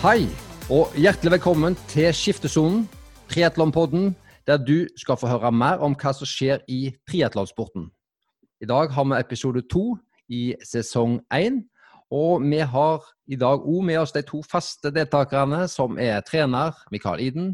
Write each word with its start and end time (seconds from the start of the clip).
Hei, 0.00 0.22
og 0.72 0.94
hjertelig 0.96 1.34
velkommen 1.34 1.74
til 1.90 2.06
Skiftesonen, 2.16 2.86
triatlonpodden, 3.28 4.14
der 4.48 4.56
du 4.56 4.86
skal 4.96 5.18
få 5.20 5.28
høre 5.28 5.50
mer 5.52 5.82
om 5.84 5.92
hva 5.92 6.14
som 6.16 6.24
skjer 6.24 6.62
i 6.72 6.94
triatlonsporten. 7.04 7.90
I 8.64 8.68
dag 8.70 8.94
har 8.96 9.04
vi 9.10 9.18
episode 9.18 9.60
to 9.68 9.98
i 10.32 10.54
sesong 10.64 11.18
én, 11.36 11.58
og 12.08 12.40
vi 12.40 12.62
har 12.64 13.04
i 13.28 13.36
dag 13.36 13.60
òg 13.60 13.84
med 13.90 14.00
oss 14.00 14.16
de 14.16 14.22
to 14.24 14.40
faste 14.40 14.88
deltakerne, 14.88 15.66
som 15.68 16.00
er 16.00 16.24
trener 16.24 16.80
Mikael 16.88 17.20
Iden 17.20 17.52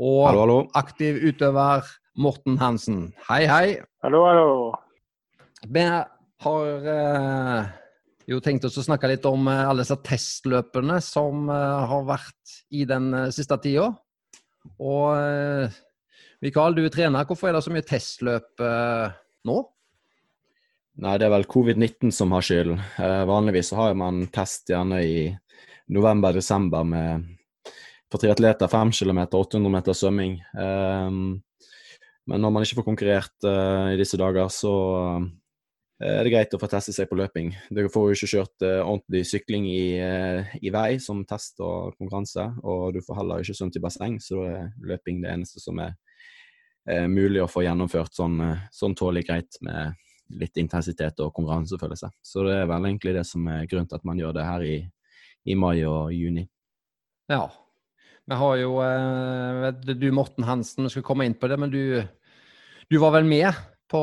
og 0.00 0.30
Hallo, 0.30 0.46
hallo. 0.46 0.58
aktiv 0.72 1.20
utøver 1.28 1.92
Morten 2.16 2.56
Hansen. 2.56 3.12
Hei, 3.28 3.44
hei. 3.44 3.76
Hallo, 4.00 4.24
hallo. 4.30 4.72
Vi 5.68 5.84
har 5.84 6.90
eh, 6.96 7.81
jo 8.28 8.40
tenkte 8.42 8.68
oss 8.68 8.78
å 8.80 8.84
snakke 8.86 9.10
litt 9.10 9.26
om 9.28 9.48
eh, 9.50 9.64
alle 9.66 9.84
disse 9.84 9.98
testløpene 10.04 10.98
som 11.04 11.48
eh, 11.50 11.84
har 11.90 12.08
vært 12.08 12.56
i 12.74 12.84
den 12.88 13.10
eh, 13.16 13.30
siste 13.34 13.58
tida. 13.62 13.90
Og 14.78 15.72
Mikael, 16.42 16.76
du 16.76 16.84
er 16.84 16.92
trener. 16.94 17.26
Hvorfor 17.26 17.50
er 17.50 17.56
det 17.56 17.62
så 17.64 17.72
mye 17.74 17.86
testløp 17.86 18.62
nå? 18.62 19.56
Nei, 21.02 21.14
det 21.18 21.26
er 21.26 21.32
vel 21.34 21.48
covid-19 21.50 22.12
som 22.14 22.30
har 22.34 22.46
skylden. 22.46 22.78
Vanligvis 23.26 23.72
har 23.74 23.96
man 23.98 24.20
test 24.30 24.70
gjerne 24.70 25.00
i 25.02 25.24
november-desember 25.90 26.86
med 26.86 27.26
for 28.06 28.22
triatleter 28.22 28.70
5 28.70 28.94
km, 29.00 29.24
800 29.32 29.74
meter 29.74 29.98
svømming. 29.98 30.38
Men 30.54 32.44
når 32.46 32.54
man 32.54 32.62
ikke 32.62 32.78
får 32.84 32.90
konkurrert 32.92 33.50
i 33.50 33.98
disse 33.98 34.20
dager, 34.20 34.46
så 34.54 34.76
er 36.02 36.24
det 36.24 36.32
greit 36.32 36.54
å 36.56 36.60
få 36.60 36.68
teste 36.70 36.94
seg 36.94 37.08
på 37.10 37.16
løping. 37.18 37.52
Du 37.70 37.82
får 37.92 38.06
jo 38.08 38.16
ikke 38.16 38.30
kjørt 38.32 38.64
eh, 38.66 38.80
ordentlig 38.80 39.22
sykling 39.28 39.66
i, 39.70 39.82
eh, 40.02 40.54
i 40.62 40.72
vei 40.74 40.96
som 41.02 41.22
test 41.28 41.60
og 41.62 41.96
konkurranse, 41.98 42.48
og 42.62 42.96
du 42.96 43.00
får 43.04 43.20
heller 43.20 43.44
ikke 43.44 43.56
svømt 43.58 43.78
i 43.78 43.82
basseng, 43.84 44.16
så 44.22 44.40
da 44.40 44.48
er 44.56 44.70
løping 44.92 45.20
det 45.22 45.32
eneste 45.34 45.62
som 45.62 45.78
er 45.84 45.94
eh, 46.88 47.06
mulig 47.10 47.42
å 47.44 47.50
få 47.50 47.64
gjennomført 47.66 48.18
sånn, 48.18 48.40
eh, 48.44 48.64
sånn 48.74 48.96
tålelig 48.98 49.28
greit 49.28 49.60
med 49.62 49.98
litt 50.40 50.58
intensitet 50.60 51.20
og 51.20 51.34
konkurransefølelse. 51.36 52.08
Så 52.24 52.46
det 52.48 52.56
er 52.62 52.70
vel 52.70 52.88
egentlig 52.88 53.14
det 53.18 53.26
som 53.28 53.46
er 53.52 53.66
grunnen 53.70 53.90
til 53.90 54.00
at 54.00 54.06
man 54.08 54.20
gjør 54.20 54.38
det 54.38 54.46
her 54.48 54.64
i, 54.66 54.76
i 55.44 55.58
mai 55.58 55.76
og 55.84 56.12
juni. 56.16 56.46
Ja. 57.30 57.44
Vi 58.30 58.38
har 58.38 58.56
jo 58.60 58.78
eh, 58.86 59.68
du 59.92 60.08
Morten 60.14 60.46
Hansen, 60.46 60.86
vi 60.86 60.94
skal 60.94 61.06
komme 61.06 61.26
inn 61.28 61.36
på 61.38 61.50
det, 61.50 61.58
men 61.60 61.72
du, 61.72 62.00
du 62.90 62.98
var 63.02 63.14
vel 63.18 63.28
med 63.28 63.50
på, 63.92 64.00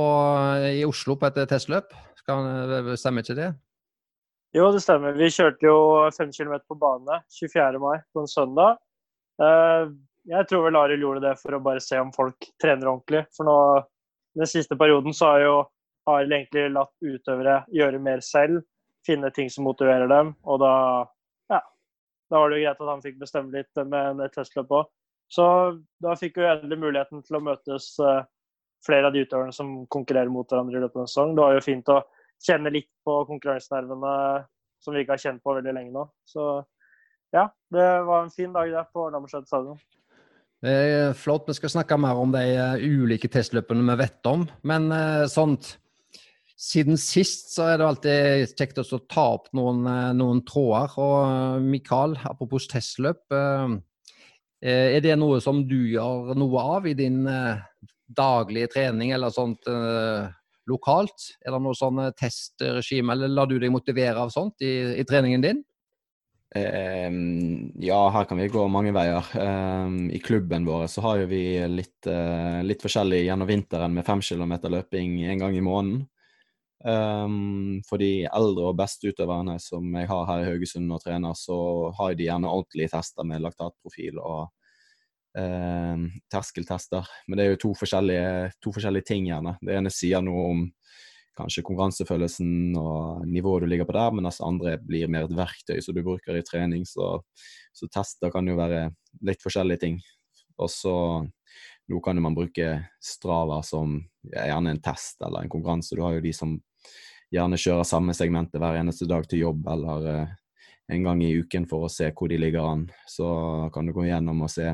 i 0.69 0.85
Oslo 0.87 1.17
på 1.19 1.27
et 1.29 1.41
testløp? 1.49 1.91
Skal, 2.21 2.93
stemmer 2.99 3.25
ikke 3.25 3.37
det? 3.39 3.49
Jo, 4.55 4.71
det 4.73 4.81
stemmer. 4.81 5.13
Vi 5.17 5.29
kjørte 5.29 5.65
jo 5.67 5.79
fem 6.15 6.31
km 6.33 6.55
på 6.65 6.77
bane 6.81 7.19
24. 7.37 7.81
mai 7.81 7.99
på 8.13 8.23
en 8.23 8.29
søndag. 8.29 8.79
Eh, 9.41 9.91
Jeg 10.29 10.45
tror 10.49 10.65
vel 10.67 10.77
Arild 10.77 11.01
gjorde 11.01 11.21
det 11.23 11.35
for 11.41 11.55
å 11.55 11.61
bare 11.63 11.81
se 11.81 11.97
om 11.97 12.09
folk 12.13 12.49
trener 12.61 12.89
ordentlig. 12.91 13.23
For 13.33 13.47
nå, 13.47 13.55
den 14.37 14.49
siste 14.49 14.77
perioden 14.77 15.13
så 15.15 15.31
har 15.33 15.45
jo 15.45 15.53
Arild 16.09 16.33
egentlig 16.35 16.65
latt 16.73 16.93
utøvere 17.01 17.63
gjøre 17.73 18.01
mer 18.01 18.21
selv. 18.25 18.63
Finne 19.07 19.31
ting 19.33 19.49
som 19.49 19.65
motiverer 19.65 20.09
dem. 20.11 20.33
Og 20.45 20.59
da, 20.61 20.73
ja, 21.49 21.61
da 22.29 22.41
var 22.41 22.49
det 22.51 22.59
jo 22.59 22.65
greit 22.65 22.81
at 22.83 22.91
han 22.91 23.05
fikk 23.05 23.21
bestemme 23.21 23.53
litt 23.53 23.83
med 23.89 24.21
et 24.25 24.35
testløp 24.35 24.73
òg. 24.81 24.89
Så 25.29 25.45
da 26.01 26.17
fikk 26.17 26.41
vi 26.41 26.49
endelig 26.49 26.81
muligheten 26.81 27.21
til 27.25 27.37
å 27.37 27.43
møtes 27.45 27.91
eh, 28.01 28.23
flere 28.85 29.09
av 29.09 29.15
de 29.15 29.25
utøverne 29.25 29.55
som 29.55 29.73
konkurrerer 29.91 30.31
mot 30.31 30.47
hverandre 30.47 30.79
i 30.79 30.83
løpet 30.83 30.99
av 30.99 31.05
en 31.05 31.11
sesong. 31.11 31.35
Det 31.35 31.45
var 31.45 31.57
jo 31.57 31.65
fint 31.65 31.93
å 31.93 31.99
kjenne 32.39 32.71
litt 32.73 32.89
på 33.05 33.17
konkurransenervene 33.27 34.13
som 34.79 34.95
vi 34.95 35.03
ikke 35.03 35.17
har 35.17 35.23
kjent 35.25 35.43
på 35.43 35.55
veldig 35.57 35.75
lenge 35.75 35.95
nå. 35.95 36.05
Så 36.27 36.45
ja, 37.35 37.49
det 37.73 37.87
var 38.07 38.23
en 38.23 38.33
fin 38.33 38.53
dag 38.55 38.71
der 38.71 38.87
på 38.93 39.09
Lammerslett 39.11 39.49
stadion. 39.49 39.79
Det 40.63 40.71
er 40.71 41.13
flott. 41.15 41.45
Vi 41.47 41.55
skal 41.55 41.71
snakke 41.71 41.97
mer 41.99 42.17
om 42.19 42.33
de 42.35 42.41
eh, 42.51 42.81
ulike 42.83 43.29
testløpene 43.31 43.85
vi 43.91 43.99
vet 44.01 44.27
om. 44.27 44.47
Men 44.67 44.89
eh, 44.91 45.27
sånt 45.31 45.77
siden 46.59 46.99
sist 46.99 47.53
så 47.53 47.69
er 47.69 47.79
det 47.79 47.85
alltid 47.87 48.57
kjekt 48.59 48.81
å 48.81 48.99
ta 49.07 49.23
opp 49.37 49.47
noen, 49.55 49.85
eh, 49.87 50.09
noen 50.19 50.41
tråder. 50.47 50.97
Og 50.99 51.19
eh, 51.21 51.67
Mikael, 51.75 52.17
apropos 52.27 52.67
testløp. 52.71 53.21
eh, 53.31 53.77
eh, 54.59 54.97
Er 54.97 55.05
det 55.05 55.15
noe 55.21 55.39
som 55.43 55.61
du 55.67 55.77
gjør 55.93 56.33
noe 56.35 56.65
av 56.79 56.89
i 56.91 56.95
din 56.97 57.21
daglige 58.17 58.71
trening 58.73 59.13
eller 59.15 59.33
sånt 59.33 59.67
eh, 59.69 60.29
lokalt? 60.69 61.31
Er 61.45 61.55
det 61.55 61.63
noe 61.63 61.77
sånn 61.77 62.01
eh, 62.03 62.13
testregime, 62.17 63.15
eller 63.15 63.31
lar 63.31 63.49
du 63.49 63.57
deg 63.61 63.73
motivere 63.73 64.21
av 64.21 64.33
sånt 64.33 64.65
i, 64.65 64.73
i 64.99 65.07
treningen 65.07 65.45
din? 65.45 65.63
Um, 66.49 67.71
ja, 67.77 67.99
her 68.09 68.25
kan 68.25 68.39
vi 68.41 68.47
gå 68.49 68.63
mange 68.73 68.93
veier. 68.95 69.25
Um, 69.37 70.07
I 70.09 70.21
klubben 70.23 70.65
vår 70.65 70.87
så 70.89 71.03
har 71.05 71.19
jo 71.21 71.27
vi 71.29 71.43
litt, 71.69 71.99
uh, 72.09 72.61
litt 72.65 72.81
forskjellig 72.81 73.21
gjennom 73.27 73.49
vinteren 73.49 73.93
med 73.93 74.07
fem 74.07 74.23
kilometer 74.25 74.73
løping 74.73 75.19
en 75.29 75.43
gang 75.43 75.57
i 75.57 75.65
måneden. 75.65 76.07
Um, 76.79 77.81
for 77.83 77.99
de 77.99 78.23
eldre 78.23 78.69
og 78.71 78.77
beste 78.79 79.11
utøverne 79.11 79.57
som 79.59 79.83
jeg 79.99 80.07
har 80.07 80.27
her 80.29 80.45
i 80.45 80.47
Haugesund 80.47 80.93
og 80.95 81.03
trener, 81.03 81.35
så 81.37 81.91
har 81.97 82.15
de 82.15 82.29
gjerne 82.29 82.49
ordentlige 82.49 82.93
tester 82.95 83.27
med 83.27 83.43
laktatprofil 83.43 84.17
og 84.23 84.47
eh, 85.37 86.03
terskeltester. 86.31 87.07
Men 87.27 87.37
det 87.37 87.45
er 87.45 87.53
jo 87.53 87.61
to 87.65 87.73
forskjellige, 87.81 88.51
to 88.63 88.73
forskjellige 88.75 89.09
ting, 89.11 89.29
gjerne. 89.29 89.57
Det 89.61 89.77
ene 89.77 89.93
sier 89.93 90.23
noe 90.25 90.45
om 90.49 90.67
kanskje 91.39 91.63
konkurransefølelsen 91.63 92.75
og 92.79 93.25
nivået 93.29 93.63
du 93.63 93.71
ligger 93.71 93.87
på 93.87 93.95
der, 93.95 94.15
mens 94.15 94.41
andre 94.43 94.75
blir 94.83 95.11
mer 95.11 95.27
et 95.27 95.35
verktøy 95.37 95.79
som 95.83 95.95
du 95.95 96.03
bruker 96.03 96.35
i 96.35 96.45
trening. 96.45 96.85
Så, 96.87 97.19
så 97.73 97.87
tester 97.91 98.33
kan 98.33 98.47
jo 98.47 98.57
være 98.59 98.89
litt 99.25 99.43
forskjellige 99.43 99.83
ting. 99.85 99.99
Og 100.59 100.71
så 100.71 100.95
nå 101.89 101.99
kan 102.05 102.19
man 102.21 102.35
bruke 102.37 102.73
Strava 103.01 103.61
som 103.65 103.97
ja, 104.29 104.49
gjerne 104.51 104.75
en 104.75 104.81
test 104.83 105.21
eller 105.25 105.45
en 105.45 105.51
konkurranse. 105.51 105.95
Du 105.95 106.03
har 106.05 106.17
jo 106.17 106.25
de 106.25 106.33
som 106.35 106.57
gjerne 107.33 107.57
kjører 107.61 107.87
samme 107.87 108.13
segmentet 108.17 108.61
hver 108.61 108.77
eneste 108.79 109.07
dag 109.09 109.25
til 109.29 109.45
jobb 109.45 109.67
eller 109.73 110.09
eh, 110.11 110.35
en 110.89 111.03
gang 111.05 111.21
i 111.23 111.33
uken 111.37 111.67
for 111.69 111.85
å 111.85 111.91
se 111.91 112.09
hvor 112.15 112.31
de 112.31 112.39
ligger 112.41 112.65
an. 112.65 112.87
Så 113.07 113.27
kan 113.73 113.85
du 113.85 113.93
gå 113.93 114.07
gjennom 114.07 114.41
og 114.45 114.51
se, 114.51 114.73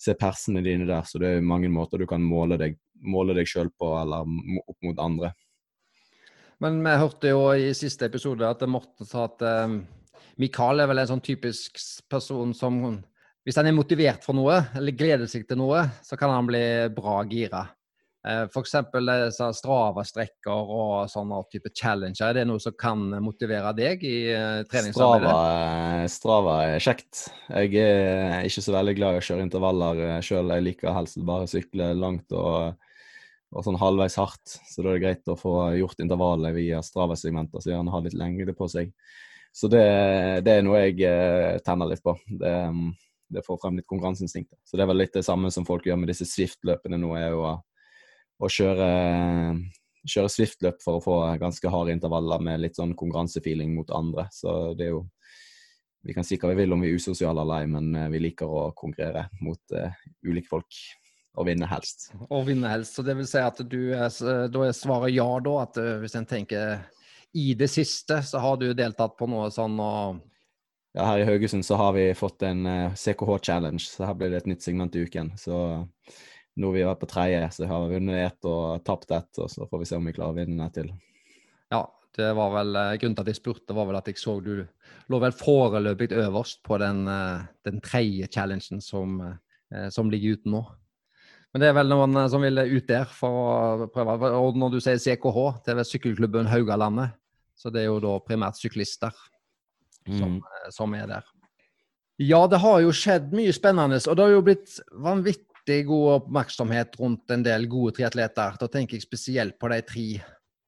se 0.00 0.14
persene 0.18 0.62
dine 0.64 0.88
der. 0.88 1.06
Så 1.06 1.22
det 1.22 1.36
er 1.36 1.46
mange 1.46 1.70
måter 1.72 2.02
du 2.02 2.06
kan 2.10 2.22
måle 2.24 2.58
deg, 2.60 2.76
måle 3.02 3.46
sjøl 3.46 3.70
på, 3.78 3.92
eller 4.00 4.26
opp 4.66 4.78
mot 4.82 5.02
andre. 5.02 5.32
Men 6.62 6.78
vi 6.84 6.98
hørte 6.98 7.32
jo 7.32 7.46
i 7.58 7.72
siste 7.74 8.06
episode 8.06 8.46
at 8.46 8.62
Morten 8.70 9.06
sa 9.06 9.26
at 9.26 9.42
um, 9.66 9.80
Mikael 10.38 10.82
er 10.82 10.90
vel 10.90 11.02
en 11.02 11.14
sånn 11.14 11.24
typisk 11.24 11.80
person 12.10 12.54
som 12.54 13.00
Hvis 13.42 13.56
han 13.58 13.66
er 13.66 13.74
motivert 13.74 14.22
for 14.22 14.38
noe, 14.38 14.60
eller 14.78 14.94
gleder 14.94 15.26
seg 15.26 15.48
til 15.48 15.58
noe, 15.58 15.80
så 16.06 16.14
kan 16.14 16.30
han 16.30 16.46
bli 16.46 16.62
bra 16.94 17.16
gira. 17.26 17.64
Eh, 18.22 18.44
eksempel 18.60 19.08
disse 19.08 19.48
Strava-strekker 19.58 20.68
og 20.76 21.08
sånne 21.10 21.40
type 21.50 21.72
challenger. 21.74 22.28
Er 22.28 22.36
det 22.36 22.44
noe 22.46 22.62
som 22.62 22.76
kan 22.78 23.00
motivere 23.24 23.72
deg 23.74 24.04
i 24.06 24.30
eh, 24.30 24.60
treningsarbeidet? 24.70 25.32
Strava, 25.32 26.12
Strava 26.14 26.54
er 26.68 26.84
kjekt. 26.84 27.24
Jeg 27.50 27.82
er 27.82 28.46
ikke 28.46 28.62
så 28.62 28.76
veldig 28.76 28.94
glad 29.00 29.16
i 29.16 29.22
å 29.22 29.26
kjøre 29.26 29.46
intervaller 29.48 30.04
sjøl. 30.22 30.54
Jeg 30.54 30.66
liker 30.68 30.94
helst 30.94 31.18
bare 31.26 31.48
å 31.48 31.50
sykle 31.50 31.90
langt 31.98 32.30
og, 32.38 32.78
og 33.50 33.66
sånn 33.66 33.80
halvveis 33.82 34.20
hardt. 34.22 34.54
Så 34.70 34.84
da 34.84 34.92
er 34.92 35.00
det 35.00 35.04
greit 35.08 35.34
å 35.34 35.38
få 35.40 35.56
gjort 35.80 36.06
intervallet 36.06 36.54
via 36.60 36.78
Strava-segmenter, 36.86 37.58
så 37.58 37.74
gjerne 37.74 37.96
ha 37.96 38.02
litt 38.06 38.14
lengde 38.14 38.54
på 38.54 38.70
seg. 38.70 38.94
Så 39.52 39.66
det, 39.68 39.82
det 40.46 40.60
er 40.60 40.62
noe 40.64 40.86
jeg 40.86 41.02
eh, 41.10 41.58
tenner 41.66 41.90
litt 41.90 42.06
på. 42.06 42.14
Det, 42.30 42.54
mm, 42.70 42.86
det 43.34 43.42
får 43.44 43.58
frem 43.60 43.82
litt 43.82 43.90
konkurranseinstinktet. 43.90 44.60
Så 44.62 44.78
det 44.78 44.86
er 44.86 44.92
vel 44.94 45.02
litt 45.02 45.18
det 45.18 45.26
samme 45.26 45.50
som 45.50 45.66
folk 45.66 45.90
gjør 45.90 45.98
med 46.00 46.14
disse 46.14 46.28
Swift-løpene 46.30 47.02
nå, 47.02 47.12
er 47.18 47.34
jo 47.34 47.42
å, 48.42 48.50
kjøre, 48.50 48.88
kjøre 50.02 50.30
Swift-løp 50.34 50.82
for 50.82 50.98
å 50.98 51.04
få 51.04 51.16
ganske 51.40 51.72
harde 51.72 51.94
intervaller 51.94 52.42
med 52.42 52.62
litt 52.64 52.78
sånn 52.78 52.96
konkurransefeeling 52.98 53.74
mot 53.76 53.92
andre. 53.94 54.26
Så 54.34 54.72
det 54.78 54.88
er 54.88 54.96
jo 54.96 55.04
Vi 56.02 56.14
kan 56.16 56.26
si 56.26 56.34
hva 56.34 56.48
vi 56.50 56.56
vil 56.58 56.72
om 56.74 56.80
vi 56.82 56.88
er 56.90 56.98
usosiale 56.98 57.44
eller 57.44 57.62
ei, 57.62 57.66
men 57.70 57.92
eh, 57.94 58.08
vi 58.10 58.18
liker 58.24 58.50
å 58.50 58.62
konkurrere 58.74 59.28
mot 59.38 59.60
uh, 59.70 59.92
ulike 60.26 60.50
folk. 60.50 60.78
Og 61.38 61.46
vinne 61.46 61.68
helst. 61.70 62.08
Og 62.26 62.42
vinne 62.48 62.72
helst. 62.72 62.96
Så 62.96 63.04
det 63.06 63.14
vil 63.16 63.28
si 63.30 63.38
at 63.38 63.60
du 63.62 63.94
er, 63.94 64.10
da 64.50 64.64
er 64.66 64.74
svaret 64.74 65.14
ja, 65.14 65.28
da? 65.40 65.52
At 65.62 65.78
eh, 65.78 66.00
hvis 66.02 66.18
en 66.18 66.26
tenker 66.26 66.82
i 67.38 67.54
det 67.54 67.70
siste, 67.72 68.18
så 68.26 68.42
har 68.42 68.58
du 68.60 68.72
deltatt 68.76 69.14
på 69.16 69.28
noe 69.30 69.48
sånn 69.54 69.78
og 69.80 70.20
Ja, 70.92 71.06
her 71.08 71.22
i 71.22 71.24
Haugesund 71.24 71.64
så 71.64 71.78
har 71.80 71.94
vi 71.96 72.10
fått 72.18 72.42
en 72.44 72.66
eh, 72.68 72.98
CKH 72.98 73.38
Challenge, 73.46 73.80
så 73.80 74.10
her 74.10 74.18
blir 74.18 74.34
det 74.34 74.42
et 74.42 74.50
nytt 74.50 74.66
segment 74.66 74.98
i 74.98 75.06
uken. 75.06 75.30
Så 75.40 75.86
nå 76.60 76.70
vi 76.74 76.84
vært 76.84 77.00
på 77.00 77.08
tredje, 77.08 77.46
så 77.56 77.66
har 77.70 77.86
vi 77.86 77.96
vunnet 77.96 78.26
ett 78.26 78.44
og 78.48 78.82
tapt 78.84 79.10
ett, 79.16 79.38
og 79.40 79.48
så 79.50 79.66
får 79.68 79.80
vi 79.82 79.88
se 79.88 79.96
om 79.96 80.04
vi 80.08 80.12
klarer 80.16 80.34
å 80.34 80.40
vinne 80.42 80.68
til. 80.74 80.90
Ja, 81.72 81.86
det 82.18 82.28
var 82.36 82.52
vel 82.52 82.76
eh, 82.76 82.96
grunnen 83.00 83.16
til 83.16 83.24
at 83.24 83.30
jeg 83.32 83.38
spurte, 83.40 83.76
var 83.76 83.88
vel 83.88 83.96
at 83.96 84.10
jeg 84.10 84.20
så 84.20 84.34
du 84.44 84.66
lå 85.08 85.20
vel 85.22 85.32
foreløpig 85.32 86.10
øverst 86.12 86.60
på 86.66 86.76
den, 86.82 87.06
eh, 87.08 87.46
den 87.64 87.80
tredje 87.84 88.28
challengen 88.28 88.82
som, 88.84 89.16
eh, 89.72 89.88
som 89.94 90.10
ligger 90.12 90.36
ute 90.36 90.52
nå. 90.52 90.60
Men 91.52 91.60
det 91.60 91.68
er 91.68 91.76
vel 91.76 91.88
noen 91.92 92.16
som 92.32 92.44
vil 92.44 92.60
ut 92.64 92.86
der 92.88 93.08
for 93.12 93.84
å 93.84 93.88
prøve. 93.92 94.30
Og 94.40 94.56
når 94.56 94.72
du 94.72 94.78
sier 94.80 95.00
CKH, 95.00 95.40
det 95.64 95.72
er 95.72 95.80
vel 95.80 95.88
sykkelklubben 95.88 96.48
Haugalandet. 96.48 97.12
Så 97.56 97.68
det 97.72 97.82
er 97.82 97.90
jo 97.90 97.98
da 98.00 98.14
primært 98.24 98.56
syklister 98.56 99.12
som, 100.06 100.40
Mm. 100.40 100.70
som 100.72 100.94
er 100.94 101.06
der. 101.06 101.24
Ja, 102.18 102.46
det 102.46 102.58
har 102.58 102.80
jo 102.80 102.88
skjedd 102.88 103.32
mye 103.32 103.52
spennende. 103.52 104.00
Og 104.08 104.16
det 104.16 104.24
har 104.24 104.32
jo 104.32 104.42
blitt 104.42 104.80
vanvittig 104.96 105.51
god 105.86 106.08
oppmerksomhet 106.16 106.96
rundt 106.98 107.30
en 107.30 107.44
del 107.44 107.68
gode 107.70 107.94
triatleter. 107.96 108.56
Da 108.58 108.68
tenker 108.68 108.98
jeg 108.98 109.06
spesielt 109.06 109.58
på 109.60 109.70
de 109.70 109.80
tre, 109.86 110.06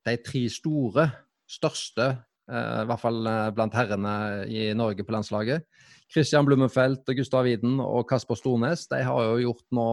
de 0.06 0.16
tre 0.22 0.42
store, 0.52 1.08
største, 1.50 2.06
eh, 2.50 2.82
i 2.82 2.86
hvert 2.88 3.02
fall 3.02 3.26
eh, 3.26 3.50
blant 3.54 3.74
herrene 3.74 4.44
i 4.48 4.72
Norge 4.74 5.04
på 5.04 5.12
landslaget. 5.12 5.66
Christian 6.12 6.46
Blummenfelt, 6.46 7.06
Gustav 7.16 7.44
Widen 7.44 7.80
og 7.80 8.06
Kasper 8.08 8.38
Stornes 8.38 8.86
de 8.86 9.02
har 9.02 9.24
jo 9.24 9.40
gjort 9.42 9.64
nå 9.74 9.88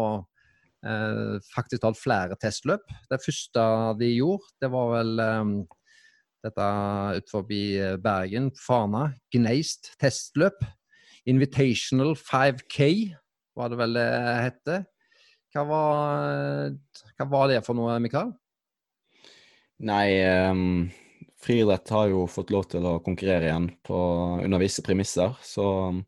eh, 0.85 1.37
faktisk 1.55 1.81
talt 1.81 1.99
flere 1.99 2.37
testløp. 2.39 2.85
Det 3.09 3.21
første 3.25 3.65
de 3.99 4.11
gjorde, 4.15 4.51
det 4.61 4.71
var 4.71 4.93
vel 4.99 5.23
eh, 5.25 5.55
dette 6.45 6.67
utenfor 7.17 7.49
Bergen, 8.01 8.51
Fana. 8.57 9.11
Gneist 9.33 9.93
testløp. 10.01 10.61
Invitational 11.29 12.15
5K 12.17 13.17
var 13.57 13.69
det 13.69 13.77
vel 13.77 13.97
det 13.97 14.07
hette. 14.41 14.77
Hva 15.51 15.63
var, 15.67 16.71
hva 17.17 17.27
var 17.27 17.49
det 17.51 17.59
for 17.65 17.75
noe, 17.75 17.97
Mikael? 17.99 18.31
Nei, 19.83 20.05
um, 20.47 20.85
friidrett 21.41 21.89
har 21.91 22.11
jo 22.11 22.27
fått 22.29 22.53
lov 22.53 22.69
til 22.71 22.85
å 22.87 22.99
konkurrere 23.03 23.49
igjen 23.49 23.67
på, 23.83 23.97
under 24.45 24.61
visse 24.61 24.83
premisser. 24.85 25.33
Så 25.43 25.65
um, 25.91 26.03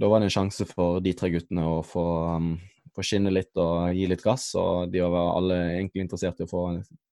da 0.00 0.08
var 0.08 0.22
det 0.22 0.30
en 0.30 0.36
sjanse 0.38 0.66
for 0.70 1.02
de 1.04 1.12
tre 1.18 1.28
guttene 1.34 1.66
å 1.66 1.82
få, 1.84 2.06
um, 2.38 2.54
få 2.94 3.04
skinne 3.04 3.34
litt 3.34 3.52
og 3.60 3.92
gi 3.98 4.08
litt 4.08 4.24
gass. 4.24 4.46
Og 4.60 4.88
de 4.94 5.02
var 5.02 5.34
alle 5.34 5.60
egentlig 5.74 6.06
interessert 6.06 6.40
i 6.40 6.46
å 6.48 6.50
få, 6.50 6.66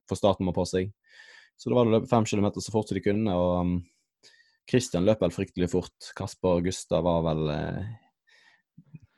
få 0.09 0.17
starten 0.17 0.49
med 0.49 0.57
på 0.57 0.65
seg. 0.69 0.89
Så 1.59 1.69
da 1.69 1.77
var 1.77 1.85
det 1.85 1.93
å 1.93 1.97
løpe 1.99 2.09
fem 2.09 2.25
kilometer 2.25 2.65
så 2.65 2.73
fort 2.73 2.89
som 2.89 2.97
de 2.97 3.05
kunne. 3.05 3.35
og 3.37 3.75
Christian 4.69 5.05
løp 5.05 5.21
vel 5.21 5.35
fryktelig 5.35 5.69
fort. 5.73 6.13
Kasper 6.17 6.57
og 6.57 6.67
Gustav 6.67 7.03
var 7.05 7.23
vel 7.27 7.49
eh, 7.53 7.93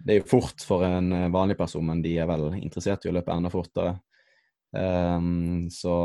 Det 0.05 0.13
er 0.13 0.19
jo 0.19 0.27
fort 0.29 0.61
for 0.65 0.85
en 0.85 1.09
eh, 1.15 1.31
vanlig 1.33 1.57
person, 1.57 1.85
men 1.87 2.03
de 2.03 2.13
er 2.21 2.29
vel 2.29 2.51
interessert 2.59 3.05
i 3.05 3.09
å 3.09 3.15
løpe 3.15 3.33
enda 3.33 3.49
fortere. 3.53 3.95
Um, 4.75 5.69
så 5.71 5.95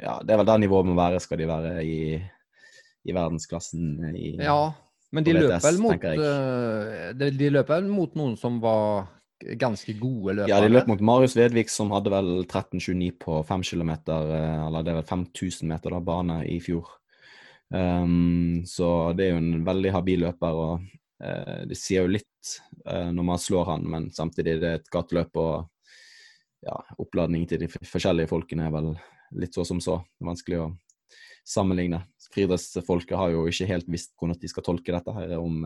ja, 0.00 0.16
det 0.24 0.34
er 0.34 0.40
vel 0.40 0.48
der 0.48 0.60
nivået 0.64 0.88
må 0.88 0.96
være, 0.98 1.20
skal 1.22 1.38
de 1.38 1.46
være 1.48 1.74
i, 1.86 2.18
i 3.06 3.14
verdensklassen 3.14 4.10
i 4.10 4.32
Ja, 4.42 4.72
men 5.14 5.26
de 5.26 5.36
løper 5.36 5.62
vel 5.68 5.80
mot 5.84 6.04
vel 7.70 7.90
mot 7.90 8.18
noen 8.18 8.36
som 8.40 8.58
var 8.62 9.08
ganske 9.40 9.94
gode 9.98 10.36
løpere? 10.36 10.50
Ja, 10.50 10.60
de 10.60 10.72
løp 10.72 10.88
mot 10.90 11.02
Marius 11.04 11.36
Vedvik, 11.38 11.70
som 11.72 11.92
hadde 11.94 12.12
vel 12.12 12.30
13,29 12.44 13.10
på 13.22 13.40
5 13.48 13.66
km, 13.70 13.92
eller 14.10 14.84
det 14.84 14.92
er 14.92 15.00
vel 15.00 15.08
5000 15.08 15.70
meter 15.70 15.94
da, 15.94 16.02
bane 16.04 16.40
i 16.50 16.58
fjor. 16.62 16.96
Um, 17.70 18.62
så 18.66 19.12
det 19.16 19.28
er 19.28 19.36
jo 19.36 19.42
en 19.44 19.64
veldig 19.66 19.94
habil 19.94 20.26
løper, 20.26 20.58
og 20.58 20.99
det 21.20 21.76
sier 21.76 22.06
jo 22.06 22.12
litt 22.14 22.52
uh, 22.86 23.10
når 23.12 23.26
man 23.28 23.40
slår 23.40 23.66
han, 23.68 23.86
men 23.92 24.08
samtidig 24.14 24.56
det 24.62 24.68
er 24.70 24.78
et 24.78 24.92
gateløp, 24.92 25.36
og 25.36 26.64
ja, 26.64 26.76
oppladning 27.00 27.46
til 27.48 27.60
de 27.62 27.68
forskjellige 27.68 28.30
folkene 28.30 28.68
er 28.68 28.74
vel 28.74 28.94
litt 29.40 29.56
så 29.56 29.64
som 29.68 29.80
så. 29.84 30.00
Vanskelig 30.24 30.62
å 30.62 30.70
sammenligne. 31.46 32.02
Friidrettsfolket 32.30 33.18
har 33.18 33.32
jo 33.34 33.46
ikke 33.50 33.68
helt 33.70 33.88
visst 33.90 34.12
hvordan 34.18 34.38
de 34.40 34.50
skal 34.50 34.66
tolke 34.66 34.94
dette 34.94 35.14
her, 35.16 35.36
om 35.40 35.64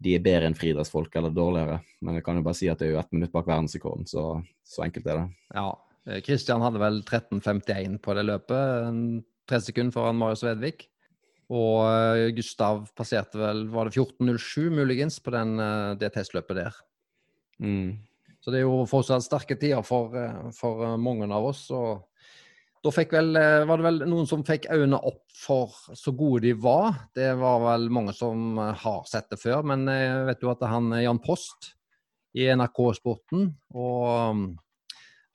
de 0.00 0.14
er 0.16 0.24
bedre 0.24 0.48
enn 0.48 0.56
friidrettsfolk 0.56 1.16
eller 1.18 1.34
dårligere. 1.34 1.80
Men 2.04 2.18
jeg 2.18 2.26
kan 2.26 2.38
jo 2.38 2.44
bare 2.46 2.58
si 2.58 2.70
at 2.72 2.80
det 2.80 2.88
er 2.88 2.94
jo 2.94 3.00
ett 3.02 3.12
minutt 3.16 3.32
bak 3.34 3.48
verdensrekorden, 3.48 4.08
så, 4.08 4.24
så 4.64 4.84
enkelt 4.86 5.08
er 5.08 5.22
det. 5.22 5.26
Ja, 5.56 5.68
Kristian 6.24 6.64
hadde 6.64 6.80
vel 6.80 7.02
13,51 7.04 7.98
på 8.04 8.16
det 8.16 8.24
løpet, 8.28 8.94
tre 9.50 9.60
sekunder 9.64 9.94
foran 9.96 10.18
Marius 10.20 10.44
Vedvik. 10.46 10.86
Og 11.50 11.80
eh, 11.88 12.28
Gustav 12.36 12.84
passerte 12.96 13.40
vel 13.40 13.64
var 13.72 13.88
det 13.88 13.98
14.07 13.98 14.70
muligens 14.70 15.18
på 15.22 15.32
den, 15.34 15.56
eh, 15.58 15.96
det 15.98 16.12
testløpet 16.14 16.60
der. 16.60 16.76
Mm. 17.58 17.98
Så 18.40 18.52
det 18.52 18.60
er 18.60 18.68
jo 18.68 18.84
fortsatt 18.88 19.26
sterke 19.26 19.58
tider 19.58 19.82
for, 19.84 20.14
eh, 20.16 20.46
for 20.56 20.94
mange 21.00 21.26
av 21.26 21.50
oss. 21.50 21.66
og 21.74 22.06
da 22.80 22.88
vel, 22.96 23.34
var 23.68 23.76
det 23.76 23.84
vel 23.84 23.98
noen 24.08 24.24
som 24.24 24.40
fikk 24.40 24.70
øynene 24.72 24.96
opp 25.04 25.26
for 25.36 25.74
så 25.92 26.14
gode 26.16 26.46
de 26.46 26.54
var. 26.56 27.10
Det 27.12 27.34
var 27.36 27.58
vel 27.60 27.90
mange 27.92 28.14
som 28.16 28.56
har 28.56 29.04
sett 29.04 29.28
det 29.28 29.36
før, 29.36 29.60
men 29.68 29.84
jeg 29.84 30.22
vet 30.30 30.40
jo 30.40 30.48
at 30.48 30.64
han 30.64 30.88
Jan 30.96 31.20
Post 31.20 31.74
i 32.32 32.46
NRK 32.48 32.80
Sporten 32.96 33.50
og 33.74 34.08
mm, 34.32 34.46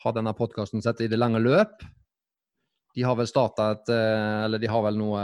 har 0.02 0.16
denne 0.18 0.34
podkasten 0.34 0.82
sett 0.82 1.04
i 1.06 1.12
det 1.12 1.20
lange 1.22 1.38
løp. 1.38 1.86
De 2.96 3.04
har 3.04 3.18
vel 3.20 3.28
starta 3.28 3.72
et 3.74 3.90
eh, 3.92 4.44
Eller 4.46 4.62
de 4.62 4.70
har 4.72 4.84
vel 4.86 4.98
noe 5.00 5.24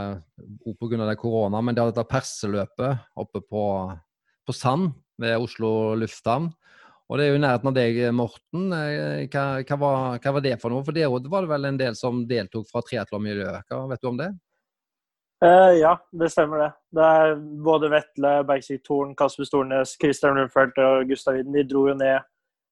pga. 0.76 1.16
korona, 1.16 1.62
men 1.62 1.76
de 1.76 1.82
har 1.84 1.92
dette 1.92 2.08
perseløpet 2.10 3.06
oppe 3.16 3.42
på, 3.42 3.66
på 4.46 4.56
Sand 4.56 4.92
ved 5.22 5.38
Oslo 5.40 5.96
lufthavn. 5.96 6.52
Og 7.12 7.18
det 7.20 7.26
er 7.26 7.34
jo 7.34 7.40
i 7.40 7.44
nærheten 7.44 7.68
av 7.68 7.76
deg, 7.76 7.98
Morten. 8.16 8.70
Eh, 8.76 9.26
hva, 9.32 9.44
hva, 9.64 9.78
var, 9.80 10.20
hva, 10.24 10.34
var, 10.38 10.44
det 10.44 10.56
for 10.62 10.72
noe? 10.72 10.84
For 10.88 10.96
det 10.96 11.08
var 11.08 11.44
det 11.44 11.52
vel 11.52 11.68
en 11.68 11.80
del 11.80 11.98
som 12.00 12.24
deltok 12.28 12.70
fra 12.72 12.84
triatlonmiljøet. 12.88 13.68
Hva 13.68 13.82
vet 13.92 14.04
du 14.04 14.12
om 14.12 14.20
det? 14.20 14.30
Uh, 15.42 15.74
ja, 15.80 15.96
det 16.14 16.30
stemmer 16.32 16.62
det. 16.62 16.70
Det 16.94 17.08
er 17.18 17.36
både 17.66 17.90
Vetle, 17.92 18.36
Bergsvik 18.48 18.84
Thorn, 18.86 19.16
Kasper 19.18 19.48
Stornes, 19.48 19.96
Christian 20.00 20.38
Lundfeldt 20.38 20.78
og 20.84 21.10
Gustav 21.10 21.36
Widen. 21.36 21.56
De 21.56 21.66
dro 21.68 21.88
jo 21.90 21.98
ned 21.98 22.28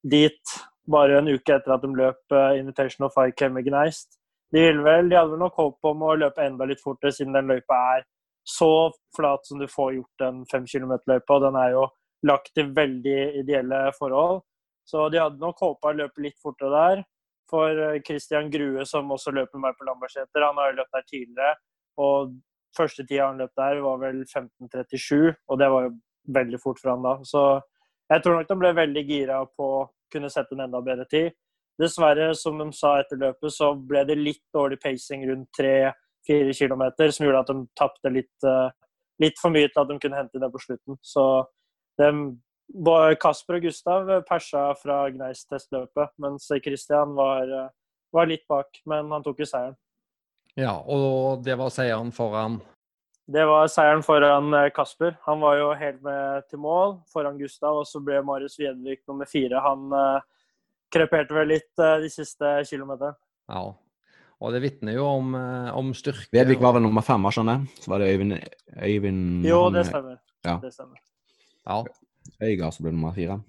dit 0.08 0.56
bare 0.90 1.18
en 1.20 1.32
uke 1.34 1.56
etter 1.56 1.74
at 1.76 1.84
de 1.84 1.90
løp 1.98 2.38
Invitation 2.60 3.08
of 3.08 3.16
Five 3.18 3.34
Kemmer 3.40 3.66
Gneist. 3.66 4.19
De, 4.54 4.64
vel, 4.84 5.10
de 5.10 5.18
hadde 5.18 5.34
vel 5.34 5.42
nok 5.44 5.60
håp 5.62 5.90
om 5.92 6.08
å 6.08 6.16
løpe 6.18 6.46
enda 6.46 6.66
litt 6.70 6.82
fortere, 6.82 7.14
siden 7.14 7.36
den 7.38 7.52
løypa 7.52 7.78
er 7.98 8.06
så 8.50 8.90
flat 9.16 9.46
som 9.46 9.60
du 9.62 9.68
får 9.70 9.94
gjort 10.00 10.26
en 10.26 10.42
fem 10.50 10.66
kilometer-løype. 10.68 11.36
Og 11.36 11.44
den 11.46 11.58
er 11.60 11.74
jo 11.76 11.86
lagt 12.26 12.52
til 12.58 12.72
veldig 12.76 13.20
ideelle 13.44 13.84
forhold. 13.98 14.42
Så 14.90 15.06
de 15.14 15.22
hadde 15.22 15.42
nok 15.42 15.62
håpa 15.62 15.92
å 15.92 15.98
løpe 16.00 16.24
litt 16.26 16.40
fortere 16.42 16.74
der. 16.74 17.04
For 17.50 17.82
eh, 17.86 18.02
Christian 18.06 18.50
Grue, 18.54 18.86
som 18.90 19.12
også 19.14 19.34
løper 19.36 19.62
meg 19.62 19.78
på 19.78 19.86
Lambertseter, 19.86 20.46
han 20.46 20.58
har 20.58 20.72
jo 20.72 20.80
løpt 20.80 20.98
der 20.98 21.06
tidligere. 21.10 21.54
Og 22.02 22.34
første 22.78 23.06
tida 23.06 23.28
han 23.30 23.42
løp 23.42 23.54
der, 23.58 23.82
var 23.86 24.02
vel 24.02 24.24
15.37, 24.24 25.36
og 25.50 25.62
det 25.62 25.70
var 25.74 25.88
jo 25.88 25.94
veldig 26.40 26.62
fort 26.62 26.82
for 26.82 26.94
han 26.94 27.06
da. 27.06 27.16
Så 27.26 27.44
jeg 28.10 28.26
tror 28.26 28.40
nok 28.40 28.50
de 28.50 28.60
ble 28.64 28.74
veldig 28.78 29.06
gira 29.06 29.40
på 29.46 29.70
å 29.80 29.88
kunne 30.14 30.32
sette 30.34 30.58
en 30.58 30.66
enda 30.66 30.82
bedre 30.86 31.06
tid. 31.10 31.34
Dessverre, 31.80 32.34
som 32.36 32.60
de 32.60 32.68
sa 32.76 32.98
etter 33.00 33.20
løpet, 33.20 33.54
så 33.56 33.72
ble 33.74 34.04
det 34.08 34.20
litt 34.20 34.44
dårlig 34.56 34.82
pacing 34.84 35.24
rundt 35.30 35.48
3-4 35.56 36.52
km, 36.58 36.84
som 37.08 37.26
gjorde 37.26 37.44
at 37.46 37.52
de 37.52 37.62
tapte 37.80 38.12
litt, 38.12 38.48
eh, 38.48 38.72
litt, 39.24 39.40
for 39.40 39.54
mye 39.54 39.70
til 39.70 39.84
at 39.84 39.92
de 39.92 40.00
kunne 40.04 40.20
hente 40.20 40.42
det 40.42 40.50
på 40.52 40.60
slutten. 40.60 40.98
Så 41.00 41.24
de, 42.00 42.10
Kasper 43.22 43.58
og 43.58 43.68
Gustav 43.68 44.12
persa 44.28 44.66
fra 44.82 45.06
Gneis-testløpet, 45.14 46.12
mens 46.20 46.50
Christian 46.66 47.16
var, 47.16 47.48
eh, 47.48 47.70
var, 48.12 48.28
litt 48.28 48.44
bak. 48.50 48.82
Men 48.86 49.12
han 49.12 49.24
tok 49.24 49.40
jo 49.40 49.48
seieren. 49.48 49.78
Ja, 50.58 50.76
og 50.84 51.46
det 51.46 51.56
var 51.56 51.70
seieren 51.70 52.12
foran 52.12 52.58
Det 53.30 53.46
var 53.46 53.68
seieren 53.70 54.04
foran 54.04 54.54
eh, 54.54 54.72
Kasper. 54.76 55.16
Han 55.24 55.40
var 55.40 55.56
jo 55.56 55.72
helt 55.80 56.04
med 56.04 56.44
til 56.50 56.60
mål 56.60 56.98
foran 57.08 57.40
Gustav, 57.40 57.78
og 57.78 57.88
så 57.88 58.04
ble 58.04 58.20
Marius 58.20 58.60
Wiedvik 58.60 59.06
nummer 59.08 59.30
fire. 59.30 59.64
Han 59.64 59.96
kreperte 60.94 61.36
vel 61.38 61.54
litt 61.54 61.82
uh, 61.82 61.98
de 62.02 62.10
siste 62.12 62.58
kilometerne. 62.70 63.18
Ja, 63.50 63.64
og 64.40 64.56
det 64.56 64.62
vitner 64.64 64.96
jo 64.96 65.06
om, 65.10 65.36
uh, 65.36 65.70
om 65.78 65.94
styrke. 65.98 66.30
Vedvik 66.36 66.62
var 66.64 66.78
vel 66.78 66.86
nummer 66.86 67.06
fem, 67.06 67.24
var 67.26 67.36
skjønner 67.36 67.60
jeg? 67.60 67.84
Så 67.84 67.94
var 67.94 68.04
det 68.04 68.12
Øyvind, 68.14 68.36
Øyvind 68.80 69.48
Jo, 69.48 69.62
det 69.74 69.86
stemmer. 69.90 70.20
Ja. 70.48 70.58
Det 70.64 70.74
stemmer. 70.76 71.02
Ja. 71.68 71.82
Øygard 72.46 72.76
som 72.76 72.86
ble 72.86 72.94
nummer 72.96 73.16
fire. 73.16 73.40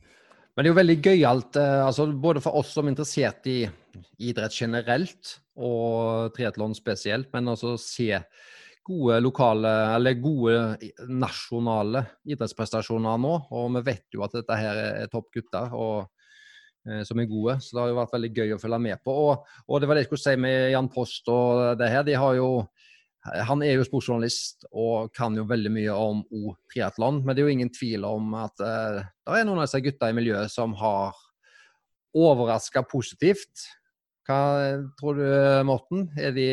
Men 0.56 0.64
det 0.64 0.68
er 0.68 0.74
jo 0.74 0.80
veldig 0.80 0.96
gøyalt, 1.04 1.56
altså, 1.56 2.08
både 2.20 2.40
for 2.42 2.58
oss 2.58 2.72
som 2.74 2.88
er 2.88 2.92
interessert 2.92 3.46
i 3.48 3.60
idrett 4.20 4.52
generelt, 4.52 5.36
og 5.56 6.34
triatlon 6.34 6.74
spesielt, 6.76 7.30
men 7.32 7.52
også 7.52 7.76
se 7.80 8.18
gode 8.84 9.20
lokale, 9.22 9.70
eller 9.94 10.18
gode 10.18 10.56
nasjonale 11.06 12.02
idrettsprestasjoner 12.26 13.20
nå. 13.22 13.34
Og 13.54 13.70
vi 13.78 13.84
vet 13.92 14.16
jo 14.16 14.24
at 14.26 14.34
dette 14.40 14.58
her 14.58 14.82
er 14.88 15.12
topp 15.12 15.30
gutter. 15.36 15.70
og 15.70 16.10
Eh, 16.10 16.19
som 17.04 17.20
er 17.20 17.26
gode. 17.28 17.58
Så 17.60 17.74
det 17.74 17.82
har 17.82 17.90
jo 17.90 17.96
vært 17.98 18.14
veldig 18.14 18.30
gøy 18.32 18.54
å 18.54 18.60
følge 18.62 18.78
med 18.80 19.02
på. 19.04 19.14
Og, 19.26 19.50
og 19.68 19.80
det 19.82 19.88
var 19.88 19.98
det 19.98 20.04
jeg 20.04 20.10
skulle 20.10 20.22
si 20.24 20.36
med 20.40 20.70
Jan 20.72 20.88
Post 20.92 21.28
og 21.28 21.64
det 21.80 21.90
her. 21.92 22.06
De 22.06 22.14
har 22.16 22.38
jo 22.38 22.48
han 23.20 23.60
er 23.60 23.74
jo 23.76 23.84
sportsjournalist 23.84 24.64
og 24.70 25.10
kan 25.16 25.34
jo 25.36 25.44
veldig 25.48 25.72
mye 25.74 25.92
om 25.92 26.22
O-triatlon, 26.32 27.20
men 27.20 27.36
det 27.36 27.42
er 27.42 27.48
jo 27.50 27.56
ingen 27.56 27.72
tvil 27.74 28.06
om 28.08 28.32
at 28.40 28.62
eh, 28.64 29.02
det 29.04 29.42
er 29.42 29.44
noen 29.44 29.60
av 29.60 29.68
disse 29.68 29.82
gutta 29.84 30.08
i 30.08 30.16
miljøet 30.16 30.52
som 30.52 30.72
har 30.80 31.18
overraska 32.16 32.82
positivt. 32.88 33.66
Hva 34.26 34.40
tror 34.98 35.18
du, 35.18 35.26
Morten? 35.68 36.08
Er, 36.18 36.32
de, 36.34 36.48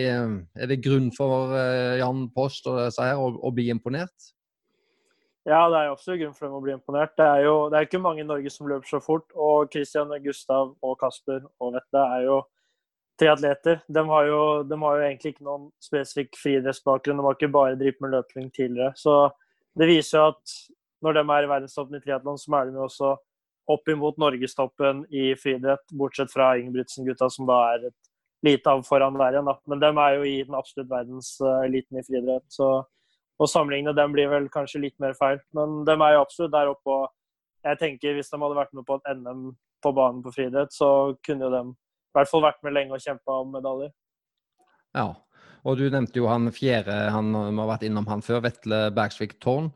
det 0.70 0.80
grunn 0.84 1.08
for 1.16 1.54
uh, 1.54 1.96
Jan 2.00 2.26
Post 2.34 2.68
og 2.70 2.80
disse 2.82 3.06
her 3.06 3.20
å, 3.22 3.30
å 3.38 3.52
bli 3.54 3.68
imponert? 3.74 4.32
Ja, 5.48 5.62
det 5.72 5.80
er 5.80 5.86
jo 5.88 5.96
absolutt 5.96 6.20
grunn 6.20 6.36
for 6.36 6.50
dem 6.50 6.56
å 6.58 6.64
bli 6.64 6.74
imponert. 6.76 7.14
Det 7.16 7.24
er 7.24 7.46
jo 7.46 7.56
det 7.72 7.78
er 7.80 7.86
ikke 7.88 8.04
mange 8.04 8.20
i 8.20 8.28
Norge 8.28 8.52
som 8.52 8.68
løper 8.68 8.90
så 8.90 9.00
fort. 9.00 9.30
Og 9.32 9.70
Christian, 9.72 10.12
Gustav 10.26 10.74
og 10.84 10.98
Kasper 11.00 11.46
og 11.64 11.78
Vette 11.78 12.02
er 12.18 12.26
jo 12.26 12.42
tre 13.18 13.30
atleter. 13.32 13.80
De 13.88 14.04
har, 14.10 14.26
jo, 14.28 14.42
de 14.68 14.80
har 14.82 14.98
jo 14.98 15.06
egentlig 15.06 15.32
ikke 15.34 15.48
noen 15.48 15.70
spesifikk 15.84 16.36
friidrettsbakgrunn. 16.42 17.22
De 17.22 17.26
har 17.30 17.38
ikke 17.38 17.54
bare 17.54 17.78
drevet 17.80 18.04
med 18.04 18.18
løping 18.18 18.50
tidligere. 18.52 18.92
Så 19.00 19.16
det 19.80 19.88
viser 19.88 20.20
jo 20.20 20.26
at 20.34 20.58
når 21.06 21.16
de 21.16 21.24
er 21.24 21.48
i 21.48 21.50
verdenstoppen 21.54 21.96
i 21.96 22.04
triatlon, 22.04 22.42
så 22.42 22.60
er 22.60 22.68
de 22.68 22.76
jo 22.76 22.84
også 22.90 23.14
opp 23.72 23.90
imot 23.92 24.20
norgestoppen 24.20 25.06
i 25.16 25.30
friidrett, 25.40 25.84
bortsett 25.96 26.32
fra 26.32 26.54
Ingebrigtsen-gutta, 26.60 27.32
som 27.32 27.48
da 27.48 27.62
er 27.72 27.90
et 27.90 27.98
lite 28.44 28.72
av 28.72 28.84
foran 28.88 29.16
der 29.20 29.36
igjen. 29.36 29.48
Da. 29.48 29.58
Men 29.72 29.82
de 29.84 29.96
er 29.96 30.20
jo 30.20 30.28
i 30.28 30.38
den 30.44 30.60
absolutt 30.60 30.92
verdenseliten 30.92 32.00
i 32.00 32.06
friidrett. 32.08 32.46
Så 32.52 32.70
å 33.38 33.48
sammenligne 33.50 33.94
dem 33.96 34.16
blir 34.16 34.30
vel 34.32 34.50
kanskje 34.54 34.82
litt 34.82 34.98
mer 35.04 35.14
feil. 35.18 35.40
Men 35.56 35.84
de 35.88 35.94
er 35.94 36.16
jo 36.16 36.24
absolutt 36.24 36.56
der 36.56 36.72
oppe. 36.72 36.96
Og 36.96 37.68
jeg 37.68 37.80
tenker 37.82 38.18
hvis 38.18 38.32
de 38.32 38.42
hadde 38.42 38.58
vært 38.58 38.74
med 38.78 38.88
på 38.88 38.98
et 38.98 39.14
NM 39.18 39.52
på 39.84 39.94
banen 39.94 40.24
på 40.26 40.34
friidrett, 40.34 40.74
så 40.74 40.90
kunne 41.26 41.46
jo 41.46 41.54
de 41.54 41.64
i 41.70 42.18
hvert 42.18 42.32
fall 42.32 42.46
vært 42.48 42.64
med 42.66 42.74
lenge 42.74 42.98
og 42.98 43.04
kjempa 43.04 43.42
om 43.44 43.52
medaljer. 43.54 43.94
Ja, 44.98 45.12
og 45.68 45.78
du 45.78 45.86
nevnte 45.92 46.18
jo 46.18 46.30
han 46.32 46.50
fjerde, 46.56 46.96
han 47.14 47.30
vi 47.36 47.60
har 47.60 47.70
vært 47.70 47.86
innom 47.86 48.08
han 48.10 48.24
før, 48.26 48.42
Vetle 48.48 48.88
Bergsvik 48.96 49.38
Tårn. 49.44 49.70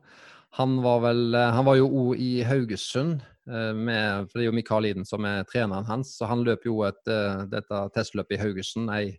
Han 0.58 0.80
var, 0.84 1.04
vel, 1.06 1.36
han 1.36 1.64
var 1.64 1.78
jo 1.78 1.86
òg 1.88 2.20
i 2.20 2.32
Haugesund, 2.44 3.22
eh, 3.48 3.70
med, 3.72 4.26
for 4.28 4.36
det 4.36 4.44
er 4.44 4.50
jo 4.50 4.56
Mikael 4.56 4.88
Iden 4.90 5.06
som 5.08 5.24
er 5.28 5.46
treneren 5.48 5.86
hans. 5.88 6.16
så 6.18 6.28
Han 6.28 6.42
løp 6.44 6.66
jo 6.68 6.82
et, 6.84 7.00
eh, 7.08 7.44
dette 7.52 7.84
testløpet 7.94 8.36
i 8.36 8.42
Haugesund 8.42 8.92
ei 8.92 9.14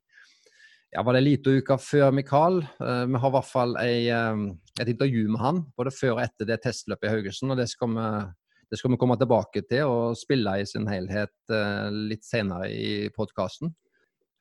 ja, 0.93 1.03
var 1.03 1.17
det 1.17 1.23
lite 1.25 1.57
uke 1.59 1.77
før 1.81 2.13
Mikael. 2.15 2.62
Eh, 2.63 3.03
vi 3.09 3.19
har 3.19 3.33
i 3.33 3.35
hvert 3.35 3.50
fall 3.50 3.75
ei, 3.81 3.97
et 4.09 4.93
intervju 4.93 5.27
med 5.33 5.41
han 5.41 5.62
både 5.77 5.93
før 5.93 6.17
og 6.17 6.23
etter 6.25 6.50
det 6.50 6.62
testløpet 6.63 7.09
i 7.09 7.13
Haugesund. 7.13 7.53
og 7.53 7.62
det 7.62 7.69
skal 7.73 7.93
vi 7.97 8.07
det 8.73 8.79
skal 8.79 8.89
vi 8.89 8.97
komme 8.97 9.13
tilbake 9.21 9.62
til 9.69 9.85
og 9.85 10.15
spille 10.17 10.50
i 10.57 10.65
sin 10.65 10.88
helhet 10.89 11.51
litt 11.93 12.23
senere 12.25 12.71
i 12.73 13.09
podkasten. 13.13 13.69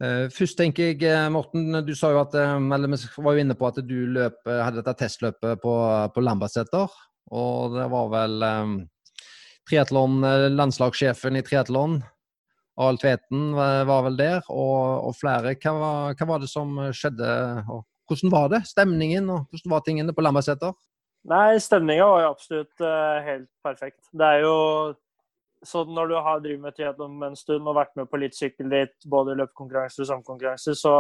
Eh, 0.03 0.27
først 0.35 0.59
tenker 0.59 0.91
jeg, 0.91 1.03
eh, 1.07 1.29
Morten, 1.31 1.85
du 1.87 1.95
sa 1.95 2.11
jo 2.11 2.23
at, 2.25 2.35
eh, 2.35 2.57
eller 2.75 2.91
vi 2.91 2.99
var 3.23 3.35
jo 3.37 3.43
inne 3.45 3.55
på 3.55 3.69
at 3.69 3.79
du 3.87 4.07
løp, 4.07 4.41
hadde 4.47 4.83
dette 4.83 4.99
testløpet 4.99 5.61
på, 5.63 5.75
på 6.15 6.25
Lambertseter. 6.25 6.89
Og 7.31 7.77
det 7.77 7.87
var 7.89 8.09
vel 8.11 8.43
um, 8.43 8.73
triatlon, 9.69 10.19
landslagssjefen 10.53 11.39
i 11.39 11.43
triatlon, 11.47 12.03
Arild 12.81 13.03
Tveten, 13.03 13.51
var 13.57 14.07
vel 14.07 14.17
der. 14.17 14.39
Og, 14.49 15.09
og 15.09 15.17
flere. 15.19 15.57
Hva 15.61 15.75
var, 15.77 16.15
hva 16.17 16.29
var, 16.31 16.41
det 16.41 16.49
som 16.53 16.79
skjedde? 16.97 17.29
og 17.69 17.85
Hvordan 18.09 18.33
var 18.33 18.49
det? 18.53 18.63
Stemningen 18.71 19.29
og 19.33 19.45
hvordan 19.51 19.75
var 19.75 19.85
tingene 19.87 20.15
på 20.17 20.25
Lambertseter? 20.25 20.73
Nei, 21.31 21.55
stemninga 21.63 22.07
var 22.09 22.25
jo 22.25 22.31
absolutt 22.33 22.83
uh, 22.83 23.23
helt 23.23 23.49
perfekt. 23.63 24.01
Det 24.11 24.27
er 24.27 24.43
jo 24.43 24.57
sånn 25.63 25.93
når 25.95 26.11
du 26.11 26.17
har 26.19 26.41
drevet 26.43 26.65
med 26.65 26.75
triatlon 26.75 27.21
en 27.23 27.39
stund 27.39 27.69
og 27.71 27.77
vært 27.79 27.93
med 27.99 28.09
på 28.11 28.19
litt 28.19 28.35
sykkelritt, 28.35 28.97
både 29.07 29.37
løpekonkurranser 29.39 30.03
og 30.03 30.09
samkonkurranser, 30.11 30.75
så 30.75 30.95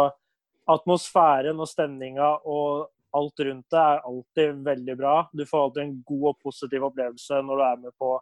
atmosfæren 0.71 1.59
og 1.59 1.67
stemninga 1.67 2.29
og 2.47 2.87
alt 3.19 3.43
rundt 3.45 3.75
det 3.75 3.81
er 3.81 4.05
alltid 4.09 4.61
veldig 4.65 4.97
bra. 5.01 5.17
Du 5.35 5.43
får 5.49 5.65
alltid 5.65 5.83
en 5.83 5.97
god 6.07 6.29
og 6.31 6.39
positiv 6.47 6.87
opplevelse 6.87 7.41
når 7.43 7.59
du 7.59 7.65
er 7.67 7.83
med 7.83 7.97
på 7.99 8.13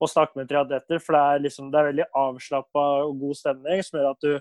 å 0.00 0.08
snakke 0.10 0.36
med 0.38 0.50
triatleter, 0.50 1.00
for 1.00 1.16
det 1.16 1.22
er, 1.22 1.42
liksom, 1.46 1.70
det 1.72 1.80
er 1.80 1.88
veldig 1.90 2.06
avslappa 2.20 2.84
og 3.06 3.20
god 3.22 3.38
stemning 3.38 3.82
som 3.84 3.98
gjør 3.98 4.10
at 4.10 4.26
du 4.26 4.32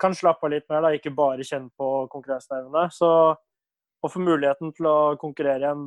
kan 0.00 0.16
slappe 0.16 0.46
av 0.46 0.54
litt 0.54 0.68
mer, 0.72 0.84
da, 0.86 0.92
ikke 0.96 1.12
bare 1.12 1.44
kjenne 1.44 1.68
på 1.76 1.88
konkurransenervene. 2.12 2.86
Så 2.96 3.10
å 4.00 4.08
få 4.08 4.22
muligheten 4.24 4.72
til 4.76 4.88
å 4.88 4.96
konkurrere 5.20 5.60
igjen, 5.66 5.84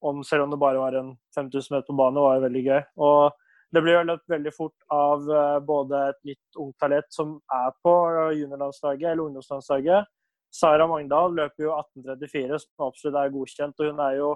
om, 0.00 0.22
selv 0.24 0.46
om 0.46 0.54
det 0.54 0.60
bare 0.62 0.80
var 0.80 0.96
en 0.96 1.12
5000 1.36 1.74
meter 1.74 1.90
på 1.90 1.98
bane, 1.98 2.22
var 2.24 2.38
jo 2.38 2.44
veldig 2.46 2.62
gøy. 2.64 2.80
Og 3.04 3.34
det 3.76 3.82
blir 3.84 4.06
løpt 4.08 4.32
veldig 4.32 4.52
fort 4.56 4.86
av 4.94 5.28
eh, 5.28 5.58
både 5.62 6.00
et 6.10 6.20
nytt 6.30 6.62
ungt 6.62 6.78
talent 6.80 7.10
som 7.12 7.36
er 7.54 7.74
på 7.84 7.92
juniorlandslaget 8.38 9.12
eller 9.12 9.26
ungdomslandslaget. 9.26 10.08
Sara 10.50 10.86
Magndal 10.90 11.36
løper 11.36 11.68
jo 11.68 11.74
18.34, 11.76 12.58
som 12.64 12.88
absolutt 12.88 13.18
er 13.20 13.34
godkjent. 13.34 13.76
Og 13.78 13.92
hun 13.92 14.02
er 14.06 14.16
jo, 14.18 14.30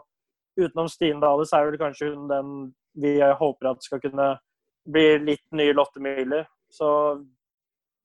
utenom 0.61 0.89
Stine 0.91 1.23
Dale, 1.23 1.47
så 1.49 1.59
er 1.59 1.71
vel 1.71 1.81
kanskje 1.81 2.13
hun 2.13 2.27
den 2.31 2.51
vi 2.95 3.17
håper 3.19 3.73
at 3.73 3.83
skal 3.83 4.03
kunne 4.03 4.35
bli 4.87 5.07
litt 5.25 5.45
ny 5.57 5.73
Lotte 5.75 6.03
Myhler. 6.03 6.47
Så 6.71 6.89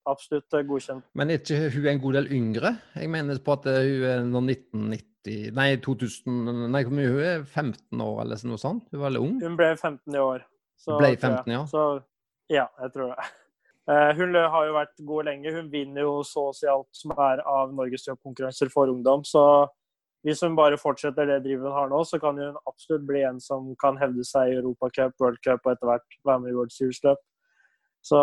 absolutt 0.10 0.53
eh, 0.53 0.65
godkjent. 0.68 1.06
Men 1.18 1.32
er 1.32 1.41
ikke 1.41 1.70
hun 1.75 1.88
en 1.91 2.01
god 2.03 2.20
del 2.20 2.32
yngre? 2.36 2.74
Jeg 2.96 3.12
mener 3.13 3.41
på 3.44 3.56
at 3.58 3.68
eh, 3.70 3.82
hun 3.86 4.08
er 4.10 4.25
nå 4.27 4.44
1990 4.48 5.06
Nei, 5.53 5.74
2000 5.84 6.70
Nei, 6.72 6.79
hun 6.88 7.01
er 7.03 7.41
15 7.44 8.01
år 8.01 8.22
eller 8.24 8.44
noe 8.48 8.62
sånt? 8.62 8.86
Hun 8.89 9.01
var 9.01 9.10
veldig 9.10 9.24
ung? 9.25 9.34
Hun 9.44 9.58
ble 9.60 9.74
15 9.75 10.15
i 10.15 10.22
år. 10.24 10.46
Så, 10.79 10.96
Ble 10.96 11.10
15, 11.18 11.51
ja. 11.51 11.65
Så, 11.68 11.82
ja, 12.48 12.63
jeg 12.79 12.94
tror 12.94 13.12
det. 13.12 13.25
Uh, 13.89 14.12
hun 14.22 14.38
har 14.39 14.70
jo 14.70 14.77
vært 14.77 15.03
god 15.10 15.27
lenge. 15.27 15.51
Hun 15.58 15.68
vinner 15.74 16.08
jo 16.08 16.13
så 16.24 16.46
å 16.50 16.56
si 16.56 16.70
alt 16.72 16.88
som 16.96 17.12
er 17.18 17.44
av 17.44 17.75
Norges 17.75 18.08
jobbkonkurranser 18.08 18.72
for 18.72 18.94
ungdom. 18.94 19.25
Så 19.27 19.44
hvis 20.25 20.43
hun 20.43 20.55
bare 20.57 20.77
fortsetter 20.79 21.27
det 21.29 21.39
drivet 21.45 21.69
hun 21.69 21.75
har 21.75 21.89
nå, 21.91 22.03
så 22.03 22.19
kan 22.19 22.38
hun 22.38 22.57
absolutt 22.67 23.05
bli 23.07 23.23
en 23.23 23.39
som 23.39 23.71
kan 23.79 23.97
hevde 24.01 24.25
seg 24.27 24.51
i 24.51 24.59
Europacup, 24.59 25.15
World 25.21 25.39
Cup 25.45 25.63
og 25.65 25.73
etter 25.73 25.91
hvert 25.91 26.19
være 26.27 26.43
med 26.43 26.51
i 26.51 26.57
World 26.57 26.75
Series. 26.75 26.99
Så, 28.03 28.19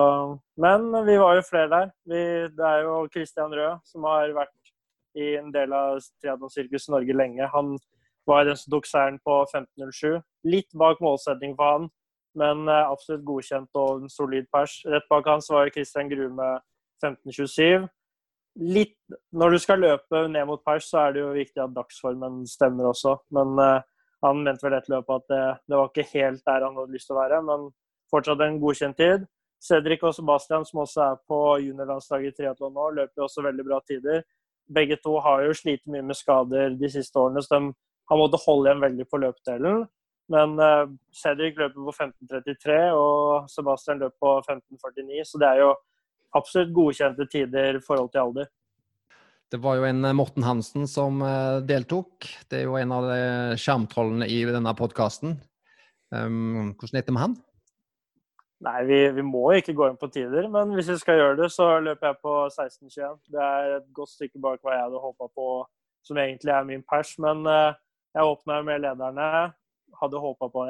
men 0.61 0.89
vi 1.07 1.17
var 1.21 1.37
jo 1.37 1.49
flere 1.49 1.69
der. 1.73 1.91
Vi, 2.09 2.23
det 2.57 2.69
er 2.69 2.85
jo 2.85 3.03
Christian 3.13 3.53
Røe 3.53 3.77
som 3.85 4.05
har 4.09 4.33
vært 4.37 4.73
i 5.17 5.35
en 5.41 5.53
del 5.53 5.73
av 5.73 6.01
triatlonsirkuset 6.21 6.93
Norge 6.93 7.17
lenge. 7.17 7.49
Han 7.53 7.77
var 8.29 8.45
den 8.45 8.59
som 8.59 8.73
tok 8.75 8.89
seieren 8.89 9.19
på 9.25 9.39
15.07. 9.55 10.21
Litt 10.49 10.73
bak 10.77 11.01
målsetting 11.05 11.55
for 11.57 11.73
han, 11.73 11.91
men 12.37 12.69
eh, 12.69 12.89
absolutt 12.91 13.25
godkjent 13.25 13.81
og 13.81 14.05
en 14.05 14.13
solid 14.13 14.49
pers. 14.53 14.81
Rett 14.85 15.07
bak 15.13 15.29
hans 15.31 15.49
var 15.53 15.71
Christian 15.73 16.11
Grume 16.13 16.57
15.27. 17.05 17.87
Litt, 18.57 18.97
når 19.37 19.53
du 19.53 19.59
skal 19.61 19.83
løpe 19.85 20.23
ned 20.33 20.47
mot 20.49 20.63
pers, 20.65 20.87
så 20.89 21.03
er 21.05 21.15
det 21.15 21.21
jo 21.21 21.35
viktig 21.37 21.61
at 21.61 21.75
dagsformen 21.77 22.45
stemmer 22.49 22.89
også. 22.89 23.19
Men 23.37 23.53
uh, 23.61 23.85
han 24.25 24.45
mente 24.45 24.65
vel 24.65 24.79
etter 24.79 24.95
løpet 24.97 25.19
at 25.19 25.27
det, 25.33 25.41
det, 25.69 25.77
var 25.77 25.91
ikke 25.91 26.13
helt 26.15 26.45
der 26.49 26.65
han 26.65 26.79
hadde 26.79 26.97
lyst 26.97 27.11
til 27.11 27.17
å 27.17 27.21
være, 27.21 27.41
men 27.45 27.67
fortsatt 28.13 28.45
en 28.47 28.61
godkjent 28.63 28.97
tid. 29.01 29.27
Cedric 29.67 30.05
og 30.07 30.15
Sebastian, 30.17 30.65
som 30.69 30.83
også 30.85 31.03
er 31.05 31.21
på 31.29 31.41
juniorlandslaget 31.65 32.33
i 32.33 32.39
triatlon 32.41 32.75
nå, 32.77 32.91
løper 33.01 33.27
også 33.27 33.45
veldig 33.45 33.67
bra 33.67 33.81
tider. 33.89 34.23
Begge 34.73 34.99
to 35.03 35.17
har 35.23 35.45
jo 35.47 35.57
slitt 35.57 35.85
mye 35.91 36.05
med 36.07 36.19
skader 36.19 36.75
de 36.81 36.91
siste 36.91 37.21
årene, 37.21 37.43
så 37.45 37.59
de 37.59 37.73
har 38.11 38.21
måttet 38.21 38.45
holde 38.47 38.71
igjen 38.71 38.85
veldig 38.85 39.07
på 39.11 39.21
løpedelen. 39.23 39.85
Men 40.33 40.57
uh, 40.59 40.89
Cedric 41.15 41.59
løper 41.61 41.87
på 41.87 41.95
15.33, 41.95 42.79
og 42.97 43.51
Sebastian 43.53 44.01
løper 44.03 44.17
på 44.23 44.33
15.49. 44.43 45.23
Så 45.29 45.43
det 45.43 45.51
er 45.53 45.63
jo 45.63 45.75
absolutt 46.37 46.75
godkjente 46.77 47.27
tider 47.33 47.81
i 47.81 47.83
forhold 47.85 48.13
til 48.13 48.23
alder. 48.23 48.53
Det 49.53 49.61
var 49.63 49.79
jo 49.79 49.87
en 49.87 50.05
eh, 50.05 50.17
Morten 50.17 50.47
Hansen 50.47 50.89
som 50.91 51.21
uh, 51.23 51.63
deltok. 51.63 52.27
Det 52.51 52.61
er 52.61 52.65
jo 52.67 52.79
en 52.81 52.95
av 52.95 53.11
skjermtrollene 53.61 54.27
i 54.31 54.41
denne 54.49 54.73
podkasten. 54.79 55.37
Um, 56.15 56.75
hvordan 56.79 57.01
gikk 57.01 57.09
det 57.09 57.15
med 57.15 57.25
han? 57.25 57.37
Nei, 58.65 58.79
vi, 58.89 58.99
vi, 59.13 59.23
må 59.27 59.51
ikke 59.59 59.75
gå 59.77 59.89
inn 59.91 59.99
på 60.01 60.09
tider, 60.09 60.47
men 60.49 60.71
hvis 60.73 60.89
vi 60.89 60.97
skal 61.01 61.19
gjøre 61.21 61.37
det, 61.43 61.51
så 61.53 61.67
løper 61.85 62.09
jeg 62.09 62.19
på 62.25 62.37
16.21. 62.49 63.19
Det 63.35 63.43
er 63.43 63.75
et 63.77 63.89
godt 63.97 64.15
stykke 64.15 64.41
bak 64.41 64.63
hva 64.65 64.73
jeg 64.73 64.87
hadde 64.87 65.03
håpa 65.03 65.29
på, 65.29 65.49
som 66.07 66.21
egentlig 66.23 66.55
er 66.55 66.69
min 66.69 66.85
pers. 66.89 67.13
Men 67.21 67.45
uh, 67.45 67.77
jeg 68.17 68.33
åpna 68.33 68.63
med 68.65 68.81
lederne 68.87 69.29
hadde 70.01 70.23
håpa 70.23 70.49
på. 70.53 70.65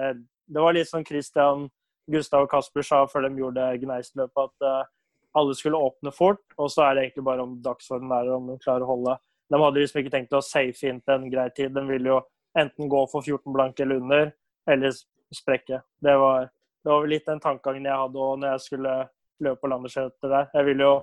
Det 0.46 0.62
var 0.62 0.74
litt 0.74 0.90
som 0.90 1.04
Christian, 1.06 1.68
Gustav 2.10 2.46
og 2.46 2.50
Kasper 2.50 2.86
sa 2.86 3.04
før 3.10 3.28
de 3.28 3.38
gjorde 3.38 3.70
Gneist-løpet, 3.82 4.50
at 4.50 4.66
uh, 4.66 4.90
alle 5.36 5.54
skulle 5.58 5.80
åpne 5.80 6.12
fort. 6.14 6.42
Og 6.56 6.70
så 6.72 6.86
er 6.86 6.94
det 6.94 7.06
egentlig 7.06 7.26
bare 7.28 7.44
om 7.44 7.56
dagsformen 7.64 8.14
er 8.16 8.32
om 8.34 8.50
de 8.50 8.58
klarer 8.62 8.86
å 8.86 8.92
holde. 8.94 9.16
De 9.52 9.60
hadde 9.62 9.82
liksom 9.82 10.00
ikke 10.02 10.14
tenkt 10.14 10.34
å 10.34 10.42
safe 10.42 10.88
inn 10.88 11.02
til 11.02 11.14
en 11.14 11.28
grei 11.30 11.48
tid. 11.54 11.74
De 11.74 11.84
ville 11.86 12.10
jo 12.10 12.20
enten 12.58 12.90
gå 12.90 13.02
for 13.12 13.22
14 13.22 13.52
blank 13.54 13.80
eller 13.80 14.00
under, 14.02 14.32
eller 14.70 14.96
sprekke. 15.34 15.82
Det 16.02 16.16
var, 16.18 16.48
det 16.84 16.92
var 16.92 17.10
litt 17.10 17.28
den 17.28 17.42
tankegangen 17.42 17.86
jeg 17.86 18.00
hadde 18.02 18.24
òg 18.26 18.40
når 18.40 18.54
jeg 18.54 18.64
skulle 18.66 18.96
løpe 19.44 19.60
på 19.62 19.70
Landerseter 19.70 20.32
der. 20.32 20.48
Jeg 20.54 20.68
ville 20.70 20.88
jo 20.88 20.94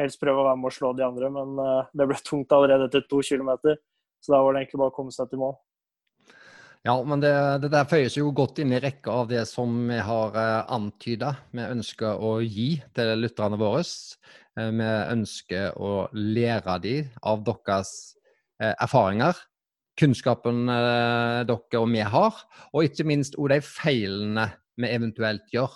helst 0.00 0.20
prøve 0.20 0.42
å 0.42 0.46
være 0.48 0.60
med 0.60 0.70
og 0.70 0.76
slå 0.76 0.92
de 0.96 1.04
andre, 1.04 1.30
men 1.34 1.58
uh, 1.60 1.88
det 1.92 2.06
ble 2.08 2.20
tungt 2.24 2.54
allerede 2.56 2.86
etter 2.88 3.04
to 3.10 3.20
kilometer. 3.26 3.76
Så 4.20 4.32
da 4.34 4.40
var 4.44 4.54
det 4.54 4.64
egentlig 4.64 4.80
bare 4.82 4.94
å 4.94 4.96
komme 4.96 5.14
seg 5.14 5.28
til 5.30 5.42
mål. 5.42 5.56
Ja, 6.82 6.94
men 7.04 7.20
det, 7.20 7.32
det, 7.60 7.68
der 7.74 7.88
føyer 7.88 8.08
seg 8.08 8.22
jo 8.22 8.30
godt 8.32 8.62
inn 8.62 8.72
i 8.72 8.80
rekka 8.80 9.12
av 9.12 9.26
det 9.28 9.42
som 9.50 9.74
vi 9.90 9.98
har 10.00 10.36
eh, 10.40 10.70
antyda 10.72 11.34
vi 11.52 11.66
ønsker 11.66 12.22
å 12.24 12.38
gi 12.40 12.70
til 12.96 13.12
lytterne 13.20 13.58
våre. 13.60 13.82
Eh, 14.56 14.70
vi 14.72 14.86
ønsker 14.88 15.76
å 15.76 16.06
lære 16.16 16.78
dem 16.80 17.10
av 17.28 17.44
deres 17.44 17.92
eh, 18.62 18.72
erfaringer, 18.72 19.36
kunnskapen 20.00 20.64
dere 20.70 21.82
og 21.82 21.92
vi 21.92 22.00
har, 22.00 22.40
og 22.72 22.88
ikke 22.88 23.04
minst 23.04 23.36
òg 23.36 23.50
de 23.52 23.60
feilene 23.66 24.46
vi 24.80 24.88
eventuelt 24.88 25.52
gjør. 25.52 25.74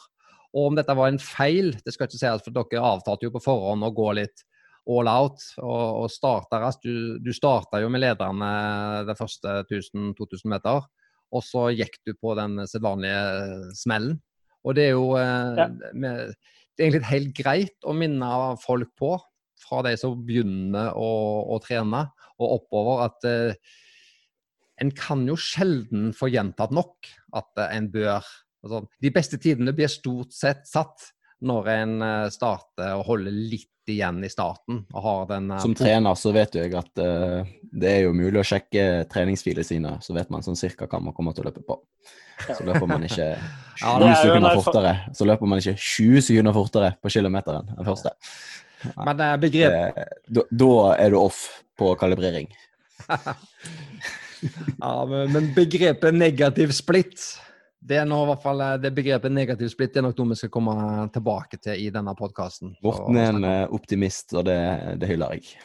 Og 0.56 0.70
om 0.70 0.78
dette 0.78 0.96
var 0.96 1.12
en 1.12 1.20
feil, 1.20 1.74
det 1.84 1.92
skal 1.92 2.08
ikke 2.08 2.22
sies, 2.22 2.46
for 2.46 2.56
dere 2.56 2.88
avtalte 2.94 3.28
jo 3.28 3.34
på 3.34 3.44
forhånd 3.44 3.84
å 3.84 3.92
gå 3.92 4.08
litt 4.22 4.46
all 4.84 5.08
out 5.08 5.40
og, 5.62 6.04
og 6.04 6.10
starta 6.12 6.60
raskt. 6.62 6.84
Du, 6.84 7.16
du 7.22 7.32
starta 7.34 7.80
jo 7.82 7.90
med 7.92 8.04
lederne 8.04 8.50
de 9.08 9.16
første 9.18 9.62
1000-2000 9.64 10.50
meter, 10.52 10.84
og 11.34 11.44
så 11.44 11.68
gikk 11.74 11.98
du 12.06 12.14
på 12.18 12.34
den 12.38 12.60
sedvanlige 12.70 13.20
eh, 13.20 13.70
smellen. 13.76 14.18
Og 14.64 14.76
det 14.76 14.88
er 14.88 14.94
jo 14.94 15.14
eh, 15.20 15.60
ja. 15.60 15.68
med, 15.92 16.34
det 16.74 16.82
er 16.82 16.88
egentlig 16.88 17.10
helt 17.10 17.32
greit 17.38 17.88
å 17.88 17.94
minne 17.96 18.28
folk 18.62 18.92
på, 18.98 19.16
fra 19.64 19.80
de 19.86 19.94
som 20.00 20.18
begynner 20.26 20.92
å, 20.98 21.10
å 21.54 21.58
trene 21.64 22.04
og 22.34 22.56
oppover, 22.58 23.04
at 23.06 23.28
eh, 23.28 23.74
en 24.82 24.90
kan 24.98 25.22
jo 25.28 25.36
sjelden 25.38 26.10
få 26.16 26.32
gjentatt 26.32 26.74
nok 26.74 27.08
at 27.38 27.62
eh, 27.62 27.76
en 27.76 27.90
bør 27.92 28.16
altså, 28.18 28.84
De 29.00 29.12
beste 29.14 29.38
tidene 29.40 29.76
blir 29.76 29.92
stort 29.92 30.34
sett 30.34 30.64
satt 30.68 31.12
når 31.44 31.66
en 31.68 31.94
starter 32.32 32.94
å 32.96 33.04
holde 33.04 33.28
litt 33.34 33.73
igjen 33.92 34.22
i 34.24 34.30
starten. 34.32 34.84
og 34.92 35.02
har 35.02 35.26
den... 35.34 35.50
Uh, 35.50 35.60
Som 35.62 35.74
trener 35.78 36.14
så 36.18 36.32
vet 36.34 36.54
jeg 36.58 36.74
at 36.78 37.02
uh, 37.02 37.44
det 37.74 37.90
er 37.90 38.00
jo 38.06 38.14
mulig 38.16 38.40
å 38.40 38.46
sjekke 38.46 39.04
treningsfilene 39.10 39.66
sine, 39.66 39.96
så 40.04 40.14
vet 40.16 40.30
man 40.32 40.44
sånn 40.46 40.58
cirka 40.58 40.88
hva 40.90 41.00
man 41.02 41.16
kommer 41.16 41.34
til 41.36 41.44
å 41.44 41.50
løpe 41.50 41.64
på. 41.66 41.78
Så 42.48 42.64
løper 42.66 42.86
man 42.90 43.04
ikke 43.06 43.28
20 43.82 43.84
Ja, 43.84 43.94
er 43.98 44.20
sekunder 44.22 44.58
fortere, 44.58 44.94
så 45.14 45.26
løper 45.28 45.50
man 45.50 45.62
ikke 45.62 45.76
20 45.78 46.26
sekunder 46.28 46.56
fortere 46.56 46.92
på 47.02 47.12
kilometeren 47.14 47.72
enn 47.74 47.88
første. 47.88 48.14
Men 48.98 49.20
eh, 49.24 49.36
begrep, 49.40 50.00
Da, 50.28 50.44
da 50.50 50.72
er 51.00 51.14
du 51.14 51.18
off 51.20 51.46
på 51.78 51.94
kalibrering. 51.98 52.50
ja, 54.84 54.92
men 55.08 55.32
men 55.32 55.48
begrepet 55.56 56.14
negativ 56.14 56.74
splitt 56.76 57.24
det 57.84 57.98
er 58.00 58.06
nå 58.08 58.16
i 58.24 58.28
hvert 58.30 58.42
fall 58.42 58.62
eh, 58.64 58.74
det 58.80 58.92
begrepet 58.96 59.32
negativ 59.32 59.68
splitt 59.72 59.92
det 59.92 60.00
er 60.00 60.06
nok 60.06 60.20
noe 60.20 60.32
vi 60.32 60.40
skal 60.40 60.52
komme 60.52 60.74
tilbake 61.12 61.60
til 61.60 61.80
i 61.84 61.90
denne 61.92 62.14
podkasten. 62.16 62.74
Morten 62.84 63.18
er 63.20 63.32
en 63.34 63.48
eh, 63.48 63.74
optimist, 63.76 64.32
og 64.32 64.46
det, 64.48 64.58
det 65.00 65.10
hyller 65.10 65.36
jeg. 65.36 65.58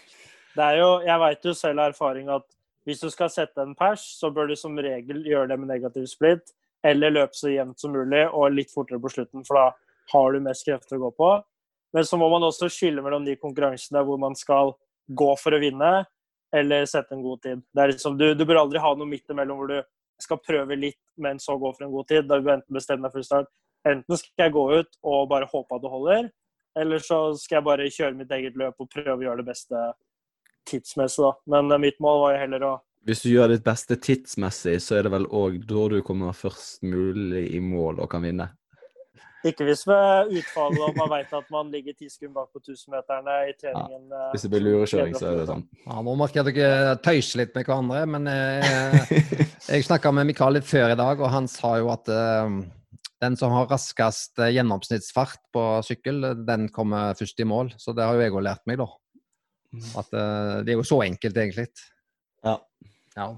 Det 0.55 0.65
er 0.65 0.79
jo, 0.81 0.89
jeg 1.07 1.23
veit 1.23 1.45
jo 1.47 1.53
selv 1.55 1.83
av 1.83 1.93
erfaring 1.93 2.31
at 2.33 2.47
hvis 2.87 3.03
du 3.03 3.09
skal 3.13 3.31
sette 3.31 3.63
en 3.63 3.75
pers, 3.77 4.03
så 4.19 4.31
bør 4.33 4.49
du 4.49 4.55
som 4.59 4.75
regel 4.81 5.21
gjøre 5.27 5.51
det 5.51 5.59
med 5.61 5.71
negativ 5.71 6.07
splitt, 6.11 6.51
eller 6.83 7.13
løpe 7.13 7.37
så 7.37 7.51
jevnt 7.51 7.79
som 7.79 7.93
mulig 7.93 8.25
og 8.27 8.55
litt 8.55 8.71
fortere 8.73 8.99
på 9.03 9.11
slutten, 9.13 9.45
for 9.47 9.59
da 9.59 9.65
har 10.13 10.33
du 10.33 10.41
mest 10.43 10.65
krefter 10.67 10.97
å 10.97 11.05
gå 11.05 11.11
på. 11.19 11.29
Men 11.95 12.07
så 12.07 12.19
må 12.19 12.27
man 12.31 12.45
også 12.47 12.69
skille 12.71 13.03
mellom 13.05 13.23
de 13.27 13.37
konkurransene 13.39 14.03
hvor 14.05 14.19
man 14.21 14.35
skal 14.37 14.73
gå 15.07 15.29
for 15.39 15.55
å 15.55 15.61
vinne, 15.61 15.91
eller 16.55 16.87
sette 16.89 17.13
en 17.15 17.23
god 17.23 17.43
tid. 17.45 17.61
Det 17.61 17.83
er 17.83 17.93
liksom, 17.93 18.17
du, 18.17 18.31
du 18.33 18.43
bør 18.47 18.63
aldri 18.63 18.81
ha 18.81 18.93
noe 18.97 19.09
midt 19.09 19.29
imellom 19.29 19.61
hvor 19.61 19.71
du 19.71 19.79
skal 20.23 20.41
prøve 20.43 20.77
litt, 20.79 20.99
men 21.17 21.39
så 21.41 21.57
gå 21.59 21.71
for 21.75 21.85
en 21.85 21.93
god 21.93 22.09
tid. 22.09 22.27
Da 22.27 22.37
vil 22.37 22.47
du 22.47 22.53
enten 22.57 22.77
bestemme 22.77 23.07
deg 23.07 23.15
for 23.15 23.25
start. 23.25 23.49
Enten 23.87 24.19
skal 24.19 24.45
jeg 24.45 24.55
gå 24.55 24.65
ut 24.81 24.99
og 25.07 25.29
bare 25.31 25.47
håpe 25.49 25.75
at 25.75 25.83
det 25.83 25.91
holder, 25.93 26.29
eller 26.79 27.03
så 27.03 27.19
skal 27.39 27.59
jeg 27.59 27.67
bare 27.69 27.89
kjøre 27.95 28.17
mitt 28.19 28.31
eget 28.35 28.59
løp 28.59 28.83
og 28.83 28.89
prøve 28.91 29.17
å 29.21 29.25
gjøre 29.29 29.41
det 29.41 29.49
beste 29.49 29.83
tidsmessig, 30.69 31.23
da. 31.23 31.31
Men 31.55 31.71
eh, 31.71 31.81
mitt 31.87 31.99
mål 32.03 32.23
var 32.25 32.35
jo 32.35 32.43
heller 32.43 32.67
å 32.67 32.75
Hvis 33.07 33.23
du 33.23 33.29
gjør 33.31 33.53
ditt 33.53 33.63
beste 33.63 33.95
tidsmessig, 33.95 34.75
så 34.83 34.99
er 34.99 35.07
det 35.07 35.13
vel 35.15 35.27
òg 35.31 35.61
da 35.67 35.85
du 35.93 36.01
kommer 36.05 36.35
først 36.35 36.83
mulig 36.83 37.45
i 37.55 37.61
mål 37.63 38.03
og 38.03 38.11
kan 38.11 38.25
vinne. 38.27 38.49
Ikke 39.47 39.63
hvis 39.63 39.85
utfallet 39.87 40.81
og 40.83 40.97
man 40.99 41.11
vet 41.13 41.29
at 41.37 41.51
man 41.53 41.69
ligger 41.71 41.95
ti 41.95 42.09
sekunder 42.11 42.41
bak 42.41 42.49
på 42.51 42.59
1000-meterne 42.59 43.35
i 43.47 43.53
treningen. 43.55 44.09
Ja, 44.11 44.25
Hvis 44.33 44.43
det 44.43 44.51
blir 44.51 44.65
lurekjøring, 44.65 45.15
så 45.15 45.29
er 45.29 45.37
det 45.39 45.45
sånn. 45.47 45.63
Ja, 45.85 46.01
Nå 46.03 46.15
merker 46.19 46.41
jeg 46.41 46.47
at 46.49 46.57
dere 46.57 46.97
tøyser 47.05 47.43
litt 47.43 47.55
med 47.55 47.69
hverandre, 47.69 48.01
men 48.17 48.27
jeg, 48.27 49.21
jeg 49.69 49.87
snakka 49.87 50.11
med 50.17 50.27
Mikael 50.33 50.59
litt 50.59 50.67
før 50.67 50.91
i 50.91 50.99
dag, 50.99 51.23
og 51.23 51.31
han 51.31 51.47
sa 51.51 51.77
jo 51.79 51.87
at 51.93 52.11
eh, 52.11 52.59
den 53.23 53.35
som 53.39 53.53
har 53.55 53.67
raskest 53.71 54.39
eh, 54.39 54.53
gjennomsnittsfart 54.55 55.41
på 55.55 55.65
sykkel, 55.87 56.23
eh, 56.23 56.39
den 56.47 56.69
kommer 56.75 57.15
først 57.19 57.39
i 57.39 57.47
mål. 57.47 57.73
Så 57.79 57.95
det 57.95 58.05
har 58.07 58.15
jo 58.15 58.23
jeg 58.23 58.35
òg 58.35 58.45
lært 58.47 58.65
meg, 58.69 58.79
da. 58.81 58.87
At 59.99 60.15
eh, 60.15 60.55
det 60.65 60.73
er 60.73 60.79
jo 60.79 60.87
så 60.87 61.01
enkelt, 61.05 61.37
egentlig. 61.37 61.67
Ja. 62.45 62.57
Ja. 63.17 63.29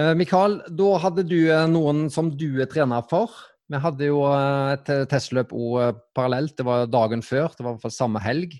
Eh, 0.00 0.12
Mikael, 0.16 0.60
da 0.72 0.92
hadde 1.04 1.26
du 1.28 1.38
eh, 1.44 1.66
noen 1.70 2.06
som 2.12 2.32
du 2.32 2.62
er 2.62 2.70
trener 2.70 3.04
for. 3.10 3.34
Vi 3.72 3.80
hadde 3.80 4.08
jo 4.10 4.20
eh, 4.28 4.74
et 4.74 4.90
testløp 5.08 5.52
også, 5.56 5.84
eh, 5.86 6.00
parallelt. 6.16 6.56
Det 6.58 6.66
var 6.68 6.90
dagen 6.90 7.22
før. 7.24 7.52
Det 7.56 7.64
var 7.64 7.72
i 7.72 7.78
hvert 7.78 7.86
fall 7.86 7.94
samme 7.94 8.20
helg 8.20 8.58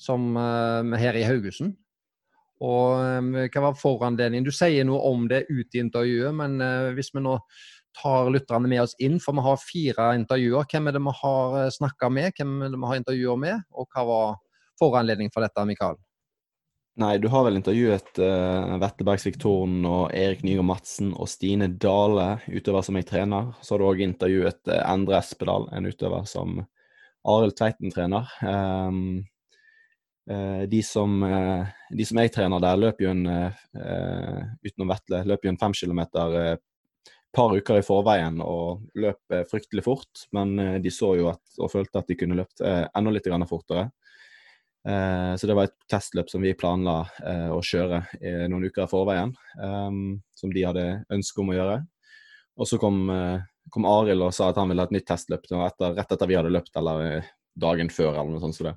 som 0.00 0.34
eh, 0.36 0.98
her 1.00 1.16
i 1.16 1.24
Haugesund. 1.24 1.76
Og 2.60 3.00
eh, 3.00 3.48
hva 3.48 3.70
var 3.70 3.78
foranledningen? 3.80 4.44
Du 4.44 4.52
sier 4.52 4.84
noe 4.84 5.00
om 5.08 5.24
det 5.30 5.46
ute 5.48 5.78
i 5.78 5.84
intervjuet, 5.84 6.34
men 6.36 6.60
eh, 6.64 6.90
hvis 6.96 7.12
vi 7.14 7.24
nå 7.24 7.38
tar 7.96 8.28
lytterne 8.30 8.68
med 8.70 8.84
oss 8.84 8.94
inn, 9.02 9.16
for 9.22 9.34
vi 9.34 9.42
har 9.48 9.64
fire 9.64 10.12
intervjuer. 10.14 10.68
Hvem 10.70 10.86
er 10.86 10.94
det 10.94 11.02
vi 11.08 11.16
har 11.22 11.72
snakka 11.74 12.12
med? 12.12 12.36
Hvem 12.36 12.60
er 12.62 12.70
det 12.70 12.78
vi 12.78 12.92
har 12.92 13.00
intervjuer 13.00 13.40
med? 13.40 13.66
Og 13.74 13.88
hva 13.90 14.06
var 14.06 14.38
foranledningen 14.78 15.32
for 15.34 15.42
dette, 15.42 15.64
Mikael? 15.66 15.98
Nei, 17.00 17.14
du 17.18 17.30
har 17.32 17.46
vel 17.46 17.56
intervjuet 17.56 18.18
uh, 18.20 18.76
Vetle 18.82 19.06
Bergsvik 19.08 19.38
Thorn 19.40 19.86
og 19.88 20.10
Erik 20.12 20.42
Nygaard 20.44 20.66
Madsen 20.68 21.14
og 21.14 21.30
Stine 21.32 21.70
Dale, 21.80 22.34
utøver 22.50 22.84
som 22.84 22.98
jeg 22.98 23.08
trener. 23.08 23.54
Så 23.64 23.74
har 23.74 23.80
du 23.80 23.86
òg 23.88 24.02
intervjuet 24.04 24.60
uh, 24.68 24.82
Endre 24.82 25.16
Espedal, 25.16 25.64
en 25.72 25.88
utøver 25.88 26.26
som 26.28 26.58
Arild 27.30 27.56
Tveiten 27.56 27.94
trener. 27.94 28.28
Um, 28.44 29.22
uh, 30.28 30.66
de, 30.68 30.82
som, 30.84 31.16
eh, 31.24 31.72
de 31.96 32.08
som 32.08 32.20
jeg 32.20 32.34
trener 32.36 32.60
der, 32.64 32.80
løper 32.84 33.06
jo 33.06 33.14
en, 33.14 33.24
eh, 33.28 34.44
utenom 34.66 34.92
Vetle, 34.92 35.24
løper 35.28 35.48
jo 35.48 35.54
en 35.54 35.60
fem 35.64 35.76
kilometer 35.80 36.36
et 36.42 36.66
par 37.32 37.54
uker 37.54 37.78
i 37.78 37.86
forveien 37.86 38.40
og 38.42 38.86
løp 38.98 39.34
eh, 39.34 39.44
fryktelig 39.48 39.84
fort. 39.86 40.26
Men 40.36 40.58
eh, 40.58 40.76
de 40.82 40.92
så 40.94 41.14
jo 41.18 41.30
at, 41.32 41.42
og 41.58 41.72
følte 41.72 42.02
at 42.02 42.10
de 42.10 42.18
kunne 42.18 42.38
løpt 42.38 42.62
eh, 42.66 42.84
enda 42.96 43.14
litt 43.14 43.28
fortere. 43.48 43.90
Eh, 44.88 45.32
så 45.36 45.46
det 45.46 45.56
var 45.56 45.68
et 45.68 45.76
testløp 45.90 46.30
som 46.32 46.40
vi 46.40 46.56
planla 46.56 47.02
eh, 47.20 47.48
å 47.52 47.60
kjøre 47.60 48.00
noen 48.48 48.68
uker 48.70 48.86
i 48.86 48.90
forveien. 48.90 49.34
eh, 49.60 49.96
som 50.40 50.52
de 50.54 50.64
hadde 50.64 50.86
ønske 51.12 51.42
om 51.42 51.52
å 51.52 51.58
gjøre. 51.58 51.80
Og 52.60 52.68
så 52.68 52.78
kom, 52.78 53.10
eh, 53.10 53.40
kom 53.70 53.86
Arild 53.88 54.22
og 54.22 54.34
sa 54.34 54.50
at 54.50 54.58
han 54.60 54.68
ville 54.68 54.82
ha 54.82 54.88
et 54.88 54.92
nytt 54.92 55.08
testløp 55.08 55.46
etter, 55.48 55.94
rett 55.96 56.12
etter 56.12 56.28
vi 56.28 56.36
hadde 56.36 56.52
løpt, 56.52 56.74
eller 56.76 57.04
eh, 57.06 57.28
dagen 57.56 57.88
før, 57.88 58.14
eller 58.14 58.34
noe 58.34 58.42
sånt. 58.42 58.58
Så, 58.58 58.66
det. 58.68 58.76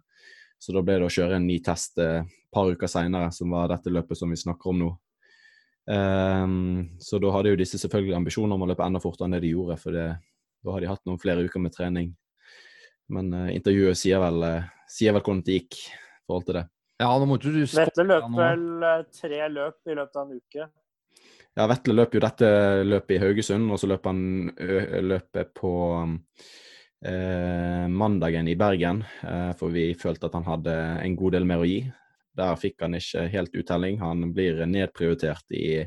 så 0.60 0.76
da 0.76 0.84
ble 0.86 1.00
det 1.02 1.10
å 1.10 1.16
kjøre 1.18 1.40
en 1.40 1.48
ny 1.48 1.60
test 1.64 2.00
et 2.00 2.24
eh, 2.24 2.36
par 2.54 2.72
uker 2.72 2.88
seinere, 2.88 3.32
som 3.36 3.52
var 3.52 3.72
dette 3.72 3.92
løpet 3.92 4.20
som 4.20 4.32
vi 4.32 4.40
snakker 4.40 4.72
om 4.72 4.84
nå. 4.84 4.92
Um, 5.84 6.94
så 7.04 7.18
da 7.20 7.32
hadde 7.34 7.52
jo 7.52 7.58
disse 7.60 7.76
selvfølgelig 7.82 8.16
ambisjoner 8.16 8.56
om 8.56 8.62
å 8.64 8.68
løpe 8.70 8.86
enda 8.86 9.02
fortere 9.04 9.28
enn 9.28 9.34
det 9.36 9.42
de 9.44 9.50
gjorde, 9.52 9.76
for 9.82 9.98
da 9.98 10.72
har 10.72 10.80
de 10.80 10.88
hatt 10.88 11.02
noen 11.10 11.20
flere 11.20 11.44
uker 11.44 11.60
med 11.60 11.74
trening. 11.76 12.14
Men 13.12 13.34
uh, 13.36 13.50
intervjuet 13.52 14.00
sier 14.00 14.22
vel, 14.24 14.46
uh, 14.46 14.70
sier 14.90 15.16
vel 15.16 15.24
hvordan 15.26 15.44
det 15.44 15.60
gikk 15.60 15.82
i 15.82 15.92
forhold 16.28 16.48
til 16.48 16.60
det. 16.62 16.68
Ja, 17.02 17.10
nå 17.20 17.28
måtte 17.28 17.52
du 17.52 17.64
Vetle 17.66 18.06
løp 18.06 18.30
vel 18.38 18.86
eh, 18.86 19.04
tre 19.18 19.40
løp 19.52 19.90
i 19.90 19.96
løpet 19.98 20.20
av 20.20 20.30
en 20.30 20.40
uke. 20.40 20.68
Ja, 21.54 21.66
Vetle 21.70 21.96
løp 21.98 22.16
jo 22.16 22.22
dette 22.24 22.50
løpet 22.86 23.16
i 23.16 23.20
Haugesund, 23.22 23.68
og 23.74 23.82
så 23.82 23.90
løp 23.90 24.08
han 24.10 24.22
løpet 25.10 25.52
på 25.58 25.74
eh, 27.06 27.84
mandagen 27.90 28.48
i 28.50 28.56
Bergen, 28.58 29.04
eh, 29.22 29.52
for 29.60 29.74
vi 29.74 29.92
følte 30.00 30.30
at 30.30 30.38
han 30.40 30.48
hadde 30.48 30.78
en 31.04 31.18
god 31.20 31.38
del 31.38 31.50
mer 31.50 31.66
å 31.66 31.68
gi. 31.68 31.82
Der 32.34 32.56
fikk 32.58 32.82
han 32.86 32.98
ikke 32.98 33.28
helt 33.34 33.58
uttelling. 33.60 34.00
Han 34.02 34.32
blir 34.34 34.64
nedprioritert 34.66 35.54
i, 35.54 35.84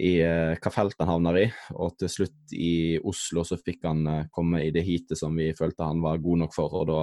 i 0.00 0.12
eh, 0.24 0.54
hva 0.56 0.72
felt 0.72 0.96
han 1.00 1.10
havner 1.10 1.40
i. 1.42 1.46
Og 1.76 1.96
til 2.00 2.12
slutt 2.12 2.54
i 2.56 2.98
Oslo 2.98 3.44
så 3.44 3.58
fikk 3.60 3.84
han 3.88 4.06
eh, 4.08 4.30
komme 4.32 4.62
i 4.64 4.70
det 4.74 4.84
heatet 4.86 5.20
som 5.20 5.36
vi 5.36 5.50
følte 5.56 5.88
han 5.88 6.00
var 6.04 6.22
god 6.22 6.44
nok 6.44 6.56
for, 6.56 6.78
og 6.80 6.88
da, 6.88 7.02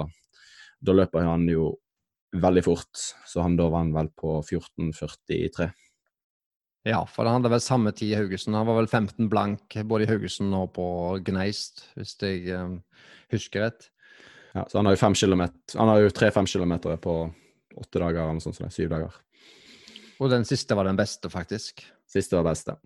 da 0.80 0.96
løper 0.96 1.28
han 1.28 1.46
jo 1.50 1.74
veldig 2.36 2.64
fort. 2.66 3.04
Så 3.26 3.44
han 3.44 3.56
da 3.58 3.68
var 3.70 3.84
han 3.84 3.94
vel 3.94 4.10
på 4.18 4.40
14,43. 4.42 5.70
Ja, 6.88 7.02
for 7.04 7.28
han 7.28 7.40
hadde 7.40 7.52
vel 7.52 7.62
samme 7.62 7.92
tid 7.92 8.14
i 8.14 8.16
Haugesund. 8.16 8.56
Han 8.56 8.68
var 8.70 8.78
vel 8.80 8.88
15 8.88 9.28
blank 9.30 9.76
både 9.84 10.06
i 10.06 10.10
Haugesund 10.10 10.54
og 10.56 10.70
på 10.78 10.86
Gneist, 11.26 11.84
hvis 11.98 12.14
jeg 12.22 12.54
um, 12.56 12.78
husker 13.34 13.66
rett. 13.66 13.90
Ja, 14.54 14.64
så 14.64 14.80
han 14.80 14.88
har 14.88 14.96
jo 14.96 15.02
fem 15.02 15.14
kilometer, 15.14 15.76
han 15.76 15.90
har 15.92 16.00
jo 16.00 16.14
tre-fem 16.14 16.48
kilometer 16.48 16.96
på 16.98 17.20
åtte 17.78 18.00
dager, 18.00 18.22
eller 18.24 18.38
noe 18.38 18.42
sånt, 18.42 18.56
så 18.56 18.64
det 18.64 18.74
syv 18.74 18.88
dager. 18.90 19.18
Og 20.20 20.32
den 20.32 20.46
siste 20.48 20.74
var 20.76 20.88
den 20.88 20.98
beste, 20.98 21.30
faktisk. 21.32 21.84
Siste 22.10 22.38
var 22.38 22.50
beste. 22.50 22.76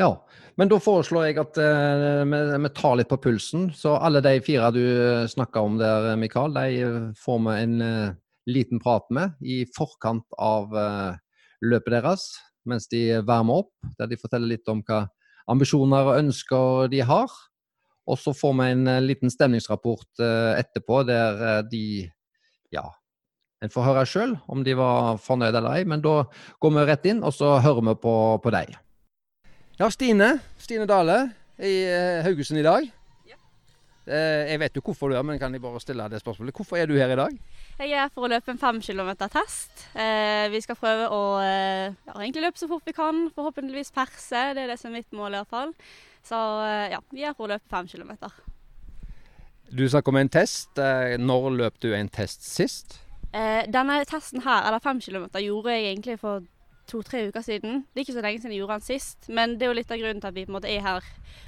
Ja, 0.00 0.08
men 0.56 0.70
da 0.70 0.78
foreslår 0.80 1.26
jeg 1.28 1.38
at 1.42 1.58
eh, 1.60 2.22
vi, 2.24 2.40
vi 2.64 2.70
tar 2.76 2.96
litt 2.96 3.10
på 3.10 3.20
pulsen. 3.20 3.68
Så 3.76 3.92
alle 3.98 4.22
de 4.24 4.38
fire 4.44 4.70
du 4.72 4.84
snakka 5.28 5.64
om 5.66 5.76
der, 5.80 6.14
Mikael, 6.20 6.54
de 6.56 6.80
eh, 6.80 7.08
får 7.20 7.40
vi 7.44 7.56
en 7.66 7.80
eh, 7.84 8.14
liten 8.48 8.80
prat 8.80 9.04
med 9.12 9.36
i 9.44 9.62
forkant 9.76 10.24
av 10.40 10.72
eh, 10.72 11.18
løpet 11.60 11.98
deres, 11.98 12.30
mens 12.64 12.88
de 12.88 13.20
varmer 13.28 13.66
opp. 13.66 13.74
Der 13.98 14.08
de 14.08 14.20
forteller 14.20 14.54
litt 14.54 14.72
om 14.72 14.80
hva 14.88 15.04
ambisjoner 15.50 16.08
og 16.08 16.18
ønsker 16.22 16.90
de 16.92 17.04
har. 17.04 17.36
Og 18.10 18.18
så 18.18 18.34
får 18.34 18.56
vi 18.58 18.70
en 18.74 18.86
eh, 18.90 19.02
liten 19.04 19.32
stemningsrapport 19.32 20.22
eh, 20.24 20.54
etterpå 20.62 21.02
der 21.08 21.44
eh, 21.50 21.60
de 21.70 21.84
ja, 22.74 22.86
en 23.60 23.72
får 23.72 23.84
høre 23.84 24.04
sjøl 24.08 24.36
om 24.48 24.62
de 24.64 24.74
var 24.78 25.18
fornøyd 25.20 25.52
eller 25.54 25.80
ei, 25.80 25.84
men 25.88 26.00
da 26.04 26.22
går 26.60 26.72
vi 26.76 26.86
rett 26.88 27.10
inn, 27.12 27.20
og 27.26 27.34
så 27.36 27.58
hører 27.60 27.84
vi 27.90 27.96
på, 28.00 28.14
på 28.40 28.52
deg. 28.54 28.72
Ja, 29.80 29.90
Stine. 29.92 30.34
Stine 30.60 30.86
Dale 30.88 31.18
i 31.60 31.74
eh, 31.84 32.22
Haugesund 32.24 32.60
i 32.60 32.64
dag. 32.64 32.88
Ja. 33.28 33.36
Jeg 34.10 34.58
vet 34.62 34.76
jo 34.76 34.82
hvorfor 34.84 35.12
du 35.12 35.16
er, 35.18 35.24
men 35.26 35.38
kan 35.38 35.52
jeg 35.52 35.62
bare 35.62 35.80
stille 35.80 36.06
det 36.10 36.22
spørsmålet? 36.22 36.56
Hvorfor 36.56 36.80
er 36.80 36.88
du 36.88 36.96
her 36.96 37.12
i 37.12 37.18
dag? 37.20 37.36
Jeg 37.80 37.92
er 37.92 38.02
her 38.02 38.12
for 38.12 38.26
å 38.26 38.30
løpe 38.32 38.52
en 38.52 38.60
fem 38.60 38.80
kilometer 38.84 39.28
test. 39.32 39.84
Eh, 39.94 40.48
vi 40.52 40.60
skal 40.64 40.76
prøve 40.80 41.06
å 41.12 41.20
eh, 41.44 41.92
ja, 41.92 42.14
egentlig 42.16 42.46
løpe 42.48 42.60
så 42.60 42.68
fort 42.68 42.88
vi 42.88 42.96
kan, 42.96 43.26
forhåpentligvis 43.36 43.92
perse. 43.96 44.42
Det 44.56 44.64
er 44.64 44.72
det 44.72 44.78
som 44.80 44.90
er 44.90 44.98
mitt 45.02 45.12
mål 45.16 45.36
i 45.36 45.42
hvert 45.42 45.52
fall. 45.52 45.76
Så 46.26 46.40
eh, 46.64 46.88
ja, 46.96 47.00
vi 47.12 47.22
er 47.22 47.30
her 47.30 47.36
for 47.38 47.48
å 47.48 47.52
løpe 47.54 47.72
fem 47.72 47.88
kilometer. 47.88 48.34
Du 49.70 49.84
snakker 49.88 50.12
om 50.12 50.18
en 50.24 50.32
test. 50.32 50.72
Eh, 50.80 51.14
Når 51.20 51.48
løp 51.60 51.80
du 51.80 51.92
en 51.96 52.08
test 52.12 52.44
sist? 52.48 52.98
Eh, 53.30 53.66
denne 53.70 54.00
testen 54.10 54.42
her, 54.42 54.64
eller 54.66 54.82
fem 54.82 55.00
kilometer, 55.00 55.42
gjorde 55.44 55.74
jeg 55.76 55.92
egentlig 55.92 56.18
for 56.18 56.46
to-tre 56.90 57.28
uker 57.28 57.44
siden. 57.46 57.84
Det 57.86 58.00
er 58.00 58.06
ikke 58.06 58.16
så 58.16 58.22
lenge 58.24 58.40
siden 58.40 58.54
jeg 58.54 58.62
gjorde 58.62 58.78
den 58.80 58.86
sist, 58.86 59.28
men 59.28 59.54
det 59.54 59.66
er 59.66 59.70
jo 59.70 59.76
litt 59.78 59.92
av 59.94 60.00
grunnen 60.00 60.22
til 60.22 60.30
at 60.32 60.34
vi 60.34 60.46
på 60.46 60.50
en 60.50 60.56
måte 60.56 60.70
er 60.70 60.80
her 60.82 61.04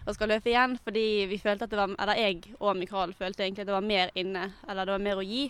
og 0.06 0.14
skal 0.14 0.30
løpe 0.30 0.52
igjen. 0.52 0.76
Fordi 0.84 1.06
vi 1.30 1.38
følte 1.42 1.66
at 1.66 1.72
det 1.72 1.80
var, 1.80 1.94
eller 1.98 2.20
jeg 2.20 2.52
og 2.60 2.76
Mikael 2.78 3.14
følte 3.18 3.42
egentlig 3.42 3.64
at 3.64 3.72
det 3.72 3.74
var 3.74 3.88
mer 3.88 4.12
inne, 4.14 4.52
eller 4.68 4.86
det 4.86 4.94
var 4.94 5.06
mer 5.08 5.22
å 5.22 5.26
gi. 5.26 5.48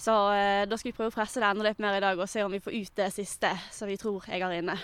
Så 0.00 0.16
eh, 0.32 0.64
da 0.66 0.78
skal 0.80 0.90
vi 0.90 0.96
prøve 0.96 1.12
å 1.12 1.14
presse 1.14 1.42
det 1.42 1.46
enda 1.46 1.68
litt 1.68 1.82
mer 1.82 1.98
i 1.98 2.02
dag 2.02 2.18
og 2.18 2.28
se 2.32 2.42
om 2.42 2.52
vi 2.56 2.62
får 2.64 2.74
ut 2.74 2.96
det 3.02 3.10
siste 3.14 3.52
som 3.70 3.90
vi 3.90 3.98
tror 4.00 4.26
jeg 4.26 4.42
har 4.42 4.56
inne. 4.56 4.78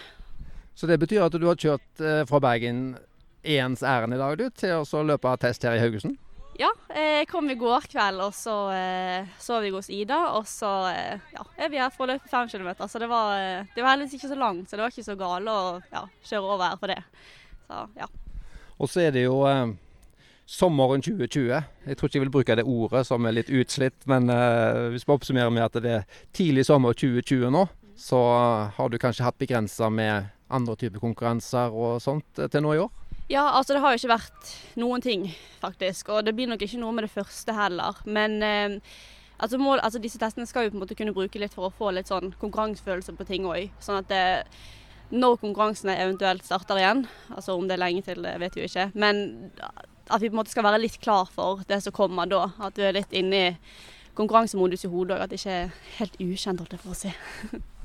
Så 0.76 0.86
det 0.86 1.00
betyr 1.00 1.24
at 1.24 1.34
du 1.34 1.46
har 1.48 1.58
kjørt 1.58 2.04
eh, 2.04 2.22
fra 2.28 2.40
Bergen 2.44 2.98
ens 3.46 3.82
ærend 3.82 4.14
i 4.14 4.20
dag, 4.20 4.36
du, 4.38 4.50
til 4.50 4.82
å 4.82 5.02
løpe 5.06 5.32
test 5.40 5.64
her 5.64 5.78
i 5.78 5.80
Haugesund? 5.80 6.18
Ja, 6.56 6.70
jeg 6.96 7.26
kom 7.28 7.50
i 7.52 7.56
går 7.58 7.84
kveld, 7.92 8.20
og 8.24 8.32
så 8.32 8.54
eh, 8.72 9.26
sov 9.42 9.64
jeg 9.66 9.74
hos 9.74 9.90
Ida. 9.92 10.20
Og 10.38 10.46
så 10.48 10.70
eh, 10.88 11.24
ja, 11.34 11.42
er 11.60 11.72
vi 11.72 11.80
her 11.80 11.92
for 11.92 12.06
å 12.06 12.14
løpe 12.14 12.30
fem 12.32 12.48
kilometer. 12.48 12.88
Så 12.88 13.00
det 13.02 13.10
var, 13.10 13.34
eh, 13.36 13.66
det 13.74 13.84
var 13.84 13.92
heldigvis 13.92 14.16
ikke 14.16 14.30
så 14.30 14.38
langt, 14.40 14.70
så 14.70 14.78
det 14.78 14.86
var 14.86 14.94
ikke 14.94 15.04
så 15.04 15.18
galt 15.20 15.52
å 15.52 15.58
ja, 15.92 16.06
kjøre 16.30 16.54
over 16.54 16.64
her 16.70 16.78
for 16.80 16.94
det. 16.94 17.02
Så, 17.66 17.82
ja. 18.00 18.08
Og 18.76 18.88
så 18.92 19.04
er 19.04 19.12
det 19.12 19.26
jo 19.26 19.42
eh, 19.50 19.74
sommeren 20.48 21.04
2020. 21.04 21.52
Jeg 21.90 21.98
tror 21.98 22.08
ikke 22.08 22.20
jeg 22.20 22.24
vil 22.24 22.34
bruke 22.38 22.56
det 22.56 22.64
ordet 22.64 23.04
som 23.08 23.28
er 23.28 23.36
litt 23.36 23.52
utslitt, 23.52 23.98
men 24.08 24.32
eh, 24.32 24.86
hvis 24.94 25.04
vi 25.04 25.16
oppsummerer 25.16 25.52
med 25.52 25.66
at 25.68 25.80
det 25.84 25.96
er 25.98 26.22
tidlig 26.36 26.64
sommer 26.70 26.96
2020 26.96 27.52
nå, 27.52 27.66
så 28.00 28.22
har 28.76 28.92
du 28.92 28.96
kanskje 29.00 29.28
hatt 29.28 29.40
begrensa 29.40 29.92
med 29.92 30.32
andre 30.52 30.76
typer 30.80 31.04
konkurranser 31.04 31.74
og 31.74 32.00
sånt 32.04 32.40
til 32.40 32.64
nå 32.64 32.76
i 32.76 32.80
år? 32.86 32.92
Ja, 33.28 33.42
altså 33.58 33.74
det 33.74 33.82
har 33.82 33.92
jo 33.92 33.98
ikke 33.98 34.14
vært 34.14 34.50
noen 34.78 35.02
ting, 35.02 35.26
faktisk. 35.58 36.12
Og 36.14 36.26
det 36.26 36.34
blir 36.36 36.46
nok 36.50 36.62
ikke 36.62 36.78
noe 36.78 36.94
med 36.94 37.08
det 37.08 37.14
første 37.14 37.54
heller. 37.56 37.98
Men 38.06 38.38
eh, 38.46 38.76
altså, 39.38 39.58
mål, 39.58 39.82
altså 39.82 39.98
disse 40.02 40.20
testene 40.22 40.46
skal 40.46 40.66
jo 40.66 40.74
på 40.74 40.78
en 40.78 40.84
måte 40.84 40.98
kunne 40.98 41.14
bruke 41.16 41.42
litt 41.42 41.56
for 41.56 41.66
å 41.66 41.74
få 41.74 41.90
litt 41.96 42.12
sånn 42.12 42.36
konkurransefølelse 42.38 43.16
på 43.18 43.26
ting 43.26 43.48
òg. 43.50 43.72
Sånn 43.82 43.98
at 43.98 44.12
det, 44.12 44.22
når 45.10 45.40
konkurransene 45.42 45.98
eventuelt 46.04 46.46
starter 46.46 46.78
igjen, 46.78 47.04
altså 47.34 47.58
om 47.58 47.66
det 47.66 47.74
er 47.74 47.82
lenge 47.82 48.06
til, 48.06 48.22
det 48.22 48.38
vet 48.42 48.54
vi 48.54 48.62
jo 48.62 48.70
ikke. 48.70 48.88
Men 48.94 49.24
at 50.06 50.22
vi 50.22 50.30
på 50.30 50.36
en 50.36 50.40
måte 50.44 50.54
skal 50.54 50.68
være 50.68 50.84
litt 50.84 51.00
klar 51.02 51.26
for 51.26 51.66
det 51.66 51.82
som 51.82 51.94
kommer 51.96 52.30
da. 52.30 52.46
At 52.62 52.78
du 52.78 52.84
er 52.86 52.94
litt 52.94 53.10
inne 53.10 53.42
i 53.48 53.54
konkurransemodus 54.16 54.86
i 54.86 54.92
hodet 54.92 55.18
òg. 55.18 55.26
At 55.26 55.34
det 55.34 55.42
ikke 55.42 55.62
er 55.64 55.80
helt 55.98 56.20
ukjent, 56.22 56.62
holdt 56.62 56.78
jeg 56.78 56.86
på 56.86 56.94
å 56.94 57.00
si. 57.02 57.16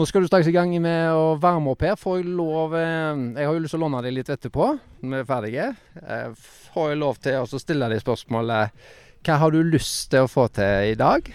Nå 0.00 0.06
skal 0.08 0.22
du 0.24 0.30
straks 0.30 0.46
i 0.48 0.52
gang 0.54 0.70
med 0.80 1.10
å 1.12 1.34
varme 1.36 1.74
opp 1.74 1.82
her. 1.84 1.92
Får 2.00 2.22
jeg 2.22 2.30
lov 2.32 2.72
eh, 2.72 3.18
Jeg 3.36 3.44
har 3.44 3.52
jo 3.52 3.60
lyst 3.60 3.74
til 3.74 3.82
å 3.82 3.82
låne 3.82 3.98
deg 4.00 4.14
litt 4.16 4.30
etterpå, 4.32 4.68
når 5.02 5.10
vi 5.12 5.18
er 5.18 5.26
ferdige. 5.28 5.66
Eh, 6.00 6.46
får 6.72 6.86
jeg 6.88 7.00
lov 7.02 7.18
til 7.20 7.36
å 7.36 7.60
stille 7.60 7.88
deg 7.92 8.00
spørsmålet 8.00 8.86
Hva 9.26 9.36
har 9.42 9.52
du 9.52 9.58
lyst 9.60 10.08
til 10.14 10.24
å 10.24 10.30
få 10.32 10.46
til 10.56 10.94
i 10.94 10.96
dag? 10.96 11.28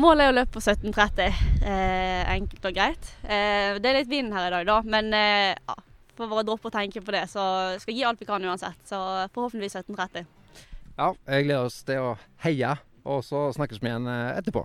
Målet 0.00 0.24
er 0.24 0.32
å 0.32 0.36
løpe 0.38 0.56
på 0.56 0.62
17.30. 0.64 1.42
Eh, 1.60 2.22
enkelt 2.38 2.70
og 2.70 2.78
greit. 2.78 3.10
Eh, 3.28 3.76
det 3.84 3.90
er 3.90 3.98
litt 3.98 4.08
vind 4.14 4.32
her 4.32 4.48
i 4.48 4.54
dag, 4.54 4.64
da, 4.70 4.78
men 4.96 5.12
eh, 5.12 5.52
ja, 5.52 5.76
får 6.16 6.32
bare 6.32 6.46
droppe 6.48 6.72
å 6.72 6.76
tenke 6.78 7.04
på 7.04 7.12
det. 7.12 7.26
Så 7.28 7.44
skal 7.84 7.98
gi 7.98 8.06
alt 8.08 8.24
vi 8.24 8.30
kan 8.30 8.48
uansett. 8.48 8.80
Så 8.88 9.02
forhåpentligvis 9.36 9.76
17.30. 9.82 10.24
Ja, 10.96 11.12
jeg 11.12 11.50
gleder 11.50 11.68
oss 11.68 11.82
til 11.84 12.00
å 12.00 12.16
heie, 12.46 12.78
og 13.04 13.20
så 13.28 13.50
snakkes 13.60 13.84
vi 13.84 13.92
igjen 13.92 14.08
eh, 14.08 14.38
etterpå. 14.40 14.64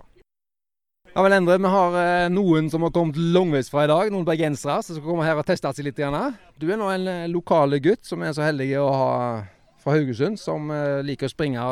Ja 1.12 1.20
vel, 1.20 1.34
Endre. 1.36 1.58
Vi 1.60 1.68
har 1.68 1.96
eh, 2.00 2.30
noen 2.32 2.70
som 2.72 2.86
har 2.86 2.92
kommet 2.94 3.18
langveisfra 3.20 3.82
i 3.84 3.88
dag. 3.90 4.08
Noen 4.14 4.24
bergensere 4.24 4.78
som 4.80 4.96
skal 4.96 5.04
komme 5.04 5.26
her 5.26 5.36
og 5.36 5.44
teste 5.44 5.68
seg 5.76 5.84
litt. 5.84 5.98
Du 6.56 6.70
er 6.72 6.78
nå 6.80 6.86
en 6.88 7.04
lokal 7.04 7.34
lokale 7.34 7.80
gutt 7.84 8.08
som 8.08 8.24
er 8.24 8.32
så 8.32 8.46
heldig 8.46 8.70
å 8.80 8.86
ha 8.88 9.10
fra 9.82 9.98
Haugesund, 9.98 10.40
som 10.40 10.70
eh, 10.72 11.02
liker 11.04 11.28
å 11.28 11.34
springe, 11.34 11.66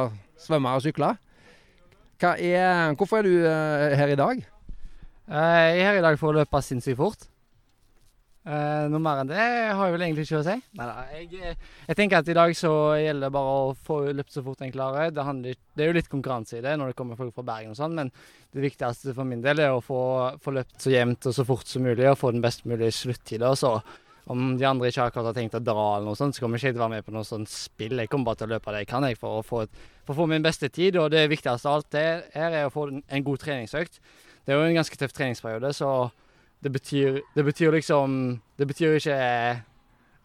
svømme 0.44 0.74
og 0.76 0.84
sykle. 0.84 1.14
Er, 2.20 2.92
hvorfor 3.00 3.22
er 3.22 3.30
du 3.30 3.46
eh, 3.48 3.96
her 3.96 4.12
i 4.12 4.18
dag? 4.20 4.44
Eh, 4.44 5.64
jeg 5.72 5.80
er 5.80 5.88
her 5.88 6.02
i 6.02 6.04
dag 6.04 6.20
for 6.20 6.34
å 6.34 6.42
løpe 6.42 6.60
sinnssykt 6.66 7.00
fort. 7.00 7.24
Uh, 8.50 8.88
noe 8.90 8.98
mer 8.98 9.20
enn 9.22 9.28
det 9.30 9.38
har 9.38 9.78
jeg 9.78 9.94
vel 9.94 10.02
egentlig 10.02 10.24
ikke 10.26 10.40
å 10.40 10.46
si. 10.46 10.56
Neida, 10.74 11.04
jeg, 11.14 11.52
jeg, 11.86 11.96
tenker 12.00 12.18
at 12.18 12.30
i 12.32 12.34
dag 12.34 12.54
så 12.58 12.72
gjelder 12.98 13.28
det 13.28 13.34
bare 13.36 13.52
å 13.54 13.68
få 13.78 13.98
løpt 14.16 14.34
så 14.34 14.42
fort 14.42 14.64
en 14.66 14.72
klarer. 14.74 15.12
Det, 15.14 15.22
handler, 15.22 15.58
det, 15.76 15.84
er 15.84 15.92
jo 15.92 15.96
litt 16.00 16.10
konkurranse 16.10 16.58
i 16.58 16.62
det 16.64 16.72
når 16.80 16.90
det 16.90 16.96
kommer 16.98 17.20
folk 17.20 17.30
fra 17.36 17.44
Bergen 17.46 17.76
og 17.76 17.78
sånn, 17.78 17.94
men 17.94 18.10
det 18.50 18.64
viktigste 18.64 19.14
for 19.14 19.28
min 19.28 19.44
del 19.44 19.62
er 19.62 19.76
å 19.76 19.82
få, 19.84 20.00
få, 20.42 20.54
løpt 20.56 20.82
så 20.82 20.90
jevnt 20.90 21.28
og 21.30 21.36
så 21.36 21.44
fort 21.46 21.70
som 21.70 21.86
mulig 21.86 22.08
og 22.10 22.18
få 22.18 22.32
den 22.34 22.42
best 22.42 22.66
mulige 22.66 22.96
sluttida. 22.96 23.52
Så 23.60 23.76
om 24.34 24.56
de 24.58 24.66
andre 24.66 24.90
ikke 24.90 25.04
akkurat 25.06 25.28
har 25.30 25.36
tenkt 25.36 25.54
å 25.60 25.62
dra 25.62 25.84
eller 25.92 26.10
noe 26.10 26.18
sånt, 26.18 26.34
så 26.34 26.42
kommer 26.42 26.58
jeg 26.58 26.72
ikke 26.72 26.80
til 26.80 26.82
å 26.82 26.86
være 26.88 26.96
med 26.96 27.06
på 27.06 27.14
noe 27.14 27.28
sånt 27.28 27.52
spill. 27.52 28.02
Jeg 28.02 28.10
kommer 28.10 28.32
bare 28.32 28.40
til 28.40 28.48
å 28.48 28.54
løpe 28.56 28.74
det 28.74 28.82
jeg 28.82 28.90
kan 28.90 29.06
jeg, 29.06 29.20
for 29.20 29.38
å 29.38 29.44
få, 29.46 29.62
for 30.08 30.16
å 30.16 30.24
få 30.24 30.26
min 30.32 30.48
beste 30.48 30.72
tid, 30.74 30.98
og 30.98 31.12
det 31.14 31.28
viktigste 31.30 31.70
av 31.70 31.78
alt 31.78 31.92
det 31.94 32.08
her 32.34 32.58
er 32.64 32.66
å 32.66 32.74
få 32.74 32.88
en 32.90 33.28
god 33.30 33.44
treningsøkt. 33.46 34.02
Det 34.42 34.56
er 34.56 34.58
jo 34.58 34.66
en 34.72 34.80
ganske 34.80 34.98
tøff 34.98 35.14
treningsperiode, 35.14 35.70
så 35.76 35.92
det 36.60 36.72
betyr, 36.72 37.20
det 37.34 37.44
betyr 37.44 37.72
liksom 37.72 38.40
Det 38.58 38.66
betyr 38.68 38.98
ikke 38.98 39.16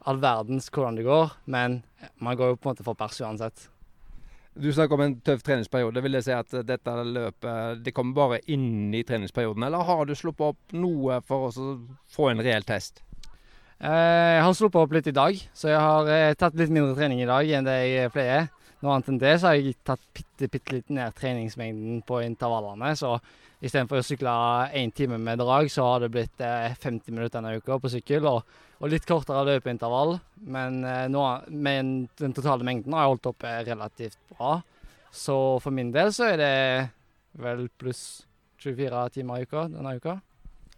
all 0.06 0.20
verdens 0.22 0.68
hvordan 0.70 1.00
det 1.00 1.06
går, 1.08 1.32
men 1.50 1.80
man 2.22 2.38
går 2.38 2.52
jo 2.52 2.58
på 2.60 2.70
en 2.70 2.76
måte 2.76 2.86
for 2.86 2.98
pers 3.00 3.18
uansett. 3.24 3.70
Du 4.54 4.70
snakker 4.72 4.96
om 4.96 5.02
en 5.02 5.16
tøff 5.26 5.42
treningsperiode. 5.44 6.04
Vil 6.06 6.16
det 6.16 6.22
si 6.28 6.32
at 6.32 6.54
dette 6.64 6.94
løpet 7.04 7.82
det 7.84 7.92
kommer 7.96 8.16
bare 8.16 8.38
inn 8.54 8.94
i 8.94 9.02
treningsperioden, 9.04 9.66
eller 9.66 9.84
har 9.88 10.06
du 10.06 10.14
sluppet 10.16 10.54
opp 10.54 10.76
noe 10.78 11.18
for 11.26 11.48
å 11.50 11.66
få 12.14 12.30
en 12.30 12.44
reell 12.46 12.68
test? 12.68 13.02
Eh, 13.80 14.36
jeg 14.38 14.46
har 14.46 14.54
sluppet 14.56 14.80
opp 14.80 14.94
litt 14.96 15.10
i 15.12 15.16
dag, 15.16 15.42
så 15.58 15.74
jeg 15.74 15.82
har 15.82 16.12
eh, 16.14 16.36
tatt 16.40 16.56
litt 16.56 16.72
mindre 16.72 16.96
trening 16.96 17.26
i 17.26 17.28
dag 17.28 17.50
enn 17.58 17.68
det 17.68 17.76
jeg 17.82 18.14
pleier. 18.14 18.48
Noe 18.84 18.94
annet 18.96 19.10
enn 19.10 19.20
det 19.22 19.34
så 19.40 19.50
har 19.50 19.58
jeg 19.58 19.78
tatt 19.88 20.04
bitte, 20.14 20.50
bitte 20.52 20.76
litt 20.76 20.92
ned 20.94 21.16
treningsmengden 21.18 22.02
på 22.08 22.20
intervallene. 22.26 22.92
Så 23.00 23.14
istedenfor 23.64 24.02
å 24.02 24.06
sykle 24.06 24.34
én 24.76 24.92
time 24.96 25.20
med 25.22 25.40
drag, 25.40 25.72
så 25.72 25.88
har 25.88 26.04
det 26.04 26.12
blitt 26.14 26.44
eh, 26.44 26.76
50 26.76 27.16
minutter 27.16 27.40
denne 27.40 27.56
uka 27.62 27.80
på 27.82 27.92
sykkel. 27.94 28.28
Og, 28.30 28.44
og 28.82 28.92
litt 28.92 29.08
kortere 29.08 29.46
løpeintervall. 29.48 30.18
Men, 30.44 30.84
eh, 30.84 31.08
men 31.50 31.96
den 32.20 32.36
totale 32.36 32.68
mengden 32.68 32.94
har 32.94 33.06
jeg 33.06 33.16
holdt 33.16 33.32
oppe 33.32 33.56
relativt 33.72 34.20
bra. 34.36 34.60
Så 35.16 35.38
for 35.64 35.72
min 35.72 35.94
del 35.96 36.12
så 36.14 36.34
er 36.34 36.40
det 36.42 36.54
vel 37.40 37.68
pluss 37.80 38.26
24 38.60 39.08
timer 39.16 39.40
i 39.40 39.48
uka 39.48 39.68
denne 39.72 39.96
uka. 39.96 40.20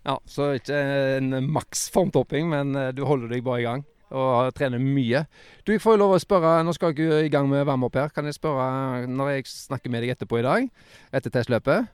Ja, 0.07 0.19
Så 0.29 0.53
ikke 0.55 0.77
en 1.17 1.33
maks 1.51 1.89
formtopping, 1.91 2.47
men 2.53 2.75
eh, 2.77 2.93
du 2.93 3.03
holder 3.09 3.33
deg 3.33 3.43
bare 3.43 3.63
i 3.63 3.67
gang 3.67 3.87
og 4.11 4.53
trener 4.55 4.81
mye. 4.81 5.25
Du, 5.67 5.73
får 5.81 5.99
lov 5.99 6.15
å 6.15 6.21
spørre, 6.21 6.61
Nå 6.63 6.73
skal 6.75 6.95
jeg 6.95 7.27
i 7.27 7.31
gang 7.33 7.49
med 7.49 7.63
å 7.63 7.67
være 7.67 7.79
med 7.81 7.89
opp 7.89 7.99
her. 7.99 8.11
Kan 8.15 8.29
jeg 8.29 8.37
spørre, 8.37 9.07
når 9.11 9.33
jeg 9.35 9.49
snakker 9.51 9.93
med 9.93 10.05
deg 10.05 10.15
etterpå 10.15 10.39
i 10.39 10.45
dag, 10.45 10.69
etter 11.11 11.33
testløpet, 11.33 11.89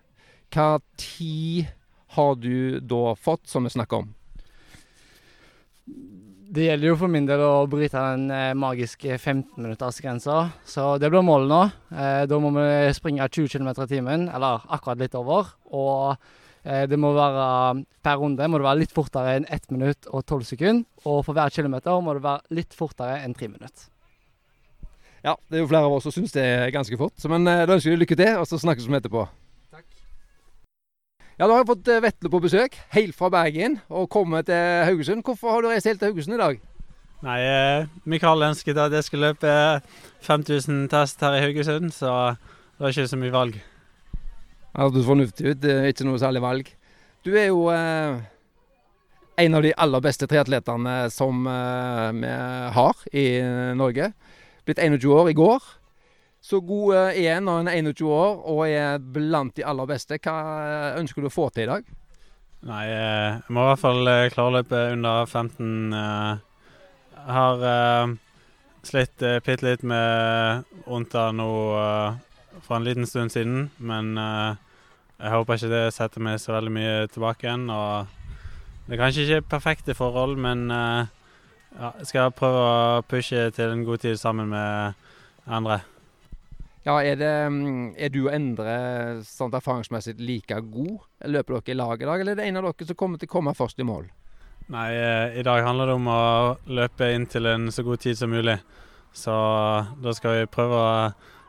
hva 0.53 0.67
tid 1.01 1.71
har 2.13 2.35
du 2.37 2.79
da 2.79 3.15
fått, 3.17 3.47
som 3.49 3.65
vi 3.65 3.73
snakker 3.73 4.03
om? 4.03 4.11
Det 6.53 6.67
gjelder 6.67 6.91
jo 6.91 6.97
for 6.99 7.09
min 7.09 7.25
del 7.25 7.41
å 7.41 7.65
bryte 7.65 7.97
den 7.97 8.27
eh, 8.29 8.51
magiske 8.53 9.15
15-minuttersgrensa. 9.15 10.35
Så 10.69 10.85
det 11.01 11.09
blir 11.09 11.25
målet 11.25 11.49
nå. 11.49 11.61
Eh, 11.97 12.25
da 12.29 12.37
må 12.37 12.51
vi 12.53 12.93
springe 12.93 13.25
20 13.25 13.49
km 13.55 13.71
i 13.73 13.89
timen, 13.89 14.27
eller 14.29 14.67
akkurat 14.69 15.01
litt 15.01 15.17
over. 15.17 15.49
Og 15.73 16.13
det 16.63 16.95
må 16.99 17.09
være 17.11 17.83
Per 18.03 18.19
runde 18.21 18.47
må 18.47 18.59
det 18.59 18.65
være 18.67 18.79
litt 18.79 18.93
fortere 18.95 19.33
enn 19.37 19.45
1 19.51 19.71
minutt 19.75 20.07
og 20.11 20.23
12 20.23 20.45
sekunder. 20.53 20.85
Og 21.03 21.25
for 21.27 21.35
hver 21.35 21.51
kilometer 21.51 21.99
må 22.03 22.13
det 22.15 22.23
være 22.23 22.55
litt 22.55 22.75
fortere 22.77 23.17
enn 23.23 23.35
3 23.35 23.49
minutter. 23.51 23.89
Ja, 25.23 25.37
det 25.47 25.55
er 25.55 25.63
jo 25.63 25.69
flere 25.71 25.87
av 25.87 25.93
oss 25.95 26.03
som 26.03 26.11
syns 26.11 26.33
det 26.35 26.43
er 26.43 26.73
ganske 26.75 26.97
fort. 26.99 27.15
Men 27.31 27.47
eh, 27.47 27.63
da 27.63 27.77
ønsker 27.77 27.93
vi 27.93 28.01
lykke 28.01 28.17
til, 28.19 28.33
og 28.41 28.47
så 28.49 28.59
snakkes 28.59 28.89
vi 28.89 28.97
etterpå. 28.99 29.23
Takk. 29.71 29.85
Ja, 31.39 31.45
Da 31.47 31.51
har 31.53 31.61
jeg 31.61 31.69
fått 31.71 31.91
eh, 31.91 32.01
Vetle 32.03 32.31
på 32.33 32.41
besøk, 32.43 32.75
helt 32.91 33.15
fra 33.15 33.31
Bergen, 33.31 33.79
og 33.87 34.09
kommet 34.11 34.49
til 34.51 34.83
Haugesund. 34.89 35.23
Hvorfor 35.23 35.55
har 35.55 35.63
du 35.63 35.71
reist 35.71 35.87
helt 35.87 36.03
til 36.03 36.11
Haugesund 36.11 36.35
i 36.35 36.41
dag? 36.43 36.59
Nei, 37.23 37.39
Mikael 38.03 38.49
ønsket 38.49 38.75
at 38.83 38.91
jeg 38.91 39.07
skulle 39.07 39.31
løpe 39.31 39.53
5000 40.27 40.89
test 40.91 41.23
her 41.23 41.37
i 41.37 41.45
Haugesund, 41.45 41.95
så 41.95 42.35
det 42.35 42.83
var 42.83 42.91
ikke 42.91 43.07
så 43.07 43.19
mye 43.21 43.31
valg. 43.31 43.61
Hørtes 44.73 45.05
fornuftig 45.07 45.51
ut. 45.51 45.61
Det 45.61 45.73
er 45.73 45.91
ikke 45.91 46.07
noe 46.07 46.21
særlig 46.21 46.41
valg. 46.43 46.71
Du 47.23 47.31
er 47.37 47.51
jo 47.51 47.67
eh, 47.71 48.23
en 49.43 49.57
av 49.57 49.63
de 49.65 49.73
aller 49.85 50.03
beste 50.03 50.27
triatletene 50.29 50.97
som 51.13 51.45
eh, 51.47 52.09
vi 52.17 52.33
har 52.77 53.05
i 53.13 53.25
Norge. 53.77 54.11
Blitt 54.65 54.81
21 54.81 55.13
år 55.13 55.31
i 55.31 55.37
går. 55.37 55.71
Så 56.43 56.59
god 56.59 56.95
eh, 56.95 57.25
en 57.31 57.45
når 57.47 57.61
en 57.61 57.69
er 57.71 57.77
21 57.79 58.09
år 58.11 58.39
og 58.51 58.63
er 58.67 58.97
blant 58.99 59.55
de 59.55 59.63
aller 59.63 59.87
beste. 59.87 60.17
Hva 60.19 60.33
eh, 60.59 60.97
ønsker 60.99 61.23
du 61.23 61.29
å 61.29 61.33
få 61.33 61.47
til 61.55 61.63
i 61.63 61.71
dag? 61.71 61.87
Nei, 62.67 62.83
eh, 62.91 63.37
jeg 63.37 63.55
må 63.55 63.63
i 63.63 63.69
hvert 63.69 63.83
fall 63.83 64.11
klare 64.33 64.49
å 64.49 64.55
løpe 64.57 64.81
under 64.91 65.23
15. 65.23 65.95
Jeg 67.23 67.37
har 67.37 67.63
slitt 68.83 69.23
bitte 69.45 69.63
litt 69.63 69.85
med 69.87 70.67
vondt 70.83 71.15
nå 71.37 71.49
for 72.63 72.77
en 72.77 72.87
liten 72.87 73.07
stund 73.09 73.33
siden, 73.33 73.69
men 73.77 74.17
uh, 74.17 74.55
jeg 75.19 75.33
håper 75.33 75.59
ikke 75.59 75.71
det 75.71 75.83
setter 75.95 76.23
meg 76.23 76.39
så 76.41 76.55
veldig 76.55 76.73
mye 76.73 76.93
tilbake 77.13 77.47
igjen. 77.47 77.69
og 77.69 78.07
Det 78.87 78.95
er 78.95 79.01
kanskje 79.03 79.25
ikke 79.27 79.49
perfekte 79.55 79.95
forhold, 79.97 80.37
men 80.41 80.69
uh, 80.71 81.05
ja, 81.73 81.93
jeg 82.01 82.11
skal 82.11 82.35
prøve 82.35 82.61
å 82.67 83.01
pushe 83.07 83.49
til 83.55 83.73
en 83.73 83.85
god 83.87 84.03
tid 84.03 84.19
sammen 84.21 84.51
med 84.51 84.99
andre. 85.47 85.81
Ja, 86.83 86.97
Er, 86.99 87.15
det, 87.15 87.31
er 87.95 88.09
du 88.11 88.25
og 88.25 88.33
Endre 88.35 88.73
sånn 89.23 89.53
erfaringsmessig 89.55 90.17
like 90.19 90.57
god? 90.67 91.05
Løper 91.31 91.61
dere 91.61 91.71
i 91.71 91.77
lag 91.79 92.01
i 92.01 92.09
dag, 92.09 92.19
eller 92.19 92.35
er 92.35 92.41
det 92.41 92.47
en 92.49 92.59
av 92.59 92.67
dere 92.67 92.87
som 92.89 92.99
kommer 92.99 93.21
til 93.21 93.29
å 93.31 93.35
komme 93.37 93.53
først 93.55 93.79
i 93.79 93.87
mål? 93.87 94.09
Nei, 94.73 94.89
eh, 94.95 95.37
i 95.39 95.43
dag 95.47 95.63
handler 95.63 95.87
det 95.87 95.95
om 95.95 96.09
å 96.11 96.23
løpe 96.67 97.07
inn 97.15 97.27
til 97.31 97.47
en 97.47 97.69
så 97.71 97.85
god 97.87 98.03
tid 98.03 98.19
som 98.19 98.31
mulig. 98.31 98.57
Så 99.15 99.31
da 100.03 100.13
skal 100.15 100.41
vi 100.41 100.51
prøve 100.51 100.75
å 100.75 100.91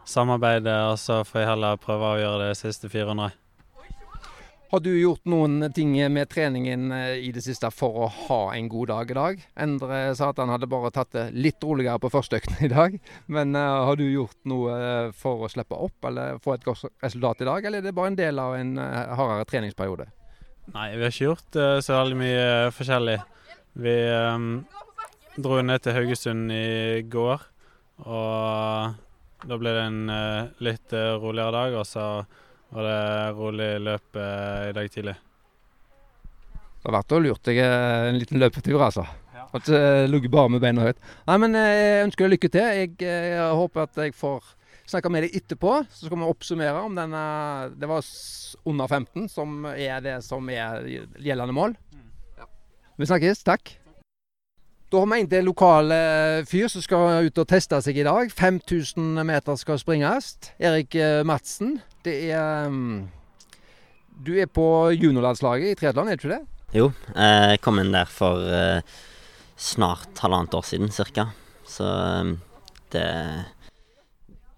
samarbeide, 0.08 0.74
og 0.90 0.98
så 1.00 1.22
får 1.26 1.40
jeg 1.40 1.50
heller 1.54 1.80
prøve 1.80 2.12
å 2.12 2.20
gjøre 2.20 2.50
det 2.50 2.60
siste 2.60 2.90
400. 2.92 3.32
Har 4.74 4.80
du 4.82 4.90
gjort 4.90 5.22
noen 5.30 5.68
ting 5.70 5.92
med 6.10 6.26
treningen 6.32 6.88
eh, 6.90 7.20
i 7.22 7.30
det 7.30 7.44
siste 7.44 7.68
for 7.70 7.94
å 7.94 8.06
ha 8.24 8.38
en 8.56 8.66
god 8.66 8.90
dag 8.90 9.10
i 9.12 9.14
dag? 9.14 9.44
Endre 9.62 9.98
sa 10.18 10.32
at 10.32 10.40
han 10.42 10.50
hadde 10.50 10.66
bare 10.66 10.90
tatt 10.90 11.12
det 11.14 11.28
litt 11.36 11.62
roligere 11.62 12.00
på 12.02 12.10
første 12.10 12.40
økten 12.40 12.58
i 12.66 12.70
dag. 12.72 12.96
Men 13.30 13.54
uh, 13.54 13.84
har 13.86 14.00
du 14.00 14.02
gjort 14.08 14.34
noe 14.50 14.74
eh, 14.74 15.12
for 15.14 15.44
å 15.46 15.50
slippe 15.52 15.78
opp 15.78 16.08
eller 16.10 16.40
få 16.42 16.56
et 16.56 16.66
godt 16.66 16.88
resultat 17.04 17.44
i 17.44 17.48
dag, 17.52 17.68
eller 17.68 17.84
er 17.84 17.86
det 17.86 17.94
bare 17.94 18.10
en 18.10 18.18
del 18.18 18.42
av 18.42 18.56
en 18.58 18.74
uh, 18.80 19.14
hardere 19.14 19.46
treningsperiode? 19.52 20.08
Nei, 20.74 20.88
vi 20.96 21.06
har 21.06 21.14
ikke 21.14 21.28
gjort 21.28 21.60
uh, 21.60 21.78
så 21.84 22.00
veldig 22.00 22.20
mye 22.24 22.50
forskjellig. 22.74 23.18
Vi 23.84 23.96
um, 24.10 24.52
dro 25.38 25.62
ned 25.62 25.86
til 25.86 26.00
Haugesund 26.00 26.50
i 26.50 27.04
går, 27.14 27.46
og 28.10 28.98
da 29.42 29.58
ble 29.60 29.74
det 29.74 29.82
en 29.84 30.00
litt 30.64 30.94
roligere 30.94 31.52
dag. 31.52 31.74
og 31.80 31.86
så 31.88 32.04
var 32.74 32.88
det 32.88 33.32
rolig 33.38 33.68
løp 33.80 34.16
uh, 34.18 34.70
i 34.70 34.72
dag 34.74 34.88
tidlig. 34.90 35.14
Det 36.54 36.90
har 36.90 36.96
vært 36.98 37.14
og 37.16 37.22
lurt 37.24 37.46
deg 37.46 37.60
en 37.62 38.18
liten 38.18 38.40
løpetur, 38.42 38.82
altså. 38.82 39.06
Ja. 39.34 39.46
At 39.54 39.70
uh, 39.70 40.04
ligget 40.10 40.32
bare 40.34 40.50
med 40.52 40.64
beina 40.64 40.88
høyt. 40.88 40.98
Nei, 41.28 41.38
men 41.44 41.54
Jeg 41.54 42.08
ønsker 42.08 42.26
deg 42.26 42.34
lykke 42.34 42.50
til. 42.56 42.66
Jeg, 42.80 42.92
jeg, 43.04 43.46
håper 43.60 43.86
at 43.86 44.02
jeg 44.02 44.16
får 44.18 44.50
snakke 44.90 45.12
med 45.12 45.26
deg 45.26 45.38
etterpå. 45.38 45.76
Så 45.92 46.08
skal 46.08 46.20
vi 46.20 46.28
oppsummere 46.28 46.82
om 46.82 46.98
denne 46.98 47.22
Det 47.78 47.88
var 47.88 48.10
under 48.66 48.90
15 48.90 49.30
som 49.32 49.64
er 49.70 50.02
det 50.04 50.18
som 50.26 50.50
er 50.50 50.84
gjeldende 51.22 51.54
mål. 51.54 51.78
Mm. 51.94 52.10
Ja. 52.42 52.50
Vi 52.98 53.10
snakkes. 53.12 53.46
Takk. 53.46 53.76
Da 54.94 55.00
har 55.02 55.08
vi 55.10 55.16
en 55.24 55.26
til 55.26 55.48
lokal 55.48 55.90
fyr 56.46 56.68
som 56.70 56.82
skal 56.84 57.26
ut 57.26 57.38
og 57.42 57.48
teste 57.50 57.80
seg 57.82 57.96
i 57.98 58.04
dag. 58.06 58.28
5000 58.30 59.24
meter 59.26 59.56
skal 59.58 59.80
springes. 59.80 60.36
Erik 60.62 60.94
Madsen. 61.26 61.80
Det 62.06 62.14
er 62.30 62.68
um, 62.70 63.08
Du 64.14 64.36
er 64.38 64.46
på 64.46 64.92
juniorlandslaget 64.94 65.72
i 65.72 65.80
triatlon, 65.80 66.12
er 66.12 66.14
du 66.14 66.28
ikke 66.28 66.36
det? 66.36 66.68
Jo, 66.78 66.92
jeg 67.10 67.58
kom 67.64 67.82
inn 67.82 67.90
der 67.90 68.06
for 68.06 68.38
uh, 68.46 68.86
snart 69.58 70.22
halvannet 70.22 70.54
år 70.54 70.62
siden 70.68 70.94
ca. 70.94 71.26
Så 71.66 71.90
det 72.94 73.08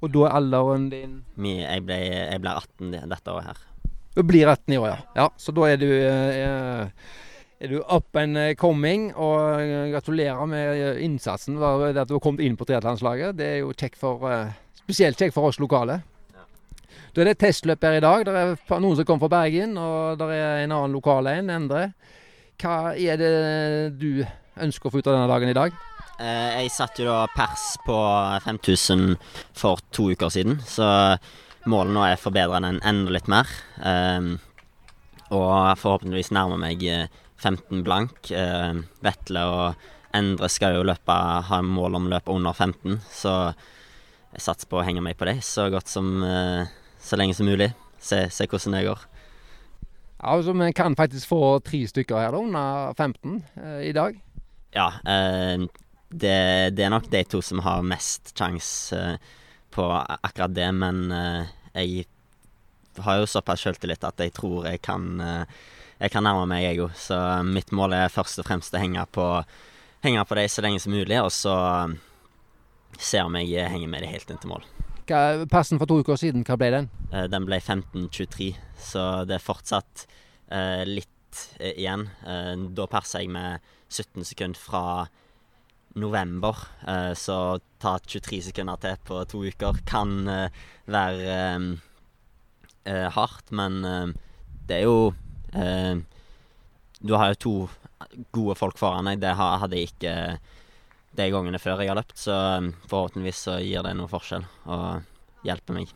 Og 0.04 0.12
da 0.12 0.26
er 0.26 0.36
alderen 0.36 0.90
din 0.92 1.22
Jeg 1.48 1.86
ble, 1.88 1.96
jeg 2.12 2.44
ble 2.44 2.58
18 2.60 2.92
dette 3.08 3.32
året 3.32 3.54
her. 3.54 3.68
Du 4.12 4.20
blir 4.20 4.52
18 4.52 4.74
i 4.74 4.84
år, 4.84 4.90
ja. 4.92 4.98
ja 5.16 5.30
så 5.40 5.56
da 5.56 5.70
er 5.72 5.80
du 5.80 5.88
uh, 5.88 7.24
er 7.60 7.72
du 7.72 7.78
up 7.80 8.16
and 8.20 8.56
coming, 8.60 9.08
og 9.14 9.62
gratulerer 9.94 10.48
med 10.50 11.00
innsatsen. 11.00 11.56
Det 11.56 12.02
at 12.02 12.10
du 12.10 12.18
har 12.18 12.24
kommet 12.24 12.44
inn 12.44 12.58
på 12.58 12.66
triatlonlandslaget. 12.68 13.38
Det 13.38 13.46
er 13.46 13.56
jo 13.62 13.72
kjekt 13.72 13.96
for, 14.00 14.26
spesielt 14.82 15.16
kjekt 15.16 15.34
for 15.36 15.48
oss 15.48 15.60
lokale. 15.62 16.02
Da 17.16 17.22
er 17.22 17.30
det 17.30 17.38
testløp 17.40 17.80
her 17.80 17.96
i 17.96 18.04
dag. 18.04 18.26
Det 18.28 18.32
er 18.36 18.80
noen 18.82 18.96
som 18.98 19.06
kommer 19.08 19.24
fra 19.24 19.38
Bergen, 19.38 19.76
og 19.80 20.18
det 20.20 20.26
er 20.36 20.66
en 20.66 20.74
annen 20.76 20.92
lokal 20.92 21.30
en, 21.30 21.48
Endre. 21.54 21.86
Hva 22.60 22.92
er 22.92 23.16
det 23.20 23.30
du 23.96 24.20
ønsker 24.60 24.88
å 24.88 24.92
få 24.92 25.00
ut 25.00 25.08
av 25.08 25.16
denne 25.16 25.30
dagen 25.30 25.52
i 25.52 25.56
dag? 25.56 25.78
Eh, 26.20 26.60
jeg 26.60 26.72
satte 26.72 27.04
jo 27.04 27.08
da 27.08 27.24
pers 27.32 27.64
på 27.84 27.96
5000 28.44 29.16
for 29.56 29.80
to 29.96 30.10
uker 30.12 30.32
siden, 30.32 30.60
så 30.64 31.16
målet 31.68 31.96
nå 31.96 32.04
er 32.04 32.16
å 32.16 32.20
forbedre 32.20 32.60
den 32.64 32.80
enda 32.84 33.16
litt 33.16 33.32
mer. 33.32 33.48
Eh, 33.80 34.36
og 35.32 35.80
forhåpentligvis 35.80 36.34
nærme 36.36 36.60
meg 36.60 36.84
15 37.42 37.78
eh, 37.78 37.84
blank. 37.84 38.32
Vetle 39.04 39.44
og 39.52 39.86
Endre 40.16 40.48
skal 40.48 40.78
jo 40.78 40.84
løpe, 40.86 41.12
ha 41.48 41.60
mål 41.60 41.98
om 41.98 42.06
å 42.08 42.12
løpe 42.14 42.32
under 42.32 42.54
15, 42.56 43.02
så 43.12 43.32
jeg 44.32 44.44
satser 44.44 44.70
på 44.70 44.78
å 44.80 44.84
henge 44.86 45.02
meg 45.04 45.18
på 45.18 45.26
det 45.28 45.42
så 45.44 45.66
godt 45.72 45.90
som 45.92 46.22
så 47.06 47.18
lenge 47.18 47.34
som 47.36 47.46
mulig. 47.46 47.70
Se, 48.02 48.26
se 48.30 48.46
hvordan 48.50 48.76
det 48.76 48.86
går. 48.88 49.04
Ja, 50.16 50.36
altså 50.36 50.52
Vi 50.52 50.72
kan 50.72 50.96
faktisk 50.96 51.28
få 51.28 51.58
tre 51.64 51.82
stykker 51.88 52.18
her 52.18 52.32
da, 52.34 52.42
under 52.42 52.94
15 52.94 53.42
eh, 53.62 53.80
i 53.90 53.92
dag. 53.92 54.18
Ja, 54.74 54.88
eh, 55.06 55.66
det, 56.08 56.36
det, 56.76 56.84
er 56.84 56.92
nok 56.92 57.10
de 57.12 57.22
to 57.24 57.42
som 57.42 57.62
har 57.64 57.86
mest 57.86 58.32
sjanse 58.36 58.96
eh, 58.96 59.32
på 59.70 59.86
akkurat 59.92 60.54
det, 60.56 60.68
men 60.72 61.10
eh, 61.12 61.52
jeg 61.76 62.06
har 63.04 63.20
jo 63.20 63.28
såpass 63.28 63.66
selvtillit 63.66 64.04
at 64.08 64.20
jeg 64.24 64.32
tror 64.36 64.70
jeg 64.70 64.80
kan, 64.84 65.08
eh, 65.20 65.44
jeg 65.96 66.12
kan 66.12 66.26
nærme 66.26 66.44
meg, 66.50 66.64
jeg 66.66 66.82
òg. 66.84 66.92
Så 67.00 67.16
mitt 67.46 67.72
mål 67.74 67.96
er 67.96 68.12
først 68.12 68.42
og 68.42 68.48
fremst 68.48 68.74
å 68.76 68.82
henge 68.82 69.04
på, 69.12 69.26
henge 70.04 70.24
på 70.28 70.38
dem 70.38 70.50
så 70.52 70.64
lenge 70.64 70.82
som 70.82 70.92
mulig, 70.92 71.18
og 71.22 71.32
så 71.34 71.56
eh, 71.56 71.96
se 73.00 73.22
om 73.24 73.36
jeg 73.40 73.70
henger 73.72 73.92
med 73.92 74.04
dem 74.04 74.12
helt 74.12 74.32
inn 74.32 74.40
til 74.42 74.52
mål. 74.52 74.66
Hva, 75.06 75.46
passen 75.48 75.80
for 75.80 75.88
to 75.88 76.00
uker 76.02 76.18
siden, 76.20 76.44
hva 76.46 76.58
ble 76.60 76.72
den? 76.74 76.88
Den 77.30 77.46
ble 77.48 77.60
15.23, 77.62 78.50
så 78.82 79.02
det 79.28 79.38
er 79.38 79.44
fortsatt 79.44 80.06
uh, 80.50 80.82
litt 80.88 81.44
uh, 81.60 81.70
igjen. 81.70 82.08
da 82.74 82.88
persa 82.90 83.22
jeg 83.22 83.30
med 83.30 83.62
17 83.88 84.26
sekunder 84.26 84.58
fra 84.58 84.82
november, 85.96 86.58
så 87.16 87.56
ta 87.80 87.94
23 88.02 88.50
sekunder 88.50 88.76
til 88.82 88.98
på 89.08 89.20
to 89.30 89.38
uker 89.48 89.78
kan 89.88 90.10
være 90.84 91.36
hardt, 93.14 93.52
men 93.56 93.78
det 94.68 94.76
er 94.76 94.84
jo 94.84 95.14
Du 95.56 97.12
har 97.16 97.32
jo 97.32 97.38
to 97.40 97.54
gode 98.34 98.56
folk 98.58 98.78
foran 98.78 99.08
deg. 99.08 99.20
Det 99.22 99.32
hadde 99.38 99.78
jeg 99.78 99.90
ikke 99.90 100.14
de 101.16 101.28
gangene 101.32 101.60
før 101.60 101.80
jeg 101.80 101.90
har 101.90 101.98
løpt, 101.98 102.18
så 102.20 102.36
um, 102.60 102.72
forhåpentligvis 102.90 103.44
så 103.48 103.58
gir 103.64 103.84
det 103.86 103.94
noe 103.96 104.10
forskjell 104.10 104.44
og 104.68 105.46
hjelper 105.46 105.78
meg. 105.78 105.92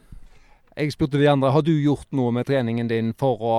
Jeg 0.76 0.94
spurte 0.94 1.20
de 1.20 1.28
andre, 1.28 1.50
har 1.52 1.64
du 1.66 1.74
gjort 1.74 2.08
noe 2.16 2.32
med 2.32 2.48
treningen 2.48 2.88
din 2.88 3.12
for 3.18 3.42
å 3.44 3.56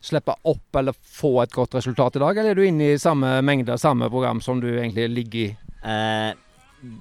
slippe 0.00 0.36
opp 0.48 0.78
eller 0.80 0.96
få 0.96 1.34
et 1.42 1.52
godt 1.52 1.74
resultat 1.76 2.16
i 2.16 2.22
dag, 2.22 2.38
eller 2.38 2.54
er 2.54 2.60
du 2.60 2.64
inne 2.64 2.92
i 2.94 3.00
samme 3.00 3.40
mengde, 3.44 3.76
samme 3.80 4.08
program 4.12 4.40
som 4.44 4.62
du 4.62 4.68
egentlig 4.70 5.08
ligger 5.12 5.42
i? 5.42 5.50
Eh, 5.82 6.30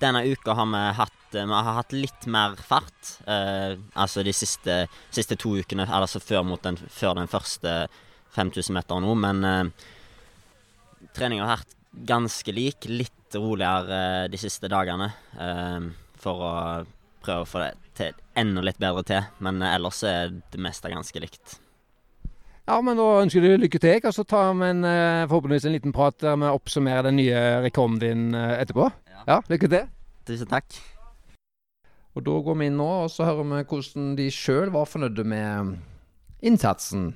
denne 0.02 0.26
uka 0.28 0.56
har 0.58 0.68
vi 0.74 0.84
hatt 0.98 1.16
vi 1.30 1.46
har 1.46 1.76
hatt 1.78 1.92
litt 1.94 2.26
mer 2.26 2.56
fart. 2.66 3.12
Eh, 3.30 3.76
altså 3.94 4.24
de 4.26 4.32
siste, 4.34 4.80
siste, 5.14 5.36
to 5.38 5.52
ukene, 5.62 5.86
altså 5.86 6.18
før, 6.18 6.56
den, 6.64 6.80
før 6.90 7.20
den 7.20 7.30
første 7.30 7.74
5000 8.36 8.76
meter 8.78 9.02
nå. 9.04 9.16
Men 9.20 9.44
eh, 9.48 9.88
treninga 11.16 11.48
har 11.48 11.58
vært 11.58 11.78
ganske 12.10 12.54
lik. 12.56 12.90
Litt 12.90 13.16
roligere 13.38 14.28
de 14.32 14.38
siste 14.42 14.70
dagene 14.72 15.12
ehm, 15.38 15.92
for 16.18 16.42
å 16.42 16.54
prøve 17.22 17.44
å 17.44 17.50
få 17.50 17.62
det 17.62 17.74
til 18.00 18.16
enda 18.40 18.64
litt 18.66 18.80
bedre 18.82 19.04
til. 19.06 19.28
Men 19.44 19.62
ellers 19.66 20.02
er 20.08 20.32
det 20.34 20.62
meste 20.62 20.92
ganske 20.92 21.22
likt. 21.22 21.60
Ja, 22.70 22.78
men 22.86 23.00
da 23.00 23.06
ønsker 23.24 23.42
deg 23.42 23.58
lykke 23.64 23.82
til. 23.82 24.00
Og 24.06 24.14
så 24.14 24.26
tar 24.30 24.54
vi 24.54 24.70
en, 24.70 24.84
eh, 24.86 25.26
forhåpentligvis 25.28 25.66
en 25.66 25.74
liten 25.78 25.94
prat 25.96 26.18
der 26.22 26.38
vi 26.38 26.54
oppsummerer 26.54 27.10
den 27.10 27.18
nye 27.18 27.62
rekorden 27.66 28.00
din 28.00 28.36
eh, 28.36 28.62
etterpå. 28.62 28.92
Ja. 29.10 29.24
ja, 29.28 29.42
lykke 29.50 29.70
til. 29.70 29.88
Tusen 30.26 30.50
takk. 30.50 30.78
Og 32.18 32.26
da 32.26 32.36
går 32.46 32.58
vi 32.60 32.68
inn 32.70 32.78
nå 32.78 32.90
og 33.06 33.10
så 33.14 33.26
hører 33.26 33.48
vi 33.48 33.64
hvordan 33.70 34.14
de 34.18 34.30
sjøl 34.34 34.70
var 34.74 34.90
fornøyde 34.90 35.24
med 35.26 35.78
innsatsen 36.46 37.14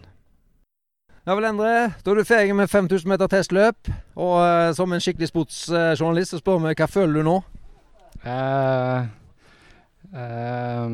ja 1.23 1.35
vel, 1.37 1.45
Endre. 1.47 1.73
Da 2.03 2.11
er 2.11 2.19
du 2.19 2.27
ferdig 2.27 2.55
med 2.55 2.67
5000 2.67 3.07
meter 3.07 3.29
testløp. 3.31 3.89
Og 4.19 4.33
uh, 4.43 4.73
som 4.75 4.91
en 4.91 5.03
skikkelig 5.03 5.29
sportsjournalist 5.29 6.35
så 6.35 6.39
spør 6.41 6.59
vi 6.65 6.73
hva 6.75 6.87
føler 6.91 7.21
du 7.21 7.27
nå? 7.27 7.37
Uh, 8.25 9.05
uh, 10.11 10.89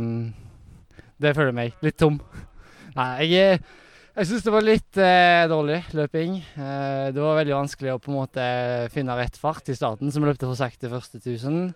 det 1.18 1.34
føler 1.34 1.56
meg. 1.58 1.74
Litt 1.82 1.98
tom. 1.98 2.20
Nei, 2.94 3.08
jeg, 3.26 3.58
jeg 4.14 4.30
syns 4.30 4.46
det 4.46 4.54
var 4.54 4.68
litt 4.68 5.02
dårlig 5.50 5.80
løping. 5.98 6.38
det 6.56 7.22
var 7.22 7.38
veldig 7.38 7.56
vanskelig 7.56 7.94
å 7.94 8.00
på 8.04 8.12
en 8.12 8.20
måte 8.20 8.46
finne 8.94 9.16
rett 9.18 9.38
fart 9.40 9.70
i 9.72 9.78
starten, 9.78 10.12
så 10.12 10.22
vi 10.22 10.30
løpte 10.30 10.50
for 10.50 10.60
sakte 10.60 10.92
første 10.92 11.22
1000. 11.22 11.74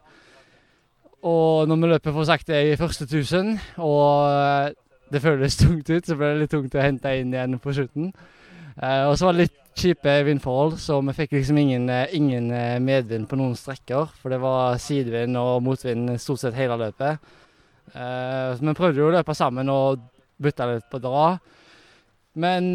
Og 1.24 1.70
når 1.70 1.82
vi 1.82 1.92
løper 1.94 2.16
for 2.16 2.28
sakte 2.28 2.60
i 2.68 2.78
første 2.80 3.06
1000, 3.08 3.54
og 3.82 4.74
det 5.13 5.22
føles 5.22 5.58
tungt 5.58 5.89
ut, 5.89 6.06
så 6.06 6.18
ble 6.18 6.32
det 6.34 6.42
litt 6.42 6.54
tungt 6.54 6.76
å 6.76 6.84
hente 6.84 7.18
inn 7.20 7.34
igjen 7.34 7.60
på 7.62 7.76
slutten. 7.78 8.13
Uh, 8.78 9.10
og 9.10 9.18
så 9.18 9.28
var 9.28 9.36
det 9.36 9.46
litt 9.46 9.60
kjipe 9.78 10.14
vindforhold, 10.28 10.78
så 10.82 11.00
vi 11.06 11.16
fikk 11.18 11.36
liksom 11.38 11.60
ingen, 11.62 11.88
uh, 11.90 12.06
ingen 12.16 12.50
uh, 12.54 12.80
medvind 12.82 13.28
på 13.30 13.38
noen 13.40 13.56
strekker. 13.58 14.12
For 14.22 14.34
det 14.34 14.40
var 14.42 14.80
sidevind 14.82 15.38
og 15.40 15.64
motvind 15.66 16.16
stort 16.22 16.44
sett 16.44 16.58
hele 16.58 16.80
løpet. 16.82 17.32
så 17.94 18.64
vi 18.64 18.74
prøvde 18.74 19.02
jo 19.02 19.10
å 19.10 19.14
løpe 19.14 19.36
sammen 19.38 19.70
og 19.70 20.00
bytte 20.42 20.66
litt 20.66 20.88
på 20.90 21.02
dra. 21.04 21.38
Men 22.34 22.72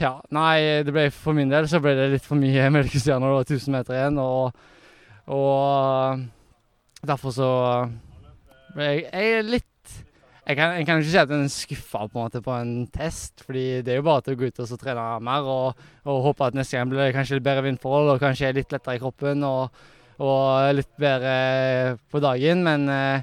ja, 0.00 0.12
nei, 0.32 0.84
det 0.86 0.94
ble 0.94 1.10
for 1.12 1.36
min 1.36 1.50
del 1.50 1.66
så 1.68 1.82
ble 1.82 1.92
det 1.98 2.06
litt 2.14 2.24
for 2.24 2.40
mye 2.40 2.70
melkestjerner. 2.78 3.28
Det 3.28 3.36
var 3.36 3.50
1000 3.58 3.76
meter 3.76 3.98
igjen, 3.98 4.20
og, 4.22 4.54
og 5.36 7.04
derfor 7.04 7.36
så 7.36 7.50
ble 8.72 8.88
jeg, 8.88 9.04
jeg 9.12 9.44
litt 9.50 9.71
jeg 10.42 10.58
kan, 10.58 10.72
jeg 10.74 10.86
kan 10.88 10.98
ikke 10.98 11.10
si 11.12 11.18
at 11.20 11.32
en 11.32 11.44
er 11.44 11.52
skuffa 11.54 12.06
på 12.10 12.22
en 12.24 12.42
på 12.42 12.54
en 12.56 12.70
test, 12.90 13.44
fordi 13.46 13.82
det 13.86 13.92
er 13.94 14.00
jo 14.00 14.06
bare 14.08 14.24
til 14.26 14.34
å 14.34 14.40
gå 14.40 14.48
ut 14.50 14.62
og 14.64 14.72
trene 14.80 15.04
mer 15.22 15.46
og, 15.46 15.84
og 16.02 16.24
håpe 16.24 16.48
at 16.48 16.56
neste 16.58 16.78
gang 16.78 16.88
blir 16.90 17.04
det 17.04 17.12
kanskje 17.14 17.38
litt 17.38 17.46
bedre 17.46 17.62
vindforhold 17.68 18.10
og 18.10 18.24
kanskje 18.24 18.50
litt 18.56 18.74
lettere 18.74 18.96
i 18.98 19.02
kroppen 19.02 19.46
og, 19.46 19.84
og 20.18 20.72
litt 20.74 20.90
bedre 20.98 21.36
på 22.10 22.22
dagen. 22.24 22.64
Men 22.66 22.88
eh, 22.90 23.22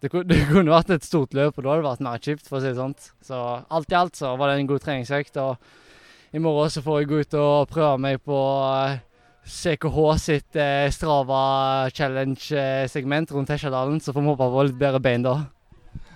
det, 0.00 0.08
det 0.30 0.38
kunne 0.48 0.72
vært 0.72 0.94
et 0.96 1.04
stort 1.04 1.36
løp, 1.36 1.58
og 1.58 1.66
da 1.66 1.74
hadde 1.74 1.82
det 1.82 1.90
vært 1.90 2.06
mer 2.06 2.24
kjipt, 2.24 2.48
for 2.48 2.58
å 2.58 2.62
si 2.64 2.70
det 2.70 2.80
sånn. 2.80 2.96
Så 3.28 3.42
alt 3.68 3.92
i 3.92 3.98
alt 4.00 4.16
så 4.16 4.32
var 4.40 4.48
det 4.48 4.62
en 4.62 4.72
god 4.72 4.86
treningsøkt, 4.86 5.36
og 5.44 6.32
i 6.32 6.40
morgen 6.44 6.72
så 6.72 6.84
får 6.84 7.02
jeg 7.02 7.10
gå 7.12 7.20
ut 7.24 7.38
og 7.42 7.68
prøve 7.74 8.00
meg 8.06 8.24
på 8.24 8.40
eh, 8.72 8.96
CKH 9.44 10.00
sitt 10.24 10.56
eh, 10.56 10.88
Strava 10.96 11.44
Challenge-segment 11.92 13.36
rundt 13.36 13.52
Hesjadalen, 13.52 14.00
så 14.00 14.16
får 14.16 14.24
vi 14.24 14.32
håpe 14.32 14.50
på 14.56 14.66
litt 14.70 14.80
bedre 14.80 15.04
bein 15.04 15.28
da. 15.28 15.36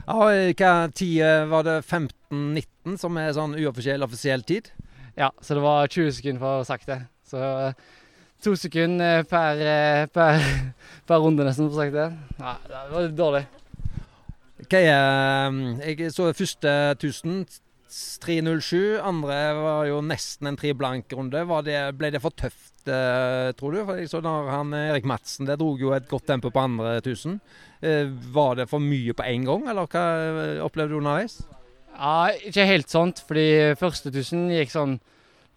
Ja, 0.06 0.16
hva 0.58 0.72
tid 0.94 1.20
eh, 1.22 1.44
var 1.50 1.62
det? 1.66 1.76
15-19, 1.86 2.96
som 2.98 3.18
er 3.20 3.32
sånn 3.36 3.54
uoffisiell 3.60 4.02
offisiell 4.02 4.42
tid? 4.46 4.70
Ja, 5.18 5.28
så 5.44 5.54
det 5.58 5.62
var 5.64 5.86
20 5.92 6.14
sekunder 6.16 6.42
for 6.42 6.64
sakte. 6.66 6.96
Så 7.28 7.38
eh, 7.68 7.74
to 8.42 8.54
sekunder 8.58 9.22
per, 9.30 9.60
eh, 9.62 10.06
per, 10.12 10.40
per 11.08 11.22
runde 11.22 11.46
nesten 11.46 11.68
for 11.70 11.78
sakte. 11.84 12.08
Ja, 12.40 12.56
det 12.66 12.84
var 12.94 13.06
litt 13.06 13.18
dårlig. 13.18 13.44
Hva 14.66 14.80
er 14.80 14.90
eh, 14.90 15.92
Jeg 15.92 16.10
så 16.14 16.30
første 16.34 16.74
1000, 16.96 17.44
3.07. 18.24 18.98
Andre 19.04 19.38
var 19.58 19.86
jo 19.90 19.98
nesten 20.02 20.48
en 20.48 20.56
tre 20.58 20.72
blank-runde. 20.74 21.44
Var 21.46 21.62
det- 21.66 21.80
Ble 22.00 22.10
det 22.14 22.22
for 22.24 22.30
tøft, 22.34 22.71
eh, 22.71 22.71
tror 22.88 23.74
du? 23.74 23.80
For 23.86 24.00
jeg 24.00 24.10
så 24.10 24.20
når 24.24 24.50
han 24.50 24.74
Erik 24.74 25.06
Madsen 25.08 25.46
der 25.46 25.58
dro 25.60 25.76
jo 25.78 25.92
et 25.94 26.08
godt 26.10 26.26
tempo 26.26 26.50
på 26.50 26.62
andre 26.62 26.96
1000. 27.00 27.38
Eh, 27.82 28.10
Var 28.34 28.54
det 28.58 28.68
for 28.70 28.82
mye 28.82 29.14
på 29.14 29.26
én 29.26 29.46
gang, 29.46 29.68
eller 29.70 29.86
hva 29.90 30.04
eh, 30.26 30.60
opplevde 30.64 30.94
du 30.94 31.00
underveis? 31.00 31.40
Ja, 31.92 32.32
ikke 32.48 32.66
helt 32.66 32.88
sånt, 32.88 33.20
fordi 33.28 33.74
første 33.78 34.08
1000 34.12 34.46
gikk 34.56 34.72
sånn 34.72 34.98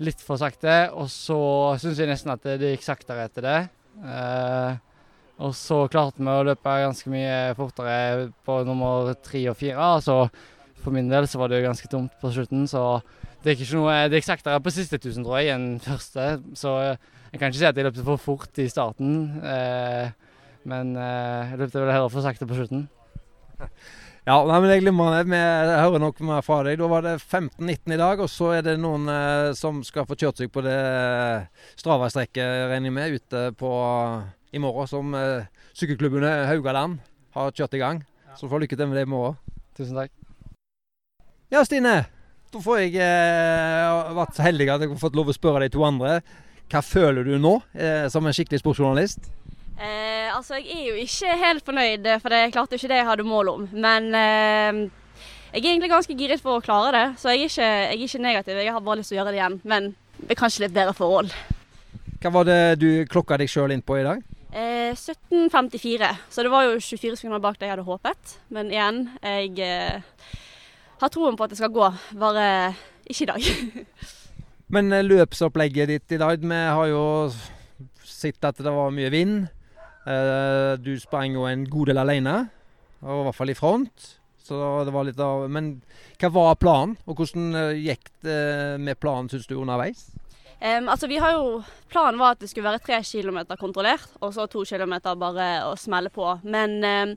litt 0.03 0.19
for 0.19 0.35
sakte, 0.41 0.89
og 0.91 1.07
så 1.07 1.37
syns 1.79 2.01
jeg 2.01 2.09
nesten 2.11 2.33
at 2.33 2.43
det, 2.43 2.57
det 2.59 2.73
gikk 2.73 2.83
saktere 2.83 3.29
etter 3.29 3.45
det. 3.45 3.59
Eh, 4.03 4.81
og 5.45 5.53
så 5.55 5.85
klarte 5.91 6.23
vi 6.23 6.31
å 6.31 6.43
løpe 6.47 6.73
ganske 6.83 7.11
mye 7.11 7.53
fortere 7.55 8.29
på 8.47 8.57
nummer 8.67 9.13
tre 9.23 9.45
og 9.51 9.57
fire. 9.59 9.87
Så 10.03 10.17
for 10.83 10.95
min 10.95 11.09
del 11.11 11.27
så 11.27 11.39
var 11.41 11.51
det 11.51 11.59
jo 11.61 11.67
ganske 11.69 11.89
tomt 11.91 12.13
på 12.21 12.31
slutten, 12.35 12.67
så 12.71 13.01
det 13.45 13.51
er 13.51 13.59
ikke 13.61 13.77
noe 13.77 13.95
Det 14.09 14.17
gikk 14.17 14.25
saktere 14.25 14.61
på 14.65 14.73
siste 14.73 14.97
1000, 14.97 15.21
tror 15.21 15.37
jeg, 15.37 15.53
enn 15.53 15.67
første. 15.83 16.23
Så 16.57 16.71
jeg 16.81 17.37
kan 17.37 17.51
ikke 17.51 17.59
si 17.59 17.67
at 17.67 17.77
jeg 17.77 17.85
løpte 17.85 18.05
for 18.07 18.21
fort 18.21 18.61
i 18.63 18.65
starten, 18.71 19.11
eh, 19.45 20.09
men 20.65 20.95
eh, 20.97 21.51
jeg 21.51 21.61
løpte 21.61 21.83
vel 21.83 21.93
heller 21.93 22.09
for 22.09 22.25
sakte 22.25 22.49
på 22.49 22.57
slutten. 22.57 22.89
Ja, 24.25 24.39
nei, 24.41 24.55
men 24.57 24.71
jeg 24.71 24.81
glemmer 24.81 25.11
det. 25.13 25.27
Vi 25.29 25.37
hører 25.37 26.01
nok 26.01 26.17
mer 26.25 26.39
fra 26.41 26.55
deg. 26.65 26.79
Da 26.79 26.87
var 26.89 27.03
det 27.05 27.11
15-19 27.19 27.93
i 27.93 27.99
dag, 28.01 28.23
og 28.23 28.31
så 28.33 28.47
er 28.55 28.63
det 28.65 28.73
noen 28.81 29.05
eh, 29.13 29.51
som 29.53 29.83
skal 29.85 30.07
få 30.09 30.17
kjørt 30.17 30.41
seg 30.41 30.49
på 30.49 30.63
det 30.65 30.79
Strava-strekket, 31.77 32.71
regner 32.71 32.89
jeg 32.89 32.95
med, 32.97 33.19
ute 33.21 33.43
på 33.59 33.69
i 34.49 34.63
morgen, 34.65 34.89
som 34.89 35.13
eh, 35.13 35.45
sykkelklubben 35.77 36.25
Haugaland 36.49 36.97
har 37.37 37.53
kjørt 37.53 37.77
i 37.77 37.83
gang. 37.85 38.01
Så 38.33 38.49
får 38.49 38.65
lykke 38.65 38.81
til 38.81 38.89
med 38.89 38.97
det 38.97 39.05
i 39.05 39.13
morgen. 39.13 39.37
Tusen 39.77 40.01
takk. 40.01 40.15
Ja, 41.53 41.61
Stine. 41.61 41.99
Da 42.55 42.61
får 42.63 42.77
jeg 42.85 42.93
eh, 43.03 44.11
vært 44.15 44.37
så 44.37 44.43
heldig 44.45 44.65
at 44.71 44.83
jeg 44.85 44.93
har 44.93 44.99
fått 45.01 45.15
lov 45.19 45.27
å 45.27 45.33
spørre 45.35 45.65
de 45.65 45.73
to 45.73 45.81
andre. 45.83 46.21
Hva 46.71 46.79
føler 46.79 47.27
du 47.27 47.33
nå, 47.35 47.57
eh, 47.75 48.05
som 48.07 48.23
en 48.23 48.35
skikkelig 48.35 48.61
sportsjournalist? 48.61 49.27
Eh, 49.75 50.31
altså, 50.31 50.61
jeg 50.61 50.69
er 50.71 50.85
jo 50.87 51.01
ikke 51.01 51.33
helt 51.41 51.65
fornøyd, 51.67 52.07
for 52.23 52.31
jeg 52.31 52.53
klarte 52.55 52.77
jo 52.77 52.79
ikke 52.79 52.91
det 52.93 53.01
jeg 53.01 53.07
hadde 53.09 53.25
mål 53.27 53.51
om. 53.51 53.65
Men 53.75 54.07
eh, 54.15 54.79
jeg 55.51 55.65
er 55.65 55.67
egentlig 55.73 55.91
ganske 55.91 56.15
giret 56.15 56.45
for 56.45 56.61
å 56.61 56.63
klare 56.63 56.93
det, 56.95 57.03
så 57.19 57.33
jeg 57.33 57.43
er 57.43 57.51
ikke, 57.51 57.67
jeg 57.67 57.99
er 57.99 58.05
ikke 58.07 58.23
negativ. 58.23 58.61
Jeg 58.63 58.77
har 58.77 58.87
bare 58.87 59.01
lyst 59.01 59.11
til 59.11 59.17
å 59.17 59.19
gjøre 59.19 59.35
det 59.35 59.41
igjen, 59.41 59.59
men 59.67 59.91
med 60.23 60.39
kanskje 60.39 60.63
litt 60.63 60.79
bedre 60.79 60.95
forhold. 60.95 61.35
Hva 62.23 62.33
var 62.37 62.47
det 62.47 62.59
du 62.79 62.89
klokka 63.11 63.41
deg 63.43 63.51
sjøl 63.51 63.75
inn 63.75 63.83
på 63.83 63.99
i 63.99 64.07
dag? 64.07 64.23
Eh, 64.55 64.95
17.54, 64.95 66.15
så 66.31 66.47
det 66.47 66.55
var 66.55 66.69
jo 66.69 66.79
24 66.79 67.19
sekunder 67.19 67.43
bak 67.43 67.59
det 67.59 67.67
jeg 67.67 67.75
hadde 67.75 67.87
håpet. 67.91 68.39
Men 68.55 68.71
igjen, 68.71 69.09
jeg 69.19 69.59
eh, 69.59 69.99
har 71.01 71.11
troen 71.13 71.37
på 71.37 71.45
at 71.45 71.53
det 71.53 71.59
skal 71.59 71.73
gå, 71.75 71.89
bare 72.19 72.47
ikke 73.05 73.25
i 73.25 73.29
dag. 73.29 73.47
Men 74.75 74.91
eh, 74.95 75.05
løpsopplegget 75.05 75.91
ditt 75.91 76.15
i 76.15 76.21
dag, 76.21 76.41
vi 76.41 76.61
har 76.77 76.89
jo 76.89 77.03
sett 78.05 78.43
at 78.47 78.57
det 78.63 78.73
var 78.73 78.93
mye 78.95 79.11
vind. 79.13 79.47
Eh, 80.05 80.73
Du 80.81 80.93
sprang 81.01 81.35
jo 81.37 81.45
en 81.49 81.65
god 81.69 81.91
del 81.91 82.01
alene, 82.01 82.37
og 83.05 83.19
i 83.19 83.25
hvert 83.27 83.37
fall 83.37 83.53
i 83.53 83.57
front. 83.57 84.11
Av 84.53 85.49
Men 85.49 85.81
hva 86.21 86.29
var 86.29 86.57
planen, 86.61 86.97
og 87.09 87.17
hvordan 87.17 87.55
eh, 87.57 87.79
gikk 87.89 88.11
det 88.25 88.79
med 88.81 88.99
planen, 89.01 89.29
syns 89.29 89.47
du, 89.49 89.57
underveis? 89.57 90.07
Em, 90.59 90.87
altså 90.89 91.09
vi 91.11 91.19
har 91.21 91.35
jo, 91.35 91.59
Planen 91.91 92.19
var 92.19 92.35
at 92.35 92.41
det 92.41 92.49
skulle 92.51 92.67
være 92.69 92.83
tre 92.83 93.01
kilometer 93.03 93.59
kontrollert, 93.59 94.07
og 94.21 94.33
så 94.35 94.47
to 94.51 94.63
kilometer 94.67 95.17
bare 95.19 95.49
å 95.67 95.75
smelle 95.79 96.11
på. 96.13 96.27
Men 96.43 96.77
um, 96.83 97.13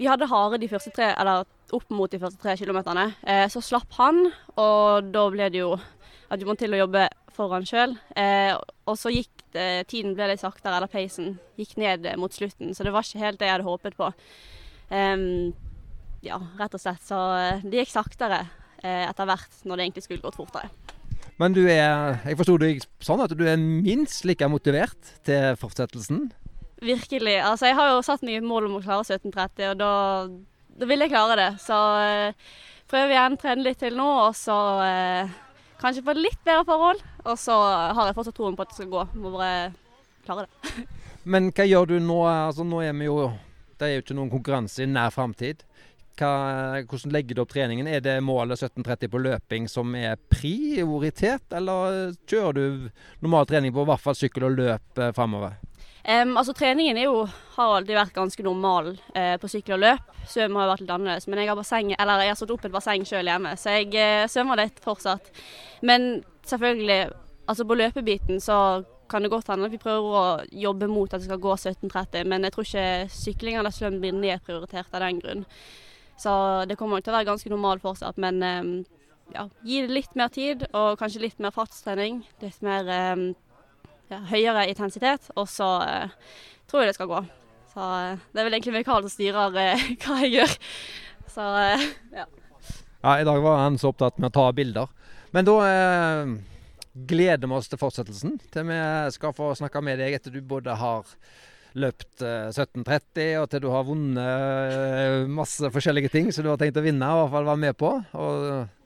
vi 0.00 0.08
hadde 0.10 0.28
Hare 0.30 0.60
de 0.60 0.68
første 0.70 0.92
tre, 0.94 1.12
eller 1.18 1.44
opp 1.74 1.90
mot 1.90 2.10
de 2.12 2.20
første 2.22 2.40
tre 2.42 2.56
kilometerne. 2.60 3.10
Uh, 3.24 3.46
så 3.52 3.62
slapp 3.64 3.96
han, 3.98 4.26
og 4.60 5.10
da 5.14 5.26
ble 5.32 5.50
det 5.52 5.64
jo 5.64 5.74
at 6.30 6.40
du 6.40 6.46
må 6.48 6.56
til 6.58 6.74
å 6.74 6.84
jobbe 6.84 7.08
foran 7.34 7.66
sjøl. 7.68 7.96
Uh, 8.16 8.56
og 8.88 8.98
så 9.00 9.12
gikk 9.12 9.44
det, 9.54 9.86
tiden 9.90 10.14
ble 10.16 10.28
litt 10.30 10.42
saktere, 10.42 10.76
eller 10.76 10.90
peisen 10.90 11.36
gikk 11.58 11.76
ned 11.80 12.06
eh, 12.08 12.18
mot 12.20 12.32
slutten. 12.34 12.74
Så 12.74 12.86
det 12.86 12.92
var 12.94 13.06
ikke 13.06 13.22
helt 13.22 13.40
det 13.40 13.48
jeg 13.48 13.56
hadde 13.56 13.68
håpet 13.68 13.98
på. 13.98 14.10
Um, 14.90 15.54
ja, 16.24 16.40
rett 16.58 16.74
og 16.74 16.82
slett. 16.82 17.04
Så 17.04 17.20
eh, 17.38 17.64
det 17.64 17.84
gikk 17.84 17.94
saktere 17.94 18.42
eh, 18.82 19.04
etter 19.06 19.28
hvert, 19.30 19.62
når 19.64 19.76
det 19.76 19.86
egentlig 19.86 20.06
skulle 20.08 20.24
gått 20.24 20.40
fortere. 20.40 20.70
Men 21.40 21.54
du 21.54 21.64
er 21.66 22.20
Jeg 22.24 22.38
forsto 22.38 22.56
deg 22.62 22.82
sånn 23.02 23.22
at 23.24 23.34
du 23.34 23.44
er 23.48 23.58
minst 23.58 24.26
like 24.28 24.46
motivert 24.50 25.14
til 25.26 25.56
fortsettelsen. 25.58 26.28
Virkelig. 26.84 27.38
Altså, 27.42 27.70
jeg 27.70 27.78
har 27.78 27.90
jo 27.94 28.02
satt 28.04 28.22
meg 28.26 28.38
et 28.38 28.46
mål 28.46 28.68
om 28.68 28.78
å 28.78 28.82
klare 28.84 29.06
1730, 29.06 29.72
og 29.72 29.78
da, 29.80 29.92
da 30.80 30.88
vil 30.90 31.04
jeg 31.04 31.12
klare 31.12 31.38
det. 31.40 31.48
Så 31.62 31.78
eh, 32.02 32.50
prøver 32.90 33.14
igjen, 33.14 33.38
trene 33.40 33.66
litt 33.66 33.80
til 33.82 33.96
nå, 33.98 34.08
og 34.26 34.36
så 34.36 34.58
eh, 34.84 35.32
kanskje 35.80 36.04
få 36.04 36.16
litt 36.18 36.40
bedre 36.44 36.66
forhold. 36.68 37.00
Og 37.24 37.40
så 37.40 37.56
har 37.96 38.10
jeg 38.10 38.18
fortsatt 38.18 38.36
troen 38.36 38.58
på 38.58 38.66
at 38.66 38.74
det 38.74 38.78
skal 38.78 38.92
gå. 38.92 39.06
Må 39.22 39.32
bare 39.38 39.72
klare 40.26 40.46
det. 40.46 40.86
Men 41.32 41.48
hva 41.56 41.66
gjør 41.66 41.94
du 41.94 41.96
nå? 42.04 42.20
Altså, 42.28 42.66
nå 42.68 42.82
er 42.84 42.92
vi 42.98 43.08
jo 43.08 43.30
Det 43.80 43.86
er 43.86 43.96
jo 43.96 44.02
ikke 44.04 44.16
noen 44.18 44.32
konkurranse 44.32 44.84
i 44.84 44.90
nær 44.90 45.10
framtid. 45.14 45.64
Hva, 46.14 46.82
hvordan 46.86 47.10
legger 47.10 47.34
du 47.34 47.42
opp 47.42 47.50
treningen? 47.50 47.88
Er 47.90 48.02
det 48.04 48.20
målet 48.22 48.60
17.30 48.62 49.10
på 49.10 49.20
løping 49.24 49.64
som 49.70 49.94
er 49.98 50.14
prioritet, 50.30 51.46
eller 51.50 52.14
kjører 52.30 52.54
du 52.54 52.90
normal 53.24 53.48
trening 53.50 53.74
på 53.74 53.82
i 53.82 53.88
hvert 53.88 54.02
fall 54.04 54.18
sykkel 54.18 54.46
og 54.46 54.54
løp 54.60 55.00
eh, 55.02 55.10
framover? 55.16 55.56
Um, 56.04 56.36
altså, 56.36 56.52
treningen 56.54 57.00
jo, 57.00 57.24
har 57.56 57.78
alltid 57.78 57.96
vært 57.96 58.14
ganske 58.14 58.44
normal 58.46 58.92
uh, 59.16 59.34
på 59.40 59.50
sykkel 59.50 59.78
og 59.78 59.82
løp. 59.86 60.10
Svøm 60.30 60.58
har 60.60 60.70
vært 60.70 60.84
litt 60.84 60.92
annerledes, 60.94 61.26
men 61.26 61.40
jeg 61.40 61.50
har, 61.50 61.58
basseng, 61.58 61.94
eller 61.98 62.22
jeg 62.22 62.34
har 62.34 62.38
satt 62.38 62.52
opp 62.54 62.66
et 62.68 62.74
basseng 62.74 63.06
sjøl 63.08 63.30
hjemme, 63.32 63.54
så 63.58 63.78
jeg 63.78 63.90
uh, 63.96 64.26
svømmer 64.30 64.60
litt 64.60 64.82
fortsatt. 64.84 65.30
Men 65.82 66.20
selvfølgelig, 66.46 67.00
altså 67.48 67.66
på 67.66 67.78
løpebiten 67.80 68.38
så 68.44 68.58
kan 69.10 69.24
det 69.24 69.32
godt 69.32 69.48
hende 69.50 69.66
at 69.66 69.72
vi 69.72 69.80
prøver 69.80 70.14
å 70.20 70.26
jobbe 70.52 70.86
mot 70.92 71.10
at 71.10 71.22
det 71.22 71.26
skal 71.26 71.42
gå 71.42 71.56
17.30, 71.56 72.28
men 72.28 72.46
jeg 72.46 72.54
tror 72.54 72.68
ikke 72.68 72.86
sykling 73.12 73.58
eller 73.58 73.74
svøm 73.74 73.98
blir 74.02 74.14
nedprioritert 74.14 74.94
av 74.94 75.04
den 75.08 75.24
grunn. 75.24 75.44
Så 76.20 76.32
det 76.70 76.76
kommer 76.78 76.98
nok 76.98 77.06
til 77.06 77.12
å 77.14 77.16
være 77.16 77.28
ganske 77.28 77.50
normalt 77.50 77.82
fortsatt, 77.82 78.20
men 78.22 78.38
ja, 79.34 79.48
gi 79.66 79.80
det 79.82 79.96
litt 79.96 80.14
mer 80.14 80.30
tid, 80.30 80.62
og 80.70 80.98
kanskje 81.00 81.24
litt 81.24 81.40
mer 81.42 81.54
fartstrening. 81.54 82.20
Litt 82.44 82.60
mer 82.62 82.86
ja, 84.12 84.20
høyere 84.30 84.68
intensitet, 84.70 85.30
og 85.34 85.48
så 85.50 85.68
eh, 85.86 86.14
tror 86.70 86.84
jeg 86.84 86.92
det 86.92 86.98
skal 86.98 87.10
gå. 87.10 87.20
Så 87.74 87.84
eh, 87.84 88.24
det 88.32 88.40
er 88.40 88.48
vel 88.48 88.58
egentlig 88.58 88.76
Mikael 88.78 89.04
som 89.06 89.14
styrer 89.14 89.60
eh, 89.60 89.86
hva 90.04 90.18
jeg 90.22 90.34
gjør. 90.38 90.56
Så 91.34 91.46
ja. 92.14 92.26
Ja, 93.04 93.14
I 93.20 93.26
dag 93.26 93.40
var 93.44 93.60
han 93.60 93.78
så 93.80 93.90
opptatt 93.92 94.20
med 94.20 94.30
å 94.30 94.36
ta 94.36 94.48
bilder. 94.56 94.92
Men 95.34 95.48
da 95.48 95.56
eh, 95.68 96.34
gleder 97.10 97.50
vi 97.50 97.58
oss 97.58 97.68
til 97.68 97.80
fortsettelsen. 97.80 98.38
Til 98.54 98.70
vi 98.70 98.78
skal 99.16 99.34
få 99.36 99.50
snakke 99.58 99.82
med 99.84 100.00
deg 100.00 100.16
etter 100.16 100.34
du 100.34 100.40
både 100.40 100.76
har 100.80 101.08
løpt 101.80 102.22
eh, 102.22 102.50
17.30 102.52 103.34
og 103.40 103.48
til 103.50 103.62
du 103.64 103.68
har 103.72 103.86
vunnet 103.86 104.20
eh, 104.22 105.24
masse 105.30 105.70
forskjellige 105.74 106.12
ting 106.12 106.30
som 106.32 106.46
du 106.46 106.52
har 106.52 106.60
tenkt 106.60 106.78
å 106.78 106.84
vinne, 106.84 107.06
i 107.06 107.20
hvert 107.20 107.32
fall 107.34 107.48
være 107.50 107.62
med 107.66 107.78
på. 107.80 107.92
Og 108.14 108.44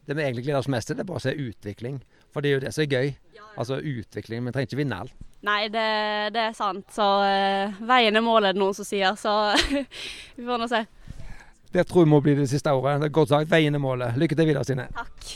det 0.08 0.16
vi 0.16 0.24
egentlig 0.24 0.46
gleder 0.46 0.62
oss 0.62 0.70
mest 0.72 0.88
til, 0.88 0.96
det 0.96 1.04
er 1.04 1.10
bare 1.10 1.20
å 1.20 1.26
se 1.26 1.34
utvikling. 1.36 1.98
For 2.32 2.44
det 2.44 2.50
er 2.50 2.56
jo 2.56 2.62
det 2.64 2.74
som 2.76 2.84
er 2.84 2.92
gøy. 2.92 3.10
Altså 3.58 3.80
utvikling. 3.80 4.44
Vi 4.46 4.54
trenger 4.54 4.70
ikke 4.70 4.78
vinne 4.78 5.00
alt. 5.02 5.14
Nei, 5.44 5.68
det, 5.72 5.88
det 6.34 6.44
er 6.48 6.54
sant. 6.56 6.86
Så 6.94 7.04
uh, 7.04 7.80
veien 7.88 8.16
er 8.16 8.24
målet, 8.24 8.50
er 8.50 8.56
det 8.56 8.62
noen 8.62 8.76
som 8.76 8.86
sier. 8.86 9.18
Så 9.18 9.32
vi 10.38 10.46
får 10.46 10.62
nå 10.62 10.68
se. 10.70 10.84
Det 11.74 11.84
tror 11.88 12.06
jeg 12.06 12.12
må 12.14 12.22
bli 12.24 12.36
det 12.38 12.48
siste 12.48 12.72
året. 12.72 13.02
Det 13.02 13.10
er 13.10 13.16
godt 13.18 13.34
sagt. 13.34 13.50
Veien 13.50 13.76
er 13.76 13.82
målet. 13.82 14.16
Lykke 14.20 14.38
til 14.38 14.48
videre, 14.48 14.64
Stine. 14.64 14.88
Takk. 14.96 15.34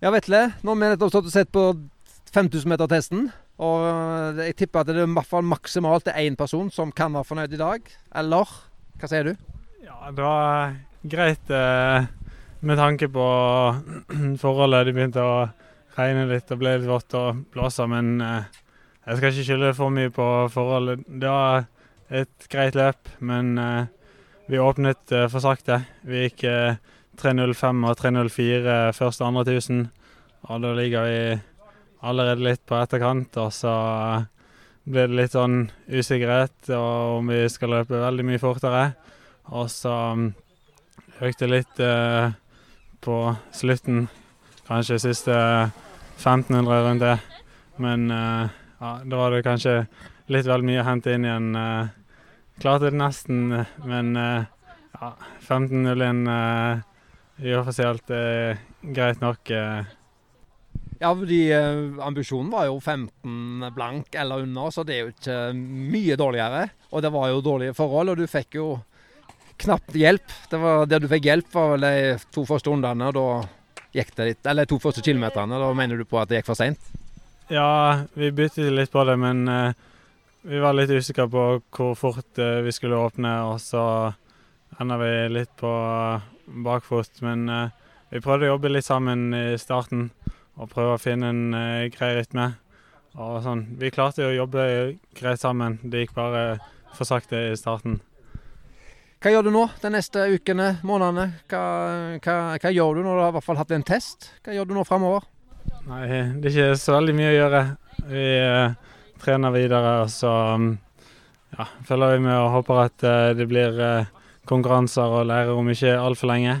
Ja, 0.00 0.12
Vetle. 0.14 0.44
Nå 0.62 0.72
har 0.72 0.80
vi 0.80 0.90
nettopp 0.94 1.12
stått 1.12 1.28
og 1.28 1.34
sett 1.34 1.52
på 1.52 1.68
5000-metertesten. 2.32 3.28
Og 3.58 4.38
jeg 4.38 4.54
tipper 4.58 4.84
at 4.84 4.90
det 4.90 5.00
er 5.00 5.08
i 5.08 5.14
hvert 5.16 5.30
fall 5.30 5.46
maksimalt 5.46 6.10
er 6.10 6.20
én 6.22 6.36
person 6.38 6.68
som 6.70 6.92
kan 6.94 7.14
være 7.16 7.26
fornøyd 7.26 7.56
i 7.56 7.60
dag. 7.60 7.88
Eller 8.20 8.52
hva 8.98 9.10
sier 9.10 9.30
du? 9.30 9.32
Ja, 9.82 10.12
det 10.14 10.22
var 10.22 10.76
greit 11.08 11.50
eh, 11.50 12.06
med 12.60 12.78
tanke 12.78 13.08
på 13.10 13.26
forholdet. 14.42 14.86
Det 14.86 14.94
begynte 14.94 15.26
å 15.26 15.48
regne 15.98 16.28
litt 16.30 16.54
og 16.54 16.62
ble 16.62 16.76
litt 16.76 16.88
vått 16.88 17.18
og 17.18 17.42
blåse, 17.54 17.86
men 17.90 18.20
eh, 18.22 18.62
jeg 19.08 19.18
skal 19.18 19.32
ikke 19.32 19.46
skylde 19.50 19.74
for 19.78 19.94
mye 19.94 20.14
på 20.14 20.28
forholdet. 20.54 21.02
Det 21.08 21.30
var 21.32 21.66
et 22.08 22.48
greit 22.52 22.78
løp, 22.78 23.10
men 23.18 23.56
eh, 23.58 23.86
vi 24.48 24.62
åpnet 24.62 25.12
eh, 25.12 25.26
for 25.32 25.44
sakte. 25.44 25.82
Vi 26.06 26.26
gikk 26.26 26.46
eh, 26.48 26.78
3.05 27.18 27.86
og 27.88 27.98
3.04 27.98 28.76
første 28.96 29.26
andre 29.26 29.46
1000, 29.48 29.86
og 30.48 30.62
da 30.62 30.74
ligger 30.78 31.08
vi 31.08 31.22
allerede 32.00 32.44
litt 32.44 32.64
på 32.66 32.78
etterkant. 32.78 33.36
Og 33.40 33.52
så 33.54 33.74
ble 34.88 35.06
det 35.08 35.18
litt 35.18 35.36
sånn 35.36 35.66
usikkerhet 35.88 36.70
og 36.76 37.18
om 37.20 37.32
vi 37.32 37.42
skal 37.52 37.74
løpe 37.76 38.00
veldig 38.00 38.26
mye 38.28 38.42
fortere. 38.42 38.84
Og 39.54 39.68
så 39.72 39.94
mm, 40.16 40.28
økte 41.24 41.46
det 41.46 41.52
litt 41.52 41.82
eh, 41.82 42.30
på 43.04 43.16
slutten, 43.54 44.06
kanskje 44.68 45.00
siste 45.02 45.36
1500 46.18 46.82
rundt 46.86 47.04
det. 47.04 47.16
Men 47.80 48.10
eh, 48.12 48.56
ja, 48.80 48.92
da 49.04 49.22
var 49.22 49.34
det 49.34 49.44
kanskje 49.46 49.80
litt 50.32 50.48
vel 50.48 50.66
mye 50.66 50.82
å 50.82 50.88
hente 50.88 51.14
inn 51.14 51.26
igjen. 51.28 51.50
Eh, 51.56 51.94
klarte 52.60 52.90
det 52.90 53.00
nesten, 53.00 53.64
men 53.86 54.16
eh, 54.18 54.48
ja, 54.98 55.12
15.01 55.48 56.24
eh, 56.34 56.84
uoffisielt 57.52 58.10
er 58.12 58.58
greit 58.82 59.22
nok. 59.24 59.50
eh. 59.54 59.97
Ja, 60.98 61.12
fordi 61.14 61.44
eh, 61.54 62.02
ambisjonen 62.02 62.50
var 62.50 62.66
jo 62.66 62.80
15 62.80 63.70
blank 63.74 64.14
eller 64.18 64.42
under, 64.42 64.70
så 64.74 64.82
det 64.82 64.96
er 64.96 65.04
jo 65.04 65.12
ikke 65.12 65.36
mye 65.54 66.16
dårligere. 66.18 66.64
Og 66.90 67.04
det 67.04 67.12
var 67.14 67.28
jo 67.30 67.44
dårlige 67.44 67.76
forhold, 67.78 68.10
og 68.12 68.18
du 68.18 68.26
fikk 68.30 68.58
jo 68.58 68.68
knapt 69.62 69.94
hjelp. 69.94 70.34
Det 70.50 70.60
Der 70.90 71.02
du 71.02 71.06
fikk 71.10 71.28
hjelp, 71.30 71.52
var 71.54 71.76
vel 71.76 71.86
de 71.86 72.16
to 72.34 72.44
første 72.48 72.70
rundene, 72.70 73.10
og 73.10 73.14
da 73.14 73.28
gikk 73.94 74.10
det 74.16 74.26
litt 74.26 74.46
Eller 74.50 74.66
to 74.66 74.78
første 74.82 75.02
kilometerne. 75.02 75.60
Da 75.62 75.70
mener 75.74 75.96
du 75.96 76.04
på 76.04 76.18
at 76.18 76.28
det 76.30 76.40
gikk 76.40 76.50
for 76.50 76.58
seint? 76.58 76.90
Ja, 77.48 78.04
vi 78.18 78.34
byttet 78.34 78.74
litt 78.74 78.90
på 78.90 79.04
det, 79.06 79.16
men 79.22 79.46
eh, 79.48 79.78
vi 80.50 80.58
var 80.58 80.74
litt 80.74 80.90
usikre 80.90 81.28
på 81.30 81.46
hvor 81.62 81.94
fort 81.94 82.42
eh, 82.42 82.58
vi 82.66 82.74
skulle 82.74 82.98
åpne, 82.98 83.36
og 83.52 83.62
så 83.62 83.84
ender 84.82 84.98
vi 84.98 85.14
litt 85.38 85.54
på 85.62 85.70
bakfot. 86.66 87.22
Men 87.22 87.46
vi 88.10 88.20
prøvde 88.22 88.46
å 88.46 88.56
jobbe 88.56 88.70
litt 88.72 88.86
sammen 88.86 89.30
i 89.34 89.58
starten 89.58 90.08
og 90.58 90.70
prøve 90.72 90.96
å 90.96 91.00
finne 91.02 91.30
en 91.32 91.44
eh, 91.54 91.86
grei 91.94 92.16
rytme. 92.18 92.50
Og 93.18 93.40
sånn. 93.42 93.64
Vi 93.80 93.90
klarte 93.90 94.22
jo 94.22 94.28
å 94.30 94.36
jobbe 94.44 94.64
greit 95.16 95.40
sammen, 95.40 95.78
det 95.82 96.04
gikk 96.04 96.14
bare 96.18 96.42
for 96.94 97.08
sakte 97.08 97.48
i 97.48 97.56
starten. 97.58 97.98
Hva 99.18 99.32
gjør 99.32 99.48
du 99.48 99.50
nå 99.50 99.64
de 99.82 99.90
neste 99.90 100.28
ukene, 100.30 100.68
månedene? 100.86 101.40
Hva, 101.50 101.62
hva, 102.22 102.36
hva 102.62 102.70
gjør 102.70 103.00
du 103.00 103.02
når 103.02 103.16
du 103.16 103.22
har 103.24 103.32
i 103.32 103.36
hvert 103.38 103.46
fall 103.48 103.58
hatt 103.58 103.74
en 103.74 103.86
test? 103.86 104.28
Hva 104.46 104.54
gjør 104.54 104.68
du 104.68 104.76
nå 104.76 104.84
framover? 104.86 105.26
Nei, 105.88 106.04
det 106.38 106.52
er 106.52 106.52
ikke 106.52 106.78
så 106.78 106.94
veldig 106.94 107.16
mye 107.18 107.32
å 107.32 107.38
gjøre. 107.38 107.62
Vi 108.12 108.26
eh, 108.44 108.92
trener 109.18 109.54
videre, 109.56 109.96
og 110.04 110.12
så 110.14 110.34
mm, 110.60 110.68
ja, 111.56 111.66
følger 111.88 112.14
vi 112.14 112.24
med 112.28 112.36
og 112.36 112.52
håper 112.60 112.82
at 112.84 113.06
eh, 113.08 113.32
det 113.40 113.48
blir 113.50 113.82
eh, 113.82 114.10
konkurranser 114.48 115.18
og 115.18 115.26
lærer 115.28 115.58
om 115.58 115.70
ikke 115.72 115.96
altfor 115.98 116.30
lenge. 116.30 116.54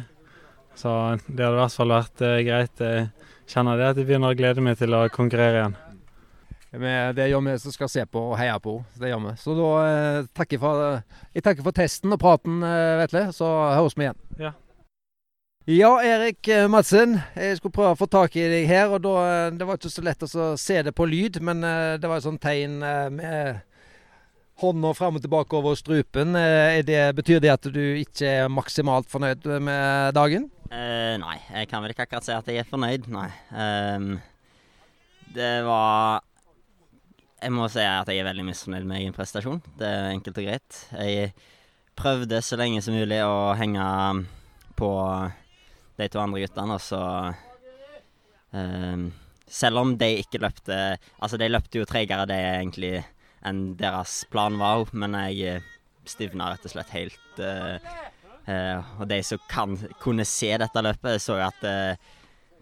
Så 0.78 0.90
det 1.26 1.42
hadde 1.42 1.56
i 1.56 1.62
hvert 1.62 1.78
fall 1.78 1.94
vært 1.94 2.24
eh, 2.26 2.40
greit. 2.46 2.82
Jeg 2.82 3.17
kjenner 3.48 3.80
det 3.80 3.92
at 3.92 4.00
jeg 4.00 4.08
begynner 4.08 4.34
å 4.34 4.38
glede 4.38 4.64
meg 4.64 4.78
til 4.80 4.94
å 4.96 5.06
konkurrere 5.12 5.62
igjen. 5.62 5.78
Det 7.16 7.28
gjør 7.30 7.44
vi 7.46 7.58
som 7.62 7.72
skal 7.72 7.88
se 7.88 8.04
på 8.04 8.20
og 8.30 8.36
heie 8.36 8.56
på. 8.60 8.76
Det 9.00 9.08
gjør 9.08 9.22
vi. 9.24 9.34
Så 9.40 9.54
da 9.56 9.68
eh, 9.88 10.26
takker 10.36 10.60
for, 10.60 10.82
jeg 11.32 11.44
takker 11.44 11.64
for 11.64 11.76
testen 11.76 12.12
og 12.12 12.20
praten, 12.20 12.58
eh, 12.60 12.96
Vetle. 13.00 13.28
Så 13.32 13.48
høres 13.48 13.96
vi 13.96 14.04
igjen. 14.04 14.18
Ja. 14.38 14.52
Ja, 15.68 15.94
Erik 16.04 16.48
eh, 16.48 16.68
Madsen. 16.68 17.16
Jeg 17.36 17.56
skulle 17.56 17.76
prøve 17.76 17.94
å 17.96 18.00
få 18.00 18.08
tak 18.12 18.36
i 18.36 18.44
deg 18.52 18.68
her. 18.68 18.92
og 18.92 19.00
da, 19.04 19.14
eh, 19.24 19.56
Det 19.56 19.68
var 19.68 19.80
ikke 19.80 19.94
så 19.96 20.04
lett 20.04 20.28
å 20.28 20.50
se 20.60 20.82
det 20.82 20.92
på 20.96 21.08
lyd, 21.08 21.40
men 21.40 21.64
det 21.64 22.04
var 22.04 22.20
et 22.20 22.28
sånt 22.28 22.40
tegn 22.40 22.78
med 23.16 23.64
hånda 24.60 24.92
fram 24.96 25.16
og 25.16 25.22
tilbake 25.22 25.56
over 25.56 25.74
strupen. 25.78 26.36
Det, 26.84 27.00
betyr 27.16 27.40
det 27.40 27.54
at 27.54 27.72
du 27.72 27.82
ikke 27.96 28.28
er 28.44 28.52
maksimalt 28.52 29.08
fornøyd 29.08 29.46
med 29.62 30.14
dagen? 30.18 30.50
Eh, 30.68 31.14
nei, 31.16 31.36
jeg 31.48 31.68
kan 31.70 31.80
vel 31.80 31.94
ikke 31.94 32.04
akkurat 32.04 32.26
si 32.26 32.34
at 32.34 32.48
jeg 32.50 32.60
er 32.60 32.68
fornøyd, 32.68 33.06
nei. 33.12 33.28
Um, 33.48 34.18
det 35.32 35.62
var 35.64 36.24
Jeg 37.38 37.54
må 37.54 37.68
si 37.70 37.84
at 37.84 38.08
jeg 38.10 38.20
er 38.20 38.26
veldig 38.26 38.44
misfornøyd 38.48 38.84
med 38.88 39.00
egen 39.00 39.14
prestasjon. 39.16 39.62
Det 39.78 39.86
er 39.88 40.10
enkelt 40.10 40.40
og 40.40 40.48
greit. 40.48 40.80
Jeg 40.98 41.32
prøvde 41.98 42.42
så 42.44 42.58
lenge 42.58 42.82
som 42.84 42.96
mulig 42.98 43.20
å 43.24 43.54
henge 43.56 43.84
på 44.78 44.90
de 45.98 46.08
to 46.12 46.20
andre 46.20 46.42
guttene, 46.44 46.76
og 46.76 46.82
så 46.82 47.02
um, 48.52 49.08
Selv 49.48 49.80
om 49.80 49.94
de 49.98 50.10
ikke 50.20 50.42
løpte 50.42 50.76
Altså, 50.98 51.38
de 51.40 51.48
løpte 51.48 51.80
jo 51.80 51.88
tregere 51.88 52.28
det 52.28 52.42
egentlig 52.42 52.98
enn 53.46 53.72
deres 53.78 54.24
plan 54.28 54.58
var, 54.60 54.90
men 54.92 55.14
jeg 55.30 55.62
stivna 56.08 56.50
rett 56.52 56.64
og 56.66 56.72
slett 56.72 56.94
helt. 56.94 57.38
Eh, 57.38 57.76
og 58.48 59.08
de 59.10 59.18
som 59.26 59.40
kan, 59.50 59.76
kunne 60.00 60.24
se 60.28 60.54
dette 60.60 60.84
løpet, 60.84 61.20
så 61.20 61.36
jo 61.36 61.46
at 61.46 61.64
eh, 61.68 62.12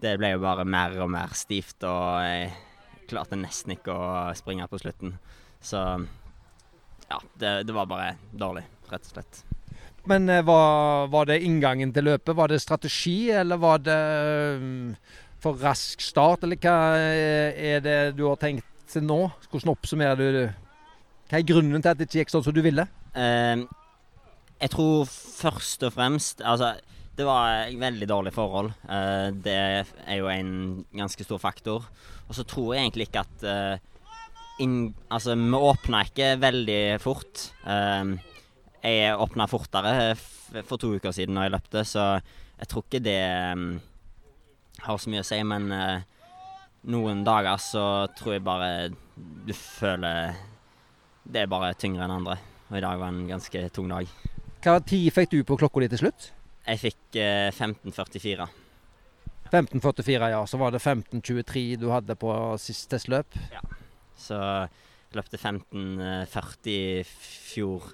det 0.03 0.17
ble 0.19 0.33
jo 0.33 0.43
bare 0.43 0.65
mer 0.67 0.95
og 1.01 1.11
mer 1.13 1.33
stivt, 1.37 1.79
og 1.87 2.21
jeg 2.25 2.51
klarte 3.07 3.39
nesten 3.39 3.77
ikke 3.77 3.95
å 3.95 4.09
springe 4.37 4.67
på 4.69 4.79
slutten. 4.81 5.15
Så 5.63 5.79
ja, 7.07 7.21
det, 7.39 7.53
det 7.69 7.75
var 7.75 7.87
bare 7.89 8.15
dårlig, 8.35 8.65
rett 8.91 9.07
og 9.07 9.15
slett. 9.15 9.43
Men 10.07 10.29
eh, 10.31 10.43
var, 10.45 11.07
var 11.11 11.27
det 11.27 11.41
inngangen 11.43 11.91
til 11.95 12.07
løpet? 12.07 12.35
Var 12.35 12.51
det 12.51 12.61
strategi, 12.63 13.17
eller 13.35 13.59
var 13.59 13.81
det 13.83 13.97
mm, 14.61 14.93
for 15.43 15.59
rask 15.63 16.03
start? 16.03 16.45
Eller 16.47 16.59
hva 16.63 16.77
eh, 16.99 17.57
er 17.73 17.83
det 17.83 17.97
du 18.19 18.27
har 18.29 18.39
tenkt 18.41 18.67
til 18.91 19.03
nå? 19.07 19.25
Hvordan 19.49 19.73
oppsummerer 19.73 20.19
du 20.19 20.27
det? 20.41 20.47
Hva 21.27 21.41
er 21.41 21.49
grunnen 21.49 21.83
til 21.83 21.91
at 21.91 21.99
det 21.99 22.07
ikke 22.07 22.21
gikk 22.21 22.31
sånn 22.31 22.45
som 22.45 22.55
du 22.55 22.61
ville? 22.63 22.87
Eh, 23.17 23.65
jeg 24.57 24.73
tror 24.73 25.05
først 25.07 25.85
og 25.85 25.93
fremst 25.93 26.41
Altså, 26.41 26.75
det 27.17 27.25
var 27.25 27.69
veldig 27.73 28.07
dårlig 28.09 28.33
forhold. 28.33 28.71
Eh, 28.89 29.29
det 29.33 29.57
er 29.57 30.17
jo 30.19 30.29
en 30.29 30.85
ganske 30.93 31.25
stor 31.25 31.41
faktor. 31.41 31.87
Og 32.29 32.37
så 32.37 32.45
tror 32.45 32.75
jeg 32.75 32.85
egentlig 32.85 33.07
ikke 33.07 33.23
at 33.25 33.45
eh, 33.49 33.79
inn, 34.61 34.93
Altså, 35.09 35.35
vi 35.35 35.61
åpna 35.71 36.03
ikke 36.05 36.35
veldig 36.41 36.81
fort. 37.01 37.47
Eh, 37.65 38.13
jeg 38.85 39.17
åpna 39.17 39.49
fortere 39.49 40.13
for 40.63 40.77
to 40.77 40.93
uker 40.95 41.11
siden 41.11 41.33
når 41.35 41.47
jeg 41.47 41.55
løpte, 41.57 41.83
så 41.83 42.03
jeg 42.57 42.69
tror 42.69 42.85
ikke 42.85 43.01
det 43.03 43.17
har 44.85 45.01
så 45.01 45.11
mye 45.11 45.25
å 45.25 45.27
si. 45.27 45.41
Men 45.43 45.65
noen 46.87 47.25
dager 47.27 47.59
så 47.59 47.83
tror 48.15 48.37
jeg 48.37 48.45
bare 48.45 48.69
du 49.17 49.51
føler 49.57 50.37
Det 51.25 51.41
er 51.41 51.51
bare 51.51 51.73
tyngre 51.75 52.05
enn 52.05 52.15
andre. 52.21 52.37
Og 52.69 52.79
i 52.79 52.85
dag 52.85 53.01
var 53.01 53.11
en 53.11 53.27
ganske 53.27 53.67
tung 53.75 53.91
dag. 53.91 54.07
Hva 54.63 54.79
tid 54.81 55.11
fikk 55.13 55.35
du 55.35 55.43
på 55.45 55.57
klokka 55.59 55.83
di 55.83 55.89
til 55.91 56.01
slutt? 56.01 56.31
Jeg 56.67 56.81
fikk 56.81 57.17
eh, 57.21 57.49
15.44. 57.53 58.47
15.44, 59.51 60.29
ja. 60.33 60.41
Så 60.49 60.59
var 60.59 60.73
det 60.73 60.81
15.23 60.81 61.77
du 61.79 61.87
hadde 61.93 62.17
på 62.19 62.31
sist 62.59 62.89
testløp. 62.91 63.37
Så 64.17 64.39
jeg 64.41 65.15
løpte 65.15 65.39
15.40 65.39 66.73
i 66.73 66.81
fjor 67.05 67.91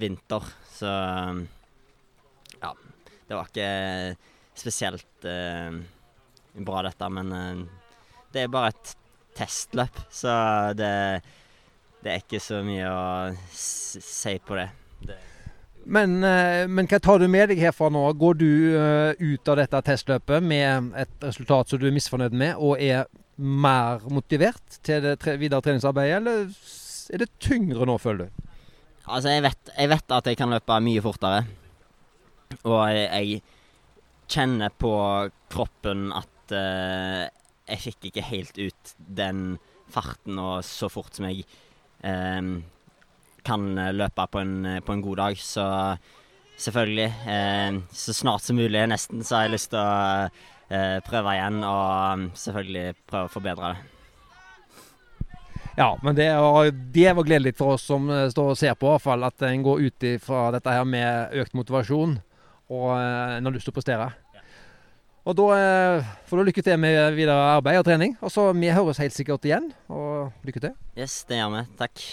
vinter. 0.00 0.48
Så 0.72 0.90
ja. 2.56 2.72
Det 3.28 3.36
var 3.36 3.52
ikke 3.52 3.70
spesielt 4.58 5.28
eh, 5.28 5.76
bra 6.64 6.82
dette, 6.88 7.12
men 7.12 7.34
eh, 7.36 7.64
det 8.32 8.46
er 8.46 8.54
bare 8.56 8.72
et 8.72 8.94
testløp. 9.38 10.06
Så 10.10 10.32
det, 10.80 10.92
det 12.00 12.14
er 12.14 12.22
ikke 12.24 12.40
så 12.42 12.64
mye 12.64 12.88
å 12.88 13.08
si 13.52 14.38
på 14.40 14.56
det. 14.56 14.70
det 15.04 15.24
Men, 15.88 16.18
eh, 16.24 16.66
men 16.68 16.88
hva 16.90 16.98
tar 17.00 17.22
du 17.22 17.28
med 17.32 17.48
deg 17.48 17.62
herfra 17.62 17.88
nå? 17.92 18.02
Går 18.20 18.36
du 18.40 18.50
eh, 18.76 19.12
ut 19.16 19.48
av 19.48 19.56
dette 19.60 19.80
testløpet 19.86 20.44
med 20.44 20.92
et 21.00 21.24
resultat 21.24 21.72
som 21.72 21.80
du 21.80 21.86
er 21.88 21.96
misfornøyd 21.96 22.36
med, 22.36 22.58
og 22.60 22.82
er 22.82 23.06
mer 23.38 24.04
motivert 24.12 24.80
til 24.84 25.04
det 25.04 25.16
videre 25.40 25.64
treningsarbeidet, 25.64 26.18
eller 26.18 27.14
er 27.14 27.22
det 27.22 27.30
tyngre 27.40 27.86
nå, 27.88 27.96
føler 28.02 28.26
du? 28.26 28.48
Altså, 29.08 29.32
jeg 29.32 29.46
vet, 29.46 29.70
jeg 29.72 29.90
vet 29.94 30.14
at 30.18 30.28
jeg 30.28 30.36
kan 30.36 30.52
løpe 30.52 30.80
mye 30.84 31.04
fortere. 31.04 31.46
Og 32.64 32.82
jeg, 32.92 33.40
kjenner 34.28 34.68
på 34.76 34.92
kroppen 35.48 36.10
at 36.12 36.52
uh, 36.52 37.24
jeg 37.68 37.80
fikk 37.80 38.10
ikke 38.10 38.24
helt 38.28 38.58
ut 38.60 38.90
den 38.98 39.56
farten 39.88 40.36
og 40.36 40.60
så 40.68 40.90
fort 40.92 41.16
som 41.16 41.24
jeg 41.30 41.46
eh, 42.04 42.50
kan 43.48 43.66
løpe 43.96 44.28
på 44.30 44.42
en, 44.44 44.54
på 44.84 44.94
en 44.94 45.02
god 45.04 45.20
dag. 45.24 45.40
Så 45.40 45.66
selvfølgelig, 46.58 47.08
eh, 47.34 47.78
så 47.90 48.14
snart 48.14 48.44
som 48.44 48.58
mulig 48.58 48.86
nesten, 48.90 49.24
så 49.24 49.38
har 49.38 49.46
jeg 49.46 49.56
lyst 49.56 49.72
til 49.72 49.80
å 49.80 50.28
eh, 50.68 50.98
prøve 51.06 51.36
igjen 51.36 51.62
og 51.66 52.28
selvfølgelig 52.38 52.86
prøve 53.08 53.30
å 53.30 53.32
forbedre 53.32 53.72
det. 53.72 53.94
Ja, 55.78 55.92
men 56.02 56.16
det 56.18 56.26
var, 56.34 56.70
det 56.94 57.10
var 57.14 57.26
gledelig 57.26 57.54
for 57.58 57.76
oss 57.76 57.84
som 57.86 58.08
eh, 58.10 58.28
står 58.32 58.54
og 58.54 58.58
ser 58.58 58.78
på, 58.78 58.88
i 58.88 58.96
hvert 58.96 59.06
fall, 59.06 59.26
at 59.28 59.44
en 59.46 59.66
går 59.66 59.84
ut 59.86 60.08
fra 60.24 60.48
dette 60.54 60.74
her 60.74 60.88
med 60.88 61.36
økt 61.42 61.54
motivasjon. 61.54 62.18
og 62.68 62.88
en 62.98 63.46
har 63.46 63.54
lyst 63.54 63.64
til 63.64 63.72
å 63.72 63.78
prestere. 63.78 64.10
Og 65.28 65.36
da 65.36 65.46
eh, 65.54 66.12
får 66.28 66.40
du 66.40 66.48
lykke 66.48 66.62
til 66.64 66.78
med 66.80 66.96
videre 67.16 67.50
arbeid 67.58 67.82
og 67.82 67.84
trening. 67.84 68.16
Og 68.24 68.32
så 68.32 68.48
Vi 68.56 68.72
høres 68.72 69.00
helt 69.02 69.12
sikkert 69.12 69.44
igjen, 69.44 69.70
og 69.92 70.32
lykke 70.42 70.62
til. 70.66 70.72
Yes, 70.96 71.20
det 71.28 71.36
gjør 71.42 71.52
vi. 71.58 71.66
Takk. 71.78 72.06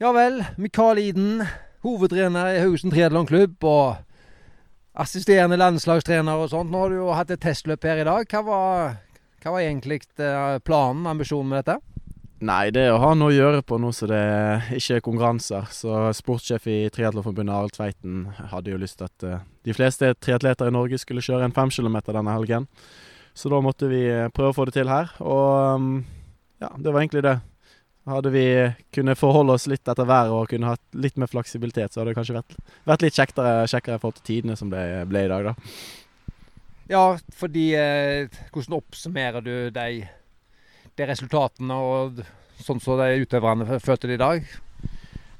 Ja 0.00 0.14
vel. 0.16 0.38
Mikael 0.56 0.96
Iden, 0.96 1.42
hovedtrener 1.84 2.54
i 2.54 2.60
Haugesund 2.62 2.94
triatlonklubb 2.94 3.66
og 3.68 3.98
assisterende 4.96 5.58
landslagstrener 5.60 6.40
og 6.40 6.48
sånt. 6.54 6.72
Nå 6.72 6.80
har 6.80 6.88
du 6.88 6.96
jo 7.02 7.10
hatt 7.12 7.32
et 7.34 7.42
testløp 7.44 7.84
her 7.84 8.00
i 8.00 8.06
dag. 8.08 8.24
Hva 8.32 8.40
var, 8.46 8.94
hva 9.44 9.52
var 9.52 9.60
egentlig 9.60 9.98
planen, 10.64 11.04
ambisjonen 11.04 11.52
med 11.52 11.60
dette? 11.60 11.76
Nei, 12.40 12.70
det 12.72 12.86
er 12.86 12.94
å 12.94 13.02
ha 13.02 13.10
noe 13.12 13.28
å 13.28 13.36
gjøre 13.36 13.60
på 13.60 13.76
nå 13.76 13.90
så 13.92 14.08
det 14.08 14.22
ikke 14.78 14.96
er 14.96 15.04
konkurranser. 15.04 15.68
Så 15.68 15.98
sportssjef 16.16 16.70
i 16.72 16.78
Triatlonforbundet 16.96 17.58
Arild 17.58 17.76
Tveiten 17.76 18.24
hadde 18.54 18.72
jo 18.72 18.80
lyst 18.80 19.02
til 19.02 19.10
at 19.10 19.28
uh, 19.28 19.44
de 19.68 19.76
fleste 19.76 20.14
triatleter 20.16 20.72
i 20.72 20.76
Norge 20.78 21.02
skulle 21.04 21.26
kjøre 21.28 21.44
en 21.44 21.56
fem 21.60 21.68
kilometer 21.76 22.16
denne 22.16 22.38
helgen. 22.38 22.70
Så 23.36 23.52
da 23.52 23.60
måtte 23.60 23.92
vi 23.92 24.00
eh, 24.08 24.32
prøve 24.32 24.50
å 24.50 24.56
få 24.56 24.64
det 24.66 24.78
til 24.80 24.88
her. 24.88 25.12
Og 25.20 25.76
um, 25.76 25.92
ja, 26.64 26.72
det 26.80 26.88
var 26.88 27.04
egentlig 27.04 27.28
det. 27.28 27.36
Hadde 28.08 28.30
vi 28.32 28.44
kunnet 28.96 29.18
forholde 29.20 29.54
oss 29.58 29.66
litt 29.68 29.88
etter 29.88 30.08
været 30.08 30.32
og 30.32 30.48
kunne 30.50 30.72
hatt 30.72 30.96
litt 30.96 31.18
mer 31.20 31.28
fleksibilitet, 31.28 31.92
så 31.92 32.00
hadde 32.00 32.14
det 32.14 32.18
kanskje 32.18 32.38
vært, 32.38 32.56
vært 32.88 33.04
litt 33.04 33.18
kjekkere, 33.18 33.66
kjekkere 33.70 34.00
til 34.00 34.24
tidene 34.24 34.56
som 34.56 34.70
det 34.72 34.84
ble 35.10 35.26
i 35.26 35.30
dag, 35.30 35.50
da. 35.50 35.74
Ja, 36.90 37.04
fordi 37.38 37.68
eh, 37.78 38.40
Hvordan 38.50 38.80
oppsummerer 38.80 39.44
du 39.44 39.52
de 39.70 40.08
de 41.00 41.08
resultatene 41.08 41.76
og 41.80 42.20
sånn 42.60 42.80
som 42.82 43.00
de 43.00 43.22
utøverne 43.22 43.78
følte 43.80 44.10
det 44.10 44.18
i 44.18 44.24
dag? 44.24 44.50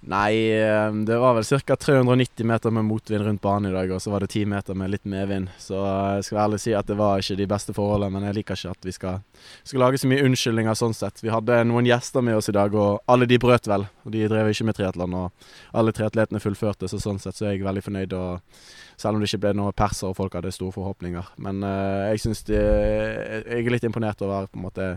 Nei, 0.00 0.48
eh, 0.56 0.92
det 1.04 1.16
var 1.20 1.34
vel 1.36 1.44
ca. 1.44 1.76
390 1.76 2.46
meter 2.46 2.70
med 2.70 2.84
motvind 2.84 3.24
rundt 3.26 3.42
banen 3.42 3.70
i 3.70 3.74
dag, 3.74 3.90
og 3.92 4.00
så 4.00 4.10
var 4.10 4.24
det 4.24 4.30
10 4.32 4.46
meter 4.48 4.74
med 4.74 4.90
litt 4.90 5.04
medvind. 5.04 5.50
Så 5.60 5.76
jeg 5.76 6.24
skal 6.24 6.40
ærlig 6.46 6.60
si 6.62 6.72
at 6.72 6.88
det 6.88 6.96
var 6.96 7.20
ikke 7.20 7.36
de 7.36 7.48
beste 7.50 7.74
forholdene, 7.76 8.08
men 8.14 8.24
jeg 8.24 8.38
liker 8.38 8.56
ikke 8.56 8.72
at 8.72 8.88
vi 8.88 8.94
skal, 8.96 9.20
skal 9.62 9.84
lage 9.84 10.00
så 10.00 10.08
mye 10.08 10.24
unnskyldninger 10.24 10.78
sånn 10.80 10.96
sett. 10.96 11.20
Vi 11.20 11.32
hadde 11.32 11.58
noen 11.68 11.88
gjester 11.90 12.24
med 12.24 12.40
oss 12.40 12.48
i 12.48 12.56
dag, 12.56 12.72
og 12.72 13.04
alle 13.12 13.28
de 13.28 13.40
brøt 13.42 13.68
vel. 13.68 13.84
Og 14.06 14.16
de 14.16 14.24
drev 14.32 14.48
ikke 14.54 14.70
med 14.70 14.80
triatlon, 14.80 15.18
og 15.20 15.76
alle 15.76 15.92
triatletene 15.92 16.40
fullførte, 16.40 16.88
så 16.88 17.02
sånn 17.02 17.20
sett 17.20 17.36
så 17.36 17.50
er 17.50 17.58
jeg 17.58 17.68
veldig 17.68 17.84
fornøyd. 17.84 18.16
Og 18.16 18.96
selv 18.96 19.18
om 19.18 19.20
det 19.20 19.28
ikke 19.28 19.44
ble 19.44 19.54
noe 19.60 19.76
perser 19.76 20.08
og 20.08 20.16
folk 20.16 20.40
hadde 20.40 20.56
store 20.56 20.78
forhåpninger. 20.80 21.36
Men 21.44 21.60
uh, 21.60 22.08
jeg 22.12 22.24
syns 22.24 22.44
Jeg 22.48 23.44
er 23.44 23.72
litt 23.72 23.84
imponert 23.84 24.20
over 24.24 24.48
på 24.48 24.60
en 24.60 24.64
måte 24.64 24.90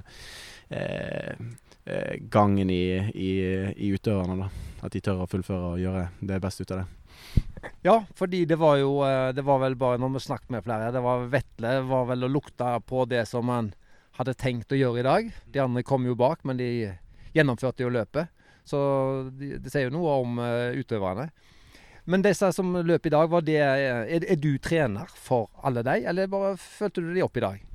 Eh, 0.73 0.81
eh, 0.81 1.35
gangen 2.31 2.69
i, 2.71 2.95
i, 3.11 3.31
i, 3.75 3.89
utøverne. 3.91 4.45
da. 4.45 4.67
At 4.85 4.93
de 4.95 5.01
tør 5.03 5.23
å 5.23 5.29
fullføre 5.29 5.73
og 5.73 5.81
gjøre 5.81 6.03
det 6.23 6.39
beste 6.43 6.63
ut 6.63 6.71
av 6.75 6.83
det. 6.83 6.85
Ja, 7.83 7.95
fordi 8.15 8.43
det 8.45 8.57
var 8.59 8.77
jo 8.79 8.97
eh, 9.05 9.31
Det 9.35 9.43
var 9.47 9.61
vel 9.61 9.75
bare 9.79 9.99
når 10.01 10.15
vi 10.15 10.21
snakket 10.25 10.51
med 10.51 10.63
flere 10.65 10.91
Det 10.91 11.01
var 11.03 11.27
Vetle 11.31 11.71
var 11.87 12.09
vel 12.09 12.25
å 12.25 12.31
lukte 12.31 12.67
på 12.87 13.05
det 13.07 13.23
som 13.29 13.51
han 13.51 13.71
hadde 14.17 14.35
tenkt 14.37 14.73
å 14.75 14.77
gjøre 14.77 14.99
i 15.01 15.05
dag. 15.07 15.29
De 15.49 15.61
andre 15.63 15.81
kom 15.87 16.03
jo 16.05 16.13
bak, 16.13 16.43
men 16.45 16.59
de 16.59 16.67
gjennomførte 17.33 17.81
jo 17.81 17.89
løpet. 17.89 18.29
Så 18.61 18.77
det 19.33 19.57
de 19.63 19.71
sier 19.73 19.87
jo 19.87 19.95
noe 19.95 20.19
om 20.21 20.37
uh, 20.37 20.69
utøverne. 20.77 21.31
Men 22.05 22.21
disse 22.21 22.51
som 22.53 22.75
løp 22.85 23.09
i 23.09 23.13
dag, 23.15 23.31
var 23.31 23.41
det, 23.41 23.57
er, 23.57 24.05
er 24.21 24.37
du 24.37 24.51
trener 24.61 25.09
for 25.17 25.49
alle 25.65 25.81
de, 25.87 26.03
eller 26.05 26.29
bare 26.29 26.53
følte 26.61 27.01
du 27.01 27.09
de 27.15 27.25
opp 27.25 27.41
i 27.41 27.45
dag? 27.47 27.65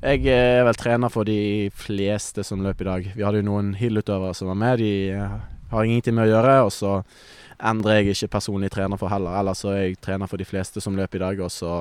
Jeg 0.00 0.30
er 0.32 0.62
vel 0.64 0.78
trener 0.80 1.12
for 1.12 1.28
de 1.28 1.68
fleste 1.76 2.40
som 2.46 2.62
løp 2.64 2.78
i 2.80 2.86
dag. 2.88 3.08
Vi 3.12 3.20
hadde 3.20 3.42
jo 3.42 3.48
noen 3.50 3.74
Hill-utøvere 3.76 4.32
som 4.32 4.48
var 4.48 4.56
med. 4.56 4.80
De 4.80 4.92
eh, 5.12 5.34
har 5.74 5.84
ingenting 5.84 6.14
med 6.16 6.24
å 6.24 6.30
gjøre. 6.30 6.54
Og 6.64 6.70
så 6.72 6.92
endrer 7.60 7.98
jeg 7.98 8.14
ikke 8.14 8.30
personlig 8.38 8.70
trener 8.72 8.96
for 8.96 9.12
heller. 9.12 9.34
Ellers 9.36 9.60
så 9.60 9.74
er 9.74 9.82
jeg 9.82 9.98
trener 10.00 10.30
for 10.30 10.40
de 10.40 10.46
fleste 10.48 10.80
som 10.80 10.96
løper 10.96 11.20
i 11.20 11.22
dag. 11.26 11.42
Og 11.44 11.52
så 11.52 11.72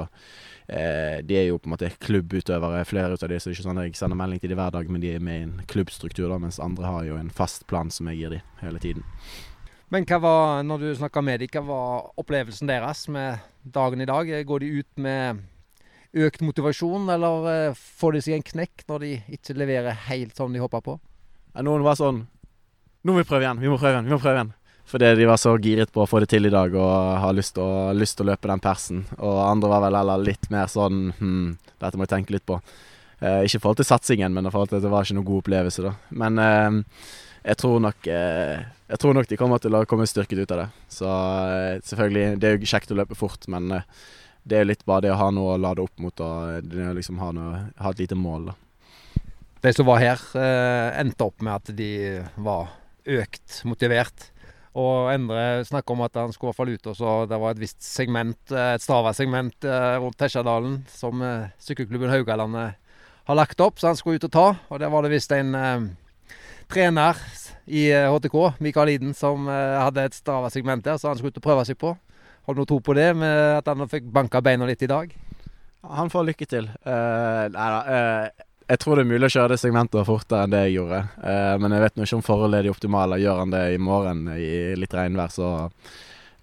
eh, 0.68 1.22
De 1.24 1.38
er 1.40 1.46
jo 1.48 1.62
på 1.64 1.70
en 1.70 1.76
måte 1.78 1.94
klubbutøvere, 2.04 2.82
flere 2.90 3.16
av 3.16 3.16
de. 3.16 3.40
Så 3.40 3.54
det 3.54 3.56
er 3.56 3.56
ikke 3.56 3.68
sånn 3.70 3.80
at 3.80 3.88
jeg 3.88 3.96
sender 4.02 4.20
melding 4.20 4.42
til 4.44 4.52
de 4.52 4.58
hver 4.60 4.74
dag, 4.76 4.90
men 4.92 5.06
de 5.06 5.14
er 5.14 5.24
med 5.24 5.40
i 5.40 5.46
en 5.46 5.54
klubbstruktur, 5.72 6.26
da, 6.28 6.42
mens 6.44 6.60
andre 6.60 6.92
har 6.92 7.06
jo 7.08 7.22
en 7.22 7.32
fast 7.32 7.64
plan 7.72 7.88
som 7.88 8.10
jeg 8.12 8.20
gir 8.20 8.36
de 8.36 8.42
hele 8.60 8.82
tiden. 8.84 9.06
Men 9.96 10.04
hva 10.12 10.20
var, 10.20 10.60
når 10.68 10.84
du 10.84 10.90
snakka 11.00 11.24
med 11.24 11.40
dem, 11.40 11.54
hva 11.56 11.64
var 11.72 12.12
opplevelsen 12.20 12.68
deres 12.68 13.06
med 13.08 13.40
dagen 13.64 14.04
i 14.04 14.10
dag? 14.12 14.28
Går 14.52 14.66
de 14.66 14.74
ut 14.84 15.02
med 15.08 15.40
økt 16.14 16.42
motivasjon, 16.42 17.10
eller 17.14 17.50
eh, 17.52 17.82
får 18.00 18.16
de 18.16 18.22
seg 18.26 18.38
en 18.38 18.46
knekk 18.46 18.86
når 18.90 19.06
de 19.06 19.12
ikke 19.38 19.58
leverer 19.58 19.98
helt 20.10 20.38
som 20.38 20.54
de 20.54 20.62
håper 20.62 20.84
på? 20.86 20.96
Ja, 21.54 21.66
noen 21.66 21.86
var 21.86 21.98
sånn 22.00 22.26
Nå 23.06 23.14
må 23.14 23.22
vi 23.22 23.30
prøve 23.30 23.46
igjen, 23.46 23.62
vi 23.62 23.70
må 23.72 23.78
prøve 23.80 23.96
igjen, 23.96 24.10
vi 24.10 24.12
må 24.12 24.20
prøve 24.20 24.36
igjen. 24.42 24.50
Fordi 24.90 25.12
de 25.16 25.28
var 25.30 25.38
så 25.40 25.54
giret 25.62 25.92
på 25.94 26.02
å 26.04 26.08
få 26.10 26.20
det 26.20 26.28
til 26.34 26.50
i 26.50 26.52
dag 26.52 26.74
og 26.76 26.92
har 27.24 27.36
lyst 27.38 27.54
til 27.56 27.64
å, 27.64 28.26
løpe 28.28 28.50
den 28.50 28.60
persen. 28.60 29.06
Og 29.22 29.38
andre 29.46 29.70
var 29.72 29.86
vel 29.86 29.98
heller 30.00 30.26
litt 30.26 30.50
mer 30.52 30.68
sånn 30.68 31.14
Hm, 31.20 31.54
dette 31.80 31.96
må 31.96 32.04
jeg 32.04 32.12
tenke 32.16 32.36
litt 32.36 32.48
på. 32.50 32.58
Eh, 33.22 33.46
ikke 33.46 33.60
i 33.60 33.64
forhold 33.64 33.80
til 33.80 33.88
satsingen, 33.88 34.34
men 34.34 34.50
i 34.50 34.52
forhold 34.52 34.74
til 34.74 34.80
at 34.82 34.84
det 34.84 34.92
var 34.92 35.06
ikke 35.06 35.16
noen 35.20 35.30
god 35.30 35.44
opplevelse, 35.46 35.86
da. 35.86 35.94
Men 36.24 36.42
eh, 36.44 37.06
jeg 37.44 37.60
tror 37.62 37.80
nok 37.86 38.08
eh, 38.12 38.68
Jeg 38.90 39.00
tror 39.00 39.14
nok 39.16 39.30
de 39.30 39.38
kommer 39.38 39.62
til 39.62 39.78
å 39.78 39.86
komme 39.88 40.08
styrket 40.10 40.42
ut 40.42 40.56
av 40.56 40.64
det. 40.64 40.70
Så 40.92 41.08
eh, 41.08 41.82
selvfølgelig, 41.86 42.40
det 42.42 42.50
er 42.50 42.58
jo 42.58 42.72
kjekt 42.74 42.92
å 42.92 42.98
løpe 42.98 43.18
fort, 43.20 43.46
men 43.54 43.70
eh, 43.78 43.86
det 44.50 44.58
er 44.60 44.68
litt 44.68 44.86
bare 44.88 45.08
det 45.08 45.14
å 45.14 45.20
ha 45.20 45.30
noe 45.34 45.56
å 45.56 45.62
lade 45.62 45.84
opp 45.84 46.02
mot 46.02 46.26
og 46.26 46.74
liksom 46.98 47.22
ha, 47.22 47.30
noe, 47.36 47.62
ha 47.78 47.94
et 47.94 48.04
lite 48.04 48.18
mål. 48.18 48.50
da. 48.50 48.58
De 49.62 49.72
som 49.76 49.88
var 49.88 50.00
her, 50.00 50.22
eh, 50.40 51.00
endte 51.02 51.26
opp 51.26 51.42
med 51.44 51.54
at 51.58 51.72
de 51.76 51.92
var 52.40 52.70
økt 53.10 53.62
motivert. 53.68 54.30
Og 54.80 55.10
Endre 55.12 55.66
snakka 55.68 55.96
om 55.96 56.04
at 56.06 56.16
han 56.16 56.32
skulle 56.32 56.50
i 56.50 56.54
hvert 56.54 56.60
fall 56.62 56.72
ut, 56.72 56.90
og 56.92 56.96
så 56.96 57.14
det 57.28 57.40
var 57.42 57.56
et 57.56 57.64
visst 57.64 57.82
segment, 57.84 58.40
eh, 58.54 58.76
et 58.78 58.84
Strava-segment 58.84 59.66
eh, 59.68 59.96
rundt 60.00 60.18
Tesjadalen 60.20 60.84
som 60.94 61.24
eh, 61.26 61.50
sykkelklubben 61.60 62.14
Haugalandet 62.14 62.78
har 63.30 63.38
lagt 63.38 63.60
opp, 63.62 63.80
så 63.80 63.90
han 63.90 64.00
skulle 64.00 64.22
ut 64.22 64.30
og 64.30 64.32
ta. 64.32 64.48
Og 64.70 64.80
der 64.80 64.94
var 64.94 65.04
det 65.04 65.12
visst 65.12 65.34
en 65.36 65.58
eh, 65.58 65.90
trener 66.72 67.20
i 67.68 67.90
HTK, 67.92 68.38
Mikael 68.64 68.94
Iden, 68.96 69.12
som 69.14 69.46
hadde 69.50 70.08
et 70.08 70.16
Strava-segment 70.18 70.86
der, 70.86 70.98
så 70.98 71.12
han 71.12 71.20
skulle 71.20 71.34
ut 71.36 71.42
og 71.42 71.46
prøve 71.46 71.66
seg 71.68 71.78
på. 71.82 71.92
Har 72.50 72.56
du 72.58 72.64
noe 72.64 72.66
tro 72.66 72.80
på 72.82 72.96
det, 72.98 73.12
med 73.14 73.60
at 73.60 73.68
han 73.70 73.86
fikk 73.86 74.08
banka 74.10 74.40
beina 74.42 74.66
litt 74.66 74.82
i 74.82 74.88
dag? 74.90 75.12
Han 75.86 76.08
får 76.10 76.24
lykke 76.32 76.46
til. 76.50 76.66
Uh, 76.82 77.46
nei 77.54 77.68
da. 77.76 77.82
Uh, 77.86 78.48
jeg 78.74 78.82
tror 78.82 78.98
det 78.98 79.04
er 79.04 79.10
mulig 79.12 79.28
å 79.28 79.34
kjøre 79.36 79.52
det 79.52 79.60
segmentet 79.62 80.08
fortere 80.08 80.48
enn 80.48 80.56
det 80.56 80.64
jeg 80.64 80.80
gjorde. 80.80 81.04
Uh, 81.22 81.54
men 81.62 81.76
jeg 81.76 81.84
vet 81.84 82.00
nå 82.00 82.08
ikke 82.08 82.18
om 82.18 82.26
forholdet 82.26 82.58
er 82.58 82.66
de 82.66 82.72
optimale. 82.74 83.20
Gjør 83.22 83.44
han 83.44 83.54
det 83.54 83.62
i 83.76 83.78
morgen 83.78 84.26
i 84.34 84.50
litt 84.82 84.98
regnvær, 84.98 85.36
så 85.38 85.52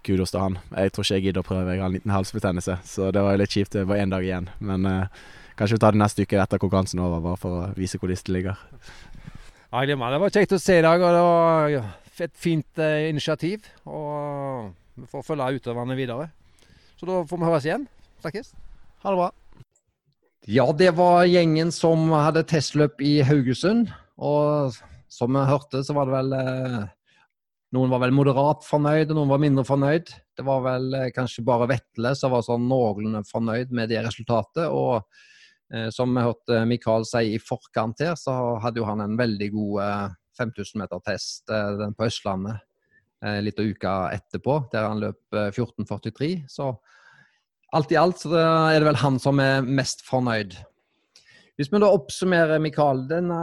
kudos 0.06 0.30
til 0.30 0.44
han. 0.44 0.60
Jeg 0.76 0.94
tror 0.94 1.08
ikke 1.08 1.18
jeg 1.18 1.26
gidder 1.26 1.42
å 1.42 1.48
prøve. 1.50 1.74
Jeg 1.74 1.82
har 1.82 1.90
en 1.90 1.98
liten 1.98 2.14
halsbetennelse, 2.14 2.78
så 2.86 3.10
det 3.10 3.26
var 3.26 3.42
litt 3.42 3.58
kjipt. 3.58 3.74
Det 3.74 3.84
var 3.90 4.06
én 4.06 4.14
dag 4.14 4.30
igjen. 4.30 4.46
Men 4.62 4.86
kanskje 5.58 5.80
vi 5.80 5.86
tar 5.88 5.98
det 5.98 6.04
neste 6.06 6.22
uke 6.22 6.38
etter 6.38 6.62
konkurransen 6.62 7.02
over, 7.02 7.26
bare 7.26 7.42
for 7.42 7.64
å 7.64 7.68
vise 7.74 7.98
hvor 7.98 8.14
listen 8.14 8.38
ligger. 8.38 8.62
Ja, 9.74 9.82
det 9.82 9.98
var 9.98 10.30
kjekt 10.30 10.54
å 10.54 10.62
se 10.62 10.78
i 10.78 10.86
dag, 10.86 11.02
og 11.02 11.18
det 11.18 11.28
var 11.34 12.26
et 12.30 12.42
fint 12.46 12.86
initiativ. 13.10 13.66
og 13.90 14.85
vi 14.96 15.06
får 15.10 15.24
følge 15.26 15.60
utøverne 15.60 15.96
videre. 15.98 16.30
Så 16.96 17.08
da 17.08 17.20
får 17.28 17.40
vi 17.40 17.48
høres 17.48 17.68
igjen. 17.68 17.84
Snakkes. 18.24 18.54
Ha 19.04 19.12
det 19.12 19.20
bra. 19.20 19.30
Ja, 20.46 20.66
det 20.72 20.92
var 20.96 21.26
gjengen 21.28 21.72
som 21.74 22.08
hadde 22.14 22.46
testløp 22.48 23.02
i 23.04 23.18
Haugesund. 23.26 23.90
Og 24.16 24.76
som 25.12 25.36
vi 25.36 25.42
hørte, 25.48 25.82
så 25.84 25.96
var 25.96 26.08
det 26.08 26.16
vel 26.16 26.36
eh, 26.38 26.84
Noen 27.74 27.90
var 27.90 28.00
vel 28.04 28.14
moderat 28.14 28.62
fornøyd, 28.64 29.10
og 29.10 29.18
noen 29.18 29.32
var 29.34 29.40
mindre 29.42 29.64
fornøyd. 29.66 30.12
Det 30.38 30.44
var 30.46 30.62
vel 30.64 30.86
eh, 30.96 31.08
kanskje 31.12 31.44
bare 31.44 31.68
Vetle 31.68 32.14
som 32.16 32.32
var 32.32 32.46
sånn 32.46 32.68
noenlunde 32.70 33.24
fornøyd 33.28 33.74
med 33.76 33.90
det 33.92 34.00
resultatet. 34.06 34.70
Og 34.70 35.02
eh, 35.74 35.90
som 35.92 36.14
vi 36.14 36.24
hørte 36.24 36.62
Mikael 36.70 37.04
si 37.04 37.34
i 37.34 37.42
forkant 37.42 38.00
her, 38.06 38.14
så 38.16 38.56
hadde 38.62 38.80
jo 38.80 38.88
han 38.88 39.02
en 39.04 39.18
veldig 39.18 39.50
god 39.58 39.82
eh, 39.84 40.16
5000 40.40 40.80
meter 40.84 41.04
test 41.10 41.52
eh, 41.52 41.84
på 41.92 42.08
Østlandet 42.08 42.62
litt 43.24 43.58
av 43.58 43.68
uka 43.70 43.92
etterpå, 44.14 44.58
der 44.72 44.88
han 44.88 45.00
løp 45.00 45.20
14,43. 45.32 46.32
Eh, 46.32 46.42
så 46.50 46.72
alt 47.76 47.92
i 47.92 47.98
alt 48.00 48.22
så 48.22 48.32
er 48.36 48.78
det 48.78 48.88
vel 48.88 49.00
han 49.02 49.20
som 49.22 49.40
er 49.42 49.64
mest 49.64 50.04
fornøyd. 50.06 50.56
Hvis 51.56 51.72
vi 51.72 51.80
da 51.80 51.88
oppsummerer, 51.88 52.60
Mikael, 52.60 53.06
denne, 53.08 53.38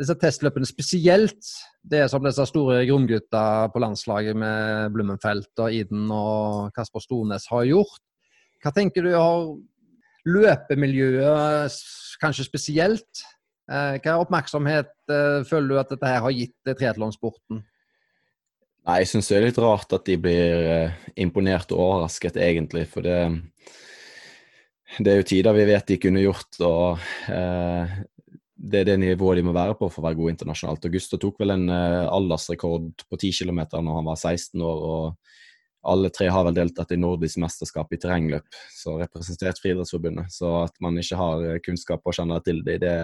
disse 0.00 0.16
testløpene, 0.16 0.68
spesielt 0.68 1.52
det 1.84 2.06
som 2.10 2.24
disse 2.24 2.46
store 2.48 2.80
gromgutta 2.88 3.68
på 3.72 3.82
landslaget 3.84 4.38
med 4.40 4.96
Blummenfelt 4.96 5.52
og 5.62 5.76
Iden 5.76 6.08
og 6.10 6.72
Kasper 6.76 7.04
Stornes 7.04 7.46
har 7.52 7.68
gjort, 7.68 8.02
hva 8.64 8.72
tenker 8.74 9.04
du 9.04 9.12
har 9.12 9.50
løpemiljøet 10.26 11.76
kanskje 12.22 12.48
spesielt? 12.48 13.24
Eh, 13.70 14.00
hva 14.00 14.18
oppmerksomhet 14.22 14.92
eh, 15.12 15.44
føler 15.46 15.68
du 15.68 15.80
at 15.82 15.92
dette 15.92 16.08
her 16.08 16.24
har 16.24 16.34
gitt 16.34 16.72
triatlonsporten? 16.72 17.60
Nei, 18.86 19.00
jeg 19.02 19.10
syns 19.10 19.28
det 19.30 19.36
er 19.36 19.46
litt 19.48 19.58
rart 19.58 19.92
at 19.96 20.06
de 20.06 20.14
blir 20.22 20.66
eh, 20.70 20.98
imponert 21.18 21.72
og 21.74 21.80
overrasket, 21.82 22.36
egentlig. 22.38 22.84
For 22.86 23.02
det, 23.02 23.16
det 25.02 25.10
er 25.10 25.18
jo 25.18 25.26
tider 25.26 25.56
vi 25.56 25.64
vet 25.66 25.88
de 25.90 25.98
kunne 25.98 26.22
gjort, 26.22 26.60
og 26.62 27.02
eh, 27.34 27.96
det 28.56 28.82
er 28.82 28.90
det 28.92 28.98
nivået 29.02 29.40
de 29.40 29.46
må 29.48 29.54
være 29.56 29.74
på 29.78 29.88
for 29.90 30.00
å 30.00 30.06
være 30.06 30.18
gode 30.20 30.36
internasjonalt. 30.36 30.86
Augusto 30.86 31.18
tok 31.18 31.42
vel 31.42 31.56
en 31.56 31.66
eh, 31.66 32.04
aldersrekord 32.06 33.06
på 33.10 33.18
10 33.18 33.42
km 33.42 33.64
når 33.74 33.98
han 33.98 34.08
var 34.12 34.22
16 34.22 34.62
år. 34.62 34.86
og 34.92 35.34
alle 35.86 36.10
tre 36.10 36.26
har 36.32 36.46
vel 36.48 36.56
deltatt 36.56 36.92
i 36.94 36.98
nordisk 36.98 37.38
mesterskap 37.38 37.92
i 37.94 37.98
terrengløp, 38.02 38.46
så 38.74 38.96
representert 38.98 39.60
Friidrettsforbundet. 39.62 40.32
Så 40.34 40.50
at 40.64 40.74
man 40.82 40.98
ikke 40.98 41.18
har 41.18 41.44
eh, 41.46 41.60
kunnskap 41.62 42.06
og 42.06 42.16
kjenner 42.16 42.42
til 42.46 42.62
det, 42.66 42.80
det, 42.82 42.96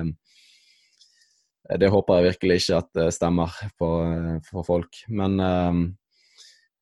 det 1.80 1.90
håper 1.92 2.18
jeg 2.18 2.28
virkelig 2.32 2.56
ikke 2.60 2.78
at 2.82 2.90
det 2.98 3.08
stemmer 3.16 3.54
for, 3.78 4.40
for 4.48 4.66
folk. 4.66 5.02
Men 5.08 5.38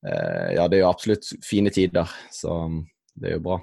ja, 0.00 0.64
det 0.64 0.78
er 0.78 0.80
jo 0.80 0.88
absolutt 0.88 1.28
fine 1.44 1.68
tider, 1.74 2.08
så 2.32 2.54
det 3.12 3.28
er 3.28 3.34
jo 3.36 3.42
bra. 3.44 3.58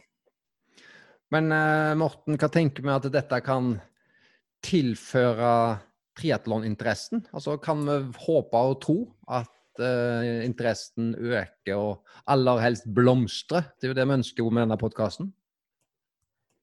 Men 1.34 1.49
Morten, 1.97 2.38
hva 2.38 2.49
tenker 2.53 2.86
vi 2.86 2.93
at 2.93 3.09
dette 3.11 3.39
kan 3.43 3.73
tilføre 4.65 5.51
triatloninteressen? 6.17 7.25
Altså, 7.34 7.57
kan 7.61 7.84
vi 7.86 7.97
håpe 8.25 8.61
og 8.69 8.80
tro 8.84 8.97
at 9.30 9.82
uh, 9.82 10.45
interessen 10.45 11.13
øker 11.15 11.75
og 11.75 12.21
aller 12.30 12.61
helst 12.63 12.88
blomstrer? 12.93 13.69
Det 13.78 13.88
er 13.88 13.93
jo 13.93 13.97
det 13.99 14.07
vi 14.07 14.17
ønsker 14.19 14.49
med 14.49 14.65
denne 14.65 14.80
podkasten. 14.82 15.34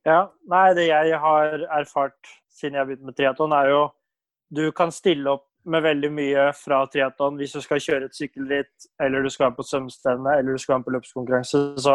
Ja, 0.04 0.26
nei, 0.50 0.66
det 0.76 0.88
jeg 0.90 1.20
har 1.20 1.62
erfart 1.78 2.32
siden 2.52 2.76
jeg 2.76 2.90
begynte 2.90 3.08
med 3.08 3.16
triatlon, 3.16 3.54
er 3.56 3.70
jo 3.72 3.84
du 4.50 4.70
kan 4.72 4.92
stille 4.92 5.30
opp 5.30 5.48
med 5.64 5.82
veldig 5.82 6.10
mye 6.12 6.48
fra 6.56 6.82
triatlon 6.92 7.38
hvis 7.40 7.54
du 7.56 7.62
skal 7.64 7.80
kjøre 7.80 8.08
et 8.08 8.16
sykkelritt, 8.16 8.88
eller 9.02 9.24
du 9.24 9.30
skal 9.32 9.48
være 9.48 9.58
på 9.58 9.66
svømmestevne, 9.68 10.36
eller 10.38 10.52
du 10.52 10.60
skal 10.60 10.76
være 10.76 10.86
på 10.88 10.94
løpskonkurranse. 10.98 11.62
Så 11.80 11.94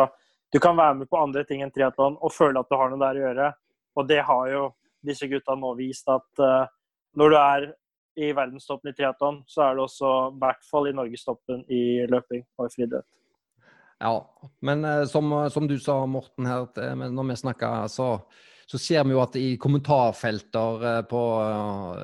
du 0.53 0.59
kan 0.61 0.77
være 0.77 1.01
med 1.01 1.09
på 1.09 1.19
andre 1.21 1.43
ting 1.45 1.61
enn 1.61 1.73
triatlon 1.73 2.17
og 2.17 2.33
føle 2.33 2.61
at 2.61 2.69
du 2.69 2.77
har 2.79 2.89
noe 2.89 3.01
der 3.03 3.19
å 3.19 3.25
gjøre. 3.27 3.51
Og 3.99 4.09
det 4.09 4.23
har 4.25 4.49
jo 4.53 4.63
disse 5.05 5.29
gutta 5.29 5.55
nå 5.55 5.75
vist 5.77 6.09
at 6.11 6.41
uh, 6.41 6.65
når 7.19 7.33
du 7.33 7.37
er 7.39 7.69
i 8.19 8.31
verdenstoppen 8.35 8.91
i 8.91 8.97
triatlon, 8.97 9.43
så 9.47 9.67
er 9.67 9.77
det 9.77 9.85
også 9.85 10.11
i 10.33 10.41
hvert 10.41 10.65
fall 10.67 10.89
i 10.89 10.95
norgestoppen 10.97 11.63
i 11.71 11.83
løping 12.09 12.43
og 12.57 12.67
i 12.67 12.73
friidrett. 12.73 13.07
Ja, 13.99 14.15
men 14.65 14.85
uh, 14.87 15.03
som, 15.11 15.31
som, 15.53 15.67
du 15.69 15.77
sa, 15.79 16.01
Morten, 16.09 16.49
her, 16.49 16.65
når 17.05 17.29
vi 17.29 17.41
snakker, 17.43 17.85
så, 17.91 18.15
så, 18.69 18.77
ser 18.77 19.05
vi 19.07 19.15
jo 19.15 19.21
at 19.23 19.37
i 19.39 19.47
kommentarfelter 19.61 20.83
uh, 20.83 21.01
på 21.09 21.21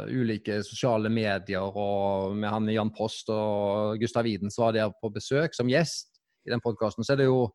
ulike 0.10 0.62
sosiale 0.66 1.12
medier, 1.14 1.62
og 1.62 2.36
med 2.38 2.50
han 2.50 2.72
Jan 2.74 2.94
Post 2.96 3.30
og 3.34 4.00
Gustav 4.02 4.28
Iden 4.30 4.54
som 4.54 4.68
var 4.68 4.78
der 4.78 4.96
på 4.98 5.12
besøk 5.14 5.58
som 5.58 5.70
gjest 5.70 6.18
i 6.46 6.54
den 6.54 6.64
podkasten, 6.64 7.06
så 7.06 7.14
er 7.14 7.22
det 7.22 7.30
jo 7.30 7.46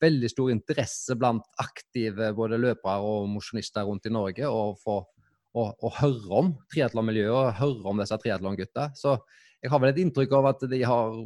veldig 0.00 0.30
stor 0.32 0.52
interesse 0.52 1.16
blant 1.18 1.44
aktive 1.60 2.30
både 2.36 2.58
løpere 2.60 3.02
og 3.04 3.28
mosjonister 3.28 3.84
rundt 3.84 4.08
i 4.08 4.14
Norge 4.14 4.48
å 4.48 4.70
få 4.80 5.02
å, 5.50 5.66
å 5.66 5.90
høre 5.98 6.36
om 6.38 6.52
triatlonmiljøet 6.72 7.34
og 7.34 7.58
høre 7.58 7.90
om 7.90 8.00
disse 8.00 8.18
triatlongutta. 8.22 8.90
Så 8.94 9.16
jeg 9.60 9.72
har 9.72 9.82
vel 9.82 9.92
et 9.92 10.00
inntrykk 10.04 10.34
av 10.38 10.50
at 10.52 10.64
de 10.70 10.82
har 10.86 11.16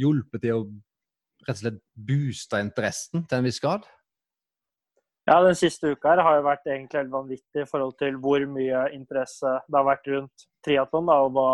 hjulpet 0.00 0.44
til 0.44 0.60
å 0.60 0.66
rett 1.42 1.56
og 1.56 1.62
slett 1.64 1.80
booste 1.92 2.60
interessen 2.62 3.26
til 3.26 3.40
en 3.40 3.48
viss 3.48 3.60
grad? 3.62 3.86
Ja, 5.28 5.36
den 5.44 5.54
siste 5.54 5.92
uka 5.92 6.10
her 6.10 6.22
har 6.26 6.38
jo 6.38 6.46
vært 6.48 6.64
egentlig 6.66 6.98
helt 6.98 7.12
vanvittig 7.12 7.62
i 7.62 7.68
forhold 7.68 7.94
til 8.00 8.16
hvor 8.22 8.42
mye 8.50 8.88
interesse 8.96 9.52
det 9.68 9.78
har 9.78 9.86
vært 9.86 10.08
rundt 10.10 10.46
triatlon, 10.66 11.12
og 11.14 11.28
hva, 11.36 11.48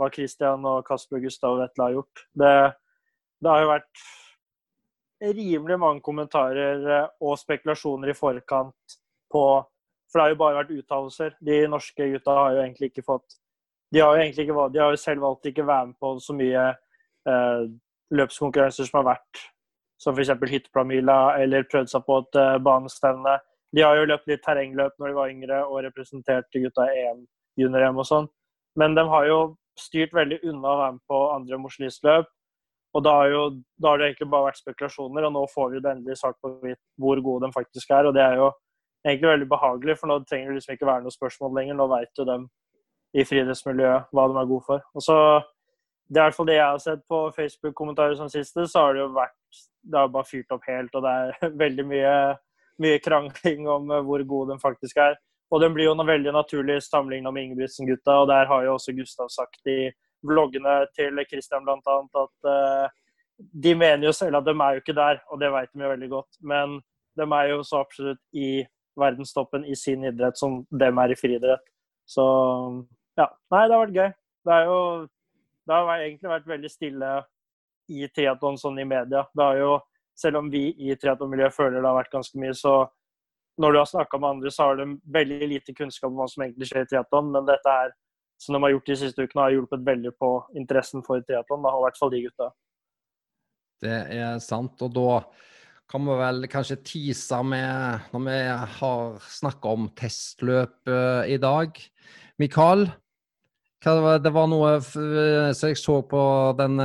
hva 0.00 0.08
Christian 0.14 0.64
og 0.68 0.86
Kasper 0.88 1.20
Gustav 1.20 1.58
Vetle 1.60 1.84
har 1.84 1.98
gjort. 1.98 2.24
Det, 2.32 2.54
det, 3.44 3.50
har 3.50 3.60
jo 3.60 3.70
vært 3.74 4.06
rimelig 5.36 5.78
mange 5.80 6.04
kommentarer 6.04 6.88
eh, 6.96 7.06
og 7.20 7.36
spekulasjoner 7.40 8.12
i 8.12 8.16
forkant 8.16 8.98
på 9.32 9.44
for 10.14 10.20
det 10.20 10.24
har 10.28 10.32
jo 10.32 10.38
bare 10.38 10.58
vært 10.60 10.76
uttalelser. 10.76 11.32
De 11.42 11.56
norske 11.66 12.06
gutta 12.12 12.34
har 12.38 12.52
jo 12.54 12.60
egentlig 12.62 12.92
ikke 12.92 13.02
fått 13.02 13.40
De 13.90 13.98
har 13.98 14.14
jo 14.14 14.22
egentlig 14.22 14.44
ikke 14.44 14.66
de 14.70 14.78
har 14.78 14.92
jo 14.94 15.00
selv 15.00 15.24
valgt 15.26 15.48
ikke 15.50 15.66
være 15.66 15.88
med 15.88 15.96
på 15.98 16.12
så 16.22 16.36
mye 16.38 16.62
eh, 16.70 17.64
løpskonkurranser 18.14 18.86
som 18.86 19.00
har 19.00 19.08
vært, 19.08 19.42
som 20.00 20.16
f.eks. 20.16 20.32
hytteplamila 20.50 21.36
eller 21.40 21.66
prøvd 21.70 21.92
seg 21.92 22.04
på 22.06 22.20
et 22.22 22.38
uh, 22.40 22.56
banestevne. 22.62 23.38
De 23.74 23.82
har 23.82 23.98
jo 23.98 24.06
løpt 24.10 24.28
litt 24.30 24.42
terrengløp 24.44 24.94
når 24.98 25.10
de 25.10 25.18
var 25.18 25.32
yngre 25.32 25.60
og 25.66 25.82
representerte 25.86 26.62
gutta 26.62 26.86
i 26.90 27.04
EM, 27.08 27.24
junior-EM 27.60 28.00
og 28.00 28.08
sånn. 28.08 28.30
Men 28.78 28.94
de 28.98 29.06
har 29.10 29.28
jo 29.28 29.38
styrt 29.78 30.14
veldig 30.14 30.40
unna 30.50 30.70
å 30.70 30.80
være 30.80 30.96
med 30.96 31.04
på 31.10 31.20
andre 31.34 31.60
mosjonistløp. 31.62 32.30
Og 32.94 33.02
da 33.02 33.14
har, 33.18 33.30
jo, 33.32 33.46
da 33.82 33.90
har 33.90 33.98
det 33.98 34.10
egentlig 34.12 34.28
bare 34.30 34.48
vært 34.52 34.60
spekulasjoner, 34.60 35.24
og 35.26 35.32
nå 35.34 35.40
får 35.50 35.72
vi 35.72 35.80
det 35.82 35.94
endelig 35.96 36.20
svart 36.20 36.36
på 36.42 36.52
hvor 37.02 37.22
gode 37.26 37.48
de 37.48 37.56
faktisk 37.56 37.90
er. 37.90 38.06
Og 38.06 38.14
det 38.14 38.22
er 38.22 38.38
jo 38.38 38.52
egentlig 39.02 39.32
veldig 39.32 39.48
behagelig, 39.50 39.96
for 39.98 40.10
nå 40.10 40.20
trenger 40.28 40.52
det 40.52 40.60
liksom 40.60 40.76
ikke 40.76 40.88
være 40.88 41.02
noe 41.06 41.14
spørsmål 41.14 41.58
lenger. 41.58 41.78
Nå 41.80 41.88
veit 41.90 42.22
jo 42.22 42.28
dem 42.28 42.46
i 43.14 43.24
friidrettsmiljøet 43.26 44.14
hva 44.14 44.28
de 44.30 44.38
er 44.38 44.50
gode 44.52 44.66
for. 44.68 44.86
Og 44.94 45.06
så, 45.06 45.16
Det 46.08 46.20
er 46.20 46.26
i 46.26 46.28
hvert 46.28 46.36
fall 46.36 46.48
det 46.50 46.58
jeg 46.58 46.66
har 46.68 46.82
sett 46.82 47.04
på 47.08 47.20
Facebook-kommentarer 47.36 48.16
som 48.18 48.30
siste, 48.32 48.66
så 48.68 48.86
har 48.86 48.94
det 48.94 49.04
jo 49.04 49.12
vært 49.16 49.62
Det 49.84 49.98
har 50.00 50.08
bare 50.12 50.28
fyrt 50.28 50.52
opp 50.52 50.64
helt, 50.68 50.94
og 50.96 51.04
det 51.04 51.12
er 51.12 51.54
veldig 51.64 51.84
mye, 51.88 52.14
mye 52.80 53.00
krangling 53.04 53.68
om 53.68 53.90
eh, 53.92 54.04
hvor 54.04 54.22
god 54.28 54.52
den 54.54 54.60
faktisk 54.62 55.00
er. 55.04 55.18
Og 55.52 55.60
den 55.60 55.74
blir 55.76 55.90
jo 55.90 55.94
noe 55.94 56.08
veldig 56.08 56.32
naturlig 56.32 56.80
sammenligna 56.82 57.30
med 57.30 57.44
Ingebrigtsen-gutta, 57.44 58.16
og 58.22 58.28
der 58.32 58.48
har 58.50 58.64
jo 58.64 58.74
også 58.78 58.94
Gustav 58.96 59.28
sagt 59.30 59.68
i 59.70 59.92
vloggene 60.24 60.86
til 60.96 61.20
Christian 61.28 61.66
bl.a. 61.66 61.96
at 62.22 62.48
uh, 62.48 62.88
de 63.36 63.74
mener 63.76 64.08
jo 64.08 64.12
selv 64.16 64.40
at 64.40 64.46
de 64.48 64.54
er 64.54 64.76
jo 64.76 64.82
ikke 64.82 64.96
der, 64.96 65.20
og 65.28 65.40
det 65.40 65.52
vet 65.52 65.70
de 65.74 65.84
jo 65.84 65.92
veldig 65.92 66.10
godt. 66.10 66.40
Men 66.40 66.78
de 67.18 67.28
er 67.38 67.50
jo 67.52 67.62
så 67.62 67.82
absolutt 67.84 68.22
i 68.32 68.64
verdenstoppen 69.00 69.66
i 69.68 69.76
sin 69.78 70.04
idrett 70.08 70.38
som 70.38 70.62
dem 70.70 70.98
er 71.02 71.12
i 71.12 71.18
friidrett. 71.18 71.64
Så 72.06 72.24
ja. 73.18 73.28
Nei, 73.52 73.66
det 73.66 73.76
har 73.76 73.84
vært 73.84 73.98
gøy. 73.98 74.10
Det 74.44 74.54
er 74.54 74.68
jo 74.68 74.80
Det 75.64 75.76
har 75.76 76.02
egentlig 76.02 76.30
vært 76.30 76.50
veldig 76.50 76.70
stille 76.72 77.10
i 77.92 78.08
triatlon 78.12 78.58
sånn 78.60 78.80
i 78.80 78.86
media. 78.88 79.24
Det 79.32 79.44
har 79.44 79.60
jo, 79.60 79.72
selv 80.16 80.40
om 80.42 80.50
vi 80.52 80.66
i 80.76 80.94
triatlonmiljøet 80.96 81.56
føler 81.56 81.80
det 81.80 81.88
har 81.88 81.98
vært 81.98 82.12
ganske 82.12 82.40
mye, 82.40 82.54
så 82.56 82.74
når 83.60 83.72
du 83.72 83.78
har 83.78 83.88
snakka 83.88 84.18
med 84.18 84.30
andre, 84.36 84.50
så 84.50 84.68
har 84.68 84.80
de 84.80 84.88
veldig 85.14 85.48
lite 85.52 85.74
kunnskap 85.76 86.10
om 86.10 86.18
hva 86.18 86.26
som 86.30 86.42
egentlig 86.44 86.68
skjer 86.70 86.86
i 86.86 86.90
triatlon. 86.90 87.30
Men 87.34 87.46
dette 87.48 87.74
er, 87.84 87.92
som 88.42 88.56
de 88.56 88.62
har 88.64 88.74
gjort 88.74 88.90
de 88.90 88.96
siste 88.98 89.24
ukene, 89.24 89.44
har 89.44 89.54
hjulpet 89.54 89.84
veldig 89.86 90.12
på 90.18 90.30
interessen 90.58 91.04
for 91.06 91.22
triatlon. 91.22 91.68
I 91.70 91.82
hvert 91.86 92.00
fall 92.00 92.12
de 92.14 92.22
gutta. 92.26 92.48
Det 93.84 93.98
er 94.16 94.40
sant. 94.42 94.82
Og 94.82 94.90
da 94.96 95.20
kan 95.92 96.02
vi 96.08 96.18
vel 96.18 96.48
kanskje 96.50 96.80
tease 96.82 97.40
med 97.46 98.10
når 98.14 98.26
vi 98.26 98.36
har 98.80 99.30
snakka 99.38 99.76
om 99.78 99.88
testløp 99.96 100.90
i 101.30 101.38
dag. 101.38 101.78
Mikael, 102.42 102.88
det 103.84 104.32
var 104.32 104.48
noe 104.48 104.78
Så 104.80 105.68
jeg 105.68 105.76
så 105.80 105.98
på 106.08 106.22
den 106.58 106.80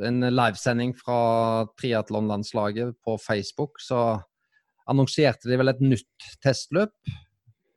en 0.00 0.24
livesending 0.24 0.94
fra 0.96 1.66
triatlonlandslaget 1.80 2.94
på 3.04 3.16
Facebook, 3.20 3.80
så 3.80 4.20
annonserte 4.88 5.50
de 5.50 5.58
vel 5.60 5.72
et 5.72 5.82
nytt 5.84 6.28
testløp 6.42 6.94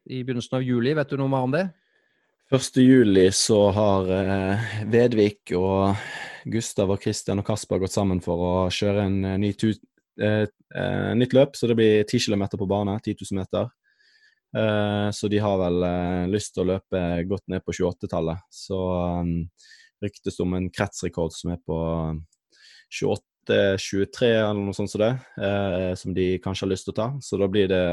i 0.05 0.21
begynnelsen 0.23 0.59
av 0.59 0.65
juli. 0.65 0.93
Vet 0.95 1.11
du 1.11 1.19
noe 1.19 1.31
mer 1.31 1.47
om 1.47 1.55
det? 1.55 1.65
1. 2.53 2.77
juli 2.77 3.25
så 3.33 3.57
har 3.73 4.09
eh, 4.13 4.65
Vedvik 4.93 5.55
og 5.57 5.95
Gustav 6.53 6.91
og 6.93 7.01
Kristian 7.01 7.41
og 7.41 7.47
Kasper 7.47 7.81
gått 7.81 7.95
sammen 7.95 8.19
for 8.21 8.43
å 8.45 8.51
kjøre 8.73 9.07
en 9.07 9.15
eh, 9.25 9.39
ny 9.41 9.49
tu, 9.57 9.71
eh, 10.21 10.45
eh, 10.45 11.09
nytt 11.17 11.33
løp. 11.33 11.57
Så 11.57 11.65
det 11.71 11.77
blir 11.79 12.03
10 12.05 12.27
km 12.27 12.45
på 12.53 12.69
bane, 12.69 12.99
10 13.01 13.17
000 13.31 13.41
meter. 13.41 13.71
Eh, 14.55 15.09
så 15.11 15.29
de 15.31 15.41
har 15.43 15.57
vel 15.59 15.87
eh, 15.87 16.25
lyst 16.31 16.55
til 16.55 16.65
å 16.65 16.69
løpe 16.73 17.01
godt 17.29 17.47
ned 17.51 17.65
på 17.65 17.75
28-tallet. 17.75 18.45
Så 18.53 18.79
um, 19.21 19.37
ryktes 20.03 20.37
det 20.37 20.45
om 20.45 20.55
en 20.57 20.69
kretsrekord 20.73 21.35
som 21.35 21.53
er 21.55 21.61
på 21.65 21.79
28-23 23.01 24.31
eller 24.31 24.61
noe 24.61 24.77
sånt 24.77 24.91
som 24.91 25.01
det, 25.01 25.13
som 25.99 26.13
de 26.15 26.27
kanskje 26.43 26.65
har 26.65 26.71
lyst 26.71 26.87
til 26.87 26.93
å 26.93 26.99
ta. 26.99 27.07
Så 27.23 27.39
da 27.41 27.47
blir 27.51 27.69
det 27.71 27.85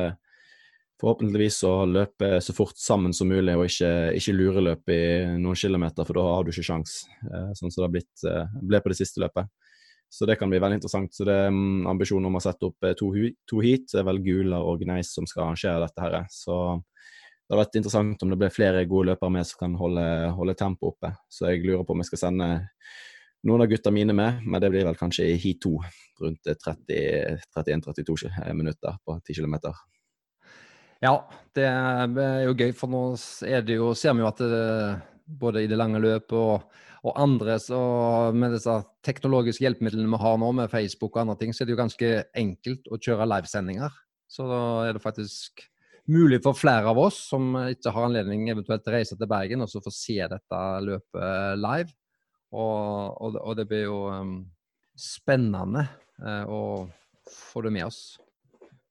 forhåpentligvis 1.02 1.58
å 1.66 1.72
løpe 1.90 2.36
så 2.44 2.54
fort 2.54 2.78
sammen 2.78 3.14
som 3.16 3.30
mulig, 3.30 3.56
og 3.58 3.66
ikke, 3.66 3.90
ikke 4.18 4.34
lureløpe 4.36 4.94
i 4.94 5.06
noen 5.40 5.58
kilometer, 5.58 6.06
for 6.06 6.18
da 6.18 6.26
har 6.28 6.46
du 6.46 6.52
ikke 6.52 6.66
sjans, 6.68 7.02
eh, 7.26 7.50
sånn 7.58 7.74
som 7.74 7.90
det 7.90 8.04
eh, 8.30 8.54
ble 8.62 8.80
på 8.82 8.92
det 8.92 8.98
siste 9.00 9.22
løpet. 9.24 9.50
Så 10.12 10.26
det 10.28 10.36
kan 10.36 10.50
bli 10.52 10.60
veldig 10.60 10.76
interessant. 10.76 11.14
Så 11.16 11.24
det 11.24 11.32
er 11.32 11.46
um, 11.48 11.86
ambisjonen 11.88 12.28
om 12.28 12.36
å 12.36 12.42
sette 12.44 12.68
opp 12.68 12.84
eh, 12.84 12.92
to, 12.98 13.08
to 13.48 13.62
heat. 13.64 13.86
Det 13.88 14.02
er 14.02 14.08
vel 14.10 14.20
Gula 14.20 14.58
og 14.60 14.82
Gneis 14.84 15.14
som 15.16 15.24
skal 15.28 15.46
arrangere 15.46 15.86
dette 15.86 16.04
her. 16.04 16.16
Så 16.28 16.56
det 16.76 17.54
hadde 17.54 17.60
vært 17.62 17.78
interessant 17.80 18.24
om 18.24 18.32
det 18.32 18.38
blir 18.42 18.52
flere 18.52 18.84
gode 18.90 19.12
løpere 19.12 19.32
med 19.32 19.48
som 19.48 19.62
kan 19.62 19.78
holde, 19.80 20.04
holde 20.36 20.56
tempoet 20.60 20.92
oppe. 20.92 21.14
Så 21.32 21.48
jeg 21.48 21.64
lurer 21.64 21.86
på 21.88 21.96
om 21.96 22.04
jeg 22.04 22.10
skal 22.10 22.22
sende 22.26 22.50
noen 23.48 23.64
av 23.64 23.72
gutta 23.72 23.90
mine 23.94 24.14
med, 24.14 24.44
men 24.44 24.62
det 24.62 24.70
blir 24.74 24.84
vel 24.86 25.00
kanskje 25.00 25.30
i 25.32 25.40
heat 25.40 25.64
2 25.64 25.72
rundt 26.22 26.52
31-32 26.52 28.52
minutter 28.52 29.00
på 29.00 29.16
10 29.16 29.40
km. 29.40 29.56
Ja, 31.02 31.16
det 31.56 31.66
er 31.66 32.46
jo 32.46 32.52
gøy, 32.52 32.68
for 32.76 32.92
nå 32.92 33.02
er 33.48 33.64
det 33.66 33.80
jo, 33.80 33.90
ser 33.98 34.14
vi 34.14 34.22
jo 34.22 34.28
at 34.28 34.44
det, 34.44 34.62
både 35.24 35.64
i 35.64 35.72
det 35.72 35.80
lange 35.80 36.04
løpet 36.04 36.38
og, 36.38 36.68
og 37.02 37.18
andre, 37.18 37.56
så 37.58 37.78
med 38.36 38.54
disse 38.54 38.76
teknologiske 39.02 39.64
hjelpemidlene 39.64 40.10
vi 40.12 40.22
har 40.22 40.38
nå, 40.38 40.52
med 40.54 40.70
Facebook 40.70 41.16
og 41.16 41.24
andre 41.24 41.38
ting, 41.40 41.54
så 41.54 41.64
er 41.64 41.68
det 41.68 41.74
jo 41.74 41.80
ganske 41.80 42.10
enkelt 42.38 42.86
å 42.86 42.98
kjøre 43.02 43.26
livesendinger. 43.26 43.96
Så 44.30 44.46
da 44.46 44.62
er 44.86 44.96
det 44.96 45.02
faktisk 45.02 45.64
mulig 46.10 46.38
for 46.44 46.58
flere 46.58 46.90
av 46.90 46.98
oss 46.98 47.18
som 47.30 47.52
ikke 47.66 47.92
har 47.94 48.06
anledning 48.06 48.48
eventuelt 48.50 48.84
til 48.84 48.94
å 48.94 48.96
reise 48.96 49.18
til 49.18 49.30
Bergen, 49.30 49.64
og 49.64 49.70
så 49.70 49.82
få 49.82 49.92
se 49.94 50.18
dette 50.18 50.62
løpet 50.86 51.58
live. 51.58 51.90
Og, 52.52 53.18
og, 53.18 53.38
og 53.40 53.58
det 53.58 53.66
blir 53.70 53.86
jo 53.86 54.00
um, 54.12 54.34
spennende 54.98 55.86
uh, 56.22 56.44
å 56.46 56.62
få 57.32 57.64
det 57.66 57.72
med 57.74 57.88
oss. 57.88 58.02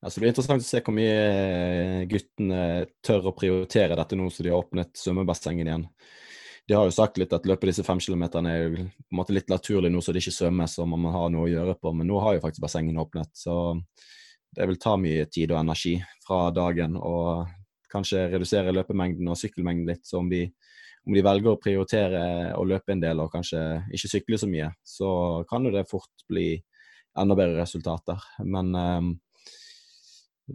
Altså, 0.01 0.17
det 0.17 0.23
blir 0.23 0.33
interessant 0.33 0.63
å 0.63 0.65
se 0.65 0.81
hvor 0.81 0.95
mye 0.97 1.17
eh, 1.29 1.97
guttene 2.09 2.61
tør 3.05 3.29
å 3.29 3.35
prioritere 3.37 3.97
dette 3.99 4.17
nå 4.17 4.31
som 4.33 4.47
de 4.47 4.49
har 4.49 4.63
åpnet 4.63 4.97
svømmebassengen 4.97 5.67
igjen. 5.69 5.83
De 6.71 6.75
har 6.77 6.87
jo 6.87 6.93
sagt 6.95 7.17
litt 7.19 7.33
at 7.35 7.43
løpet 7.43 7.67
disse 7.67 7.83
fem 7.83 7.99
kilometerne 7.99 8.51
er 8.55 8.69
på 8.71 8.79
en 8.79 9.17
måte 9.19 9.33
litt 9.35 9.49
naturlig 9.51 9.89
nå 9.91 9.99
så 9.99 10.13
det 10.15 10.21
ikke 10.21 10.31
svømmes 10.31 10.77
og 10.79 10.85
man 10.87 11.09
har 11.11 11.33
noe 11.33 11.43
å 11.43 11.49
gjøre 11.51 11.73
på, 11.75 11.91
men 11.91 12.07
nå 12.07 12.21
har 12.23 12.37
jo 12.37 12.43
faktisk 12.45 12.63
bassengene 12.63 13.01
åpnet. 13.03 13.27
Så 13.35 13.55
det 14.55 14.69
vil 14.69 14.79
ta 14.79 14.93
mye 14.95 15.25
tid 15.27 15.51
og 15.51 15.59
energi 15.59 15.97
fra 16.23 16.45
dagen 16.55 16.95
og 16.95 17.49
kanskje 17.91 18.23
redusere 18.31 18.71
løpemengden 18.71 19.27
og 19.27 19.39
sykkelmengden 19.41 19.91
litt. 19.91 20.05
Så 20.07 20.21
om 20.21 20.31
de, 20.31 20.45
om 21.03 21.17
de 21.17 21.25
velger 21.27 21.51
å 21.51 21.59
prioritere 21.59 22.23
å 22.55 22.63
løpe 22.63 22.95
en 22.95 23.03
del 23.03 23.19
og 23.19 23.35
kanskje 23.35 23.65
ikke 23.91 24.13
sykle 24.13 24.39
så 24.39 24.47
mye, 24.53 24.71
så 24.79 25.11
kan 25.51 25.67
jo 25.67 25.75
det 25.75 25.89
fort 25.91 26.23
bli 26.31 26.53
enda 27.19 27.35
bedre 27.35 27.65
resultater. 27.65 28.23
Men 28.47 28.71
um, 28.71 29.11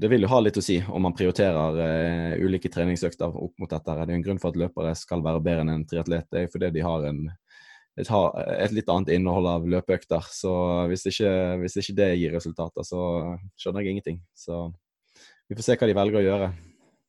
det 0.00 0.08
vil 0.10 0.24
jo 0.24 0.30
ha 0.30 0.40
litt 0.42 0.58
å 0.58 0.64
si 0.64 0.76
om 0.88 1.04
man 1.06 1.14
prioriterer 1.16 1.80
uh, 1.80 2.44
ulike 2.44 2.70
treningsøkter 2.72 3.32
opp 3.32 3.54
mot 3.60 3.70
dette. 3.70 3.96
Det 3.96 4.06
er 4.06 4.14
en 4.16 4.24
grunn 4.24 4.40
for 4.42 4.52
at 4.52 4.60
løpere 4.60 4.94
skal 4.98 5.24
være 5.24 5.42
bedre 5.44 5.64
enn 5.64 5.74
en 5.74 5.86
triatlet. 5.88 6.28
Det 6.32 6.42
er 6.42 6.52
fordi 6.52 6.70
de 6.74 6.84
har 6.84 7.08
en, 7.10 7.20
et, 7.96 8.10
et, 8.10 8.76
litt 8.76 8.92
annet 8.92 9.12
innhold 9.16 9.50
av 9.50 9.68
løpeøkter. 9.76 10.30
Så 10.34 10.52
hvis 10.90 11.06
ikke, 11.12 11.32
hvis 11.62 11.78
ikke, 11.82 11.96
det 12.00 12.10
gir 12.20 12.36
resultater, 12.36 12.86
så 12.86 13.02
skjønner 13.56 13.84
jeg 13.84 13.96
ingenting. 13.96 14.22
Så 14.36 14.66
vi 15.48 15.58
får 15.58 15.68
se 15.68 15.78
hva 15.80 15.90
de 15.90 15.98
velger 16.00 16.20
å 16.20 16.26
gjøre. 16.26 16.48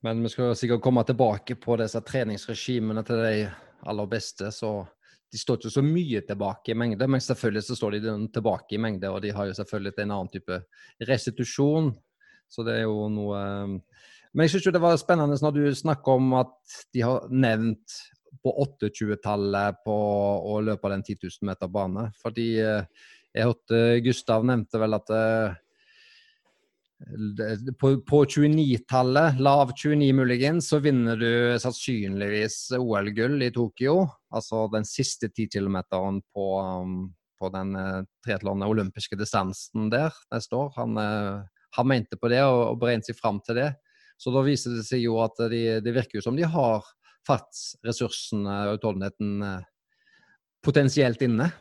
Men 0.05 0.21
vi 0.23 0.29
skal 0.29 0.53
sikkert 0.55 0.83
komme 0.85 1.03
tilbake 1.07 1.57
på 1.59 1.79
disse 1.81 2.03
treningsregimene 2.05 3.03
til 3.07 3.23
de 3.23 3.47
aller 3.87 4.11
beste. 4.11 4.51
så 4.53 4.85
de 5.27 5.39
står 5.39 5.57
ikke 5.59 5.69
så 5.73 5.81
mye 5.83 6.21
tilbake 6.23 6.71
i 6.71 6.75
mengde, 6.77 7.07
men 7.11 7.19
selvfølgelig 7.19 7.65
så 7.67 7.75
står 7.75 7.97
de 7.97 8.11
tilbake 8.31 8.77
i 8.77 8.79
mengde. 8.79 9.09
Og 9.11 9.19
de 9.25 9.33
har 9.35 9.49
jo 9.49 9.57
selvfølgelig 9.57 9.91
en 9.99 10.13
annen 10.15 10.29
type 10.31 10.59
restitusjon 11.09 11.89
så 12.49 12.63
det 12.67 12.77
er 12.79 12.85
jo 12.87 13.07
noe 13.11 13.39
eh, 13.39 14.03
Men 14.33 14.45
jeg 14.45 14.55
syns 14.55 14.73
det 14.75 14.83
var 14.83 14.97
spennende 14.99 15.37
når 15.41 15.55
du 15.55 15.63
snakker 15.75 16.19
om 16.19 16.33
at 16.39 16.79
de 16.93 17.03
har 17.05 17.27
nevnt 17.31 17.99
på 18.43 18.53
28-tallet 18.63 19.79
på 19.85 19.95
å 20.51 20.59
løpe 20.61 20.91
den 20.93 21.03
10 21.03 21.23
000 21.23 21.47
meter 21.49 21.71
bane. 21.71 22.09
Fordi 22.21 22.49
eh, 22.61 23.07
jeg 23.33 23.47
hørte 23.49 23.79
Gustav 24.05 24.45
nevnte 24.45 24.81
vel 24.81 24.97
at 24.97 25.13
eh, 25.15 25.57
på, 27.81 27.91
på 28.05 28.21
29-tallet, 28.37 29.41
lav 29.41 29.73
29 29.73 30.13
muligens, 30.17 30.69
så 30.69 30.79
vinner 30.85 31.17
du 31.17 31.57
sannsynligvis 31.61 32.59
OL-gull 32.77 33.41
i 33.45 33.51
Tokyo. 33.53 33.99
Altså 34.33 34.65
den 34.73 34.85
siste 34.87 35.31
10 35.31 35.49
km 35.57 35.81
på, 36.33 36.47
um, 36.61 36.95
på 37.37 37.51
den 37.53 37.77
triatlon 38.25 38.65
olympiske 38.65 39.17
distansen 39.17 39.91
der 39.93 40.13
neste 40.33 40.57
år. 40.57 40.73
Han 40.77 40.97
han 41.75 41.89
mente 41.89 42.19
på 42.19 42.29
det 42.31 42.43
og, 42.45 42.61
og 42.71 42.79
beregnet 42.81 43.09
seg 43.09 43.17
fram 43.19 43.41
til 43.45 43.59
det. 43.59 43.71
Så 44.17 44.33
da 44.33 44.41
viser 44.45 44.77
det 44.77 44.85
seg 44.87 45.03
jo 45.03 45.19
at 45.21 45.37
de, 45.51 45.63
det 45.83 45.93
virker 45.93 46.23
som 46.25 46.37
de 46.37 46.47
har 46.47 46.85
fartsressursene 47.27 48.59
og 48.69 48.79
utholdenheten 48.79 49.43
eh, 49.45 49.65
potensielt 50.65 51.21
inne. 51.25 51.51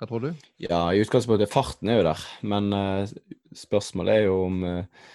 Hva 0.00 0.08
tror 0.08 0.22
du? 0.24 0.44
Ja, 0.62 0.86
i 0.94 1.00
utgangspunktet 1.02 1.52
farten 1.52 1.90
er 1.92 2.00
jo 2.00 2.04
der, 2.06 2.20
men 2.48 2.70
uh, 2.72 3.10
spørsmålet 3.52 4.14
er 4.14 4.22
jo 4.30 4.36
om 4.46 4.62
uh, 4.64 5.10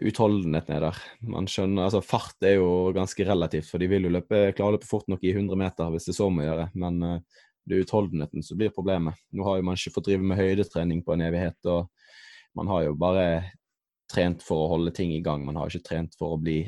utholdenheten 0.00 0.78
er 0.78 0.86
der. 0.86 1.00
Man 1.28 1.48
skjønner, 1.50 1.90
altså 1.90 2.00
Fart 2.00 2.46
er 2.46 2.56
jo 2.56 2.94
ganske 2.96 3.26
relativt, 3.28 3.68
for 3.68 3.82
de 3.82 3.90
vil 3.92 4.08
jo 4.08 4.14
løpe, 4.14 4.46
klare 4.56 4.72
å 4.72 4.76
løpe 4.78 4.88
fort 4.88 5.10
nok 5.12 5.26
i 5.28 5.34
100 5.34 5.60
meter 5.60 5.92
hvis 5.92 6.08
det 6.08 6.16
så 6.16 6.30
må 6.32 6.46
gjøre. 6.46 6.70
Men 6.80 7.02
uh, 7.04 7.42
det 7.68 7.76
er 7.76 7.84
utholdenheten 7.84 8.46
som 8.46 8.60
blir 8.60 8.72
problemet. 8.72 9.20
Nå 9.36 9.44
har 9.44 9.60
jo 9.60 9.68
man 9.68 9.76
ikke 9.76 9.92
fått 9.98 10.08
drive 10.08 10.24
med 10.24 10.40
høydetrening 10.40 11.04
på 11.04 11.18
en 11.18 11.26
evighet. 11.28 11.60
og 11.68 11.90
man 12.56 12.70
har 12.70 12.86
jo 12.86 12.94
bare 12.98 13.26
trent 14.12 14.42
for 14.44 14.64
å 14.64 14.72
holde 14.74 14.92
ting 14.94 15.12
i 15.14 15.22
gang. 15.24 15.44
Man 15.46 15.56
har 15.58 15.70
ikke 15.70 15.88
trent 15.88 16.16
for 16.18 16.34
å 16.34 16.40
bli 16.40 16.62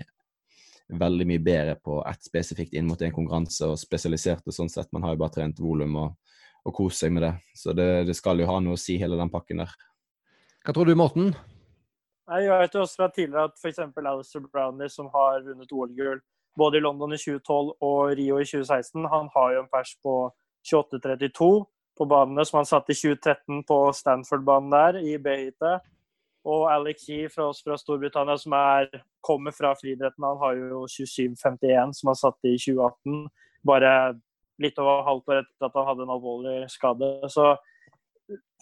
veldig 0.86 1.26
mye 1.26 1.42
bedre 1.42 1.74
på 1.82 1.98
ett 2.06 2.22
spesifikt 2.26 2.74
inn 2.74 2.86
mot 2.86 3.00
en 3.02 3.14
konkurranse 3.14 3.72
og 3.72 3.80
spesialisert 3.80 4.44
det 4.46 4.54
sånn 4.54 4.70
sett. 4.70 4.92
Man 4.94 5.06
har 5.06 5.14
jo 5.14 5.22
bare 5.24 5.34
trent 5.38 5.60
volum 5.62 5.98
og, 6.02 6.14
og 6.66 6.76
kost 6.76 7.02
seg 7.02 7.14
med 7.14 7.26
det. 7.26 7.34
Så 7.58 7.74
det, 7.76 7.88
det, 8.08 8.16
skal 8.18 8.40
jo 8.40 8.48
ha 8.50 8.60
noe 8.62 8.78
å 8.78 8.80
si, 8.80 8.98
hele 9.00 9.18
den 9.18 9.32
pakken 9.32 9.64
der. 9.64 9.74
Hva 10.66 10.74
tror 10.74 10.88
du, 10.88 10.94
Morten? 10.98 11.34
Jeg 12.26 12.50
vet 12.50 12.74
jo 12.74 12.82
også 12.82 13.02
fra 13.02 13.10
tidligere 13.14 13.50
at 13.50 13.60
f.eks. 13.60 13.82
Alistair 13.82 14.46
Brownlee, 14.50 14.90
som 14.90 15.10
har 15.14 15.44
vunnet 15.46 15.70
OL-gull 15.70 16.22
både 16.56 16.78
i 16.78 16.80
London 16.80 17.12
i 17.12 17.20
2012 17.20 17.72
og 17.84 18.12
Rio 18.16 18.38
i 18.40 18.48
2016, 18.48 19.04
han 19.12 19.28
har 19.34 19.54
jo 19.54 19.62
en 19.62 19.72
pers 19.72 19.92
på 20.02 20.14
28,32 20.66 21.50
på 21.96 22.06
banene 22.08 22.44
som 22.44 22.60
han 22.60 22.68
satte 22.68 22.92
i 22.92 22.98
2013 22.98 23.62
på 23.68 23.78
Stanford-banen 23.96 24.72
der, 24.72 24.98
i 25.00 25.16
B-heatet. 25.22 25.86
Og 26.46 26.68
Alex 26.70 27.08
Yee 27.10 27.30
fra 27.32 27.48
oss 27.50 27.62
fra 27.66 27.74
Storbritannia, 27.80 28.36
som 28.38 28.54
er, 28.54 28.90
kommer 29.24 29.54
fra 29.54 29.72
friidretten, 29.78 30.22
han 30.22 30.38
har 30.38 30.58
jo 30.60 30.84
27,51 30.86 31.96
som 31.98 32.12
han 32.12 32.20
satte 32.20 32.52
i 32.52 32.58
2018. 32.60 33.24
Bare 33.66 33.94
litt 34.62 34.78
over 34.78 35.02
halvt 35.08 35.32
år 35.32 35.40
etter 35.42 35.66
at 35.66 35.80
han 35.80 35.88
hadde 35.88 36.06
en 36.06 36.14
alvorlig 36.14 36.58
skade. 36.70 37.10
Så 37.32 37.48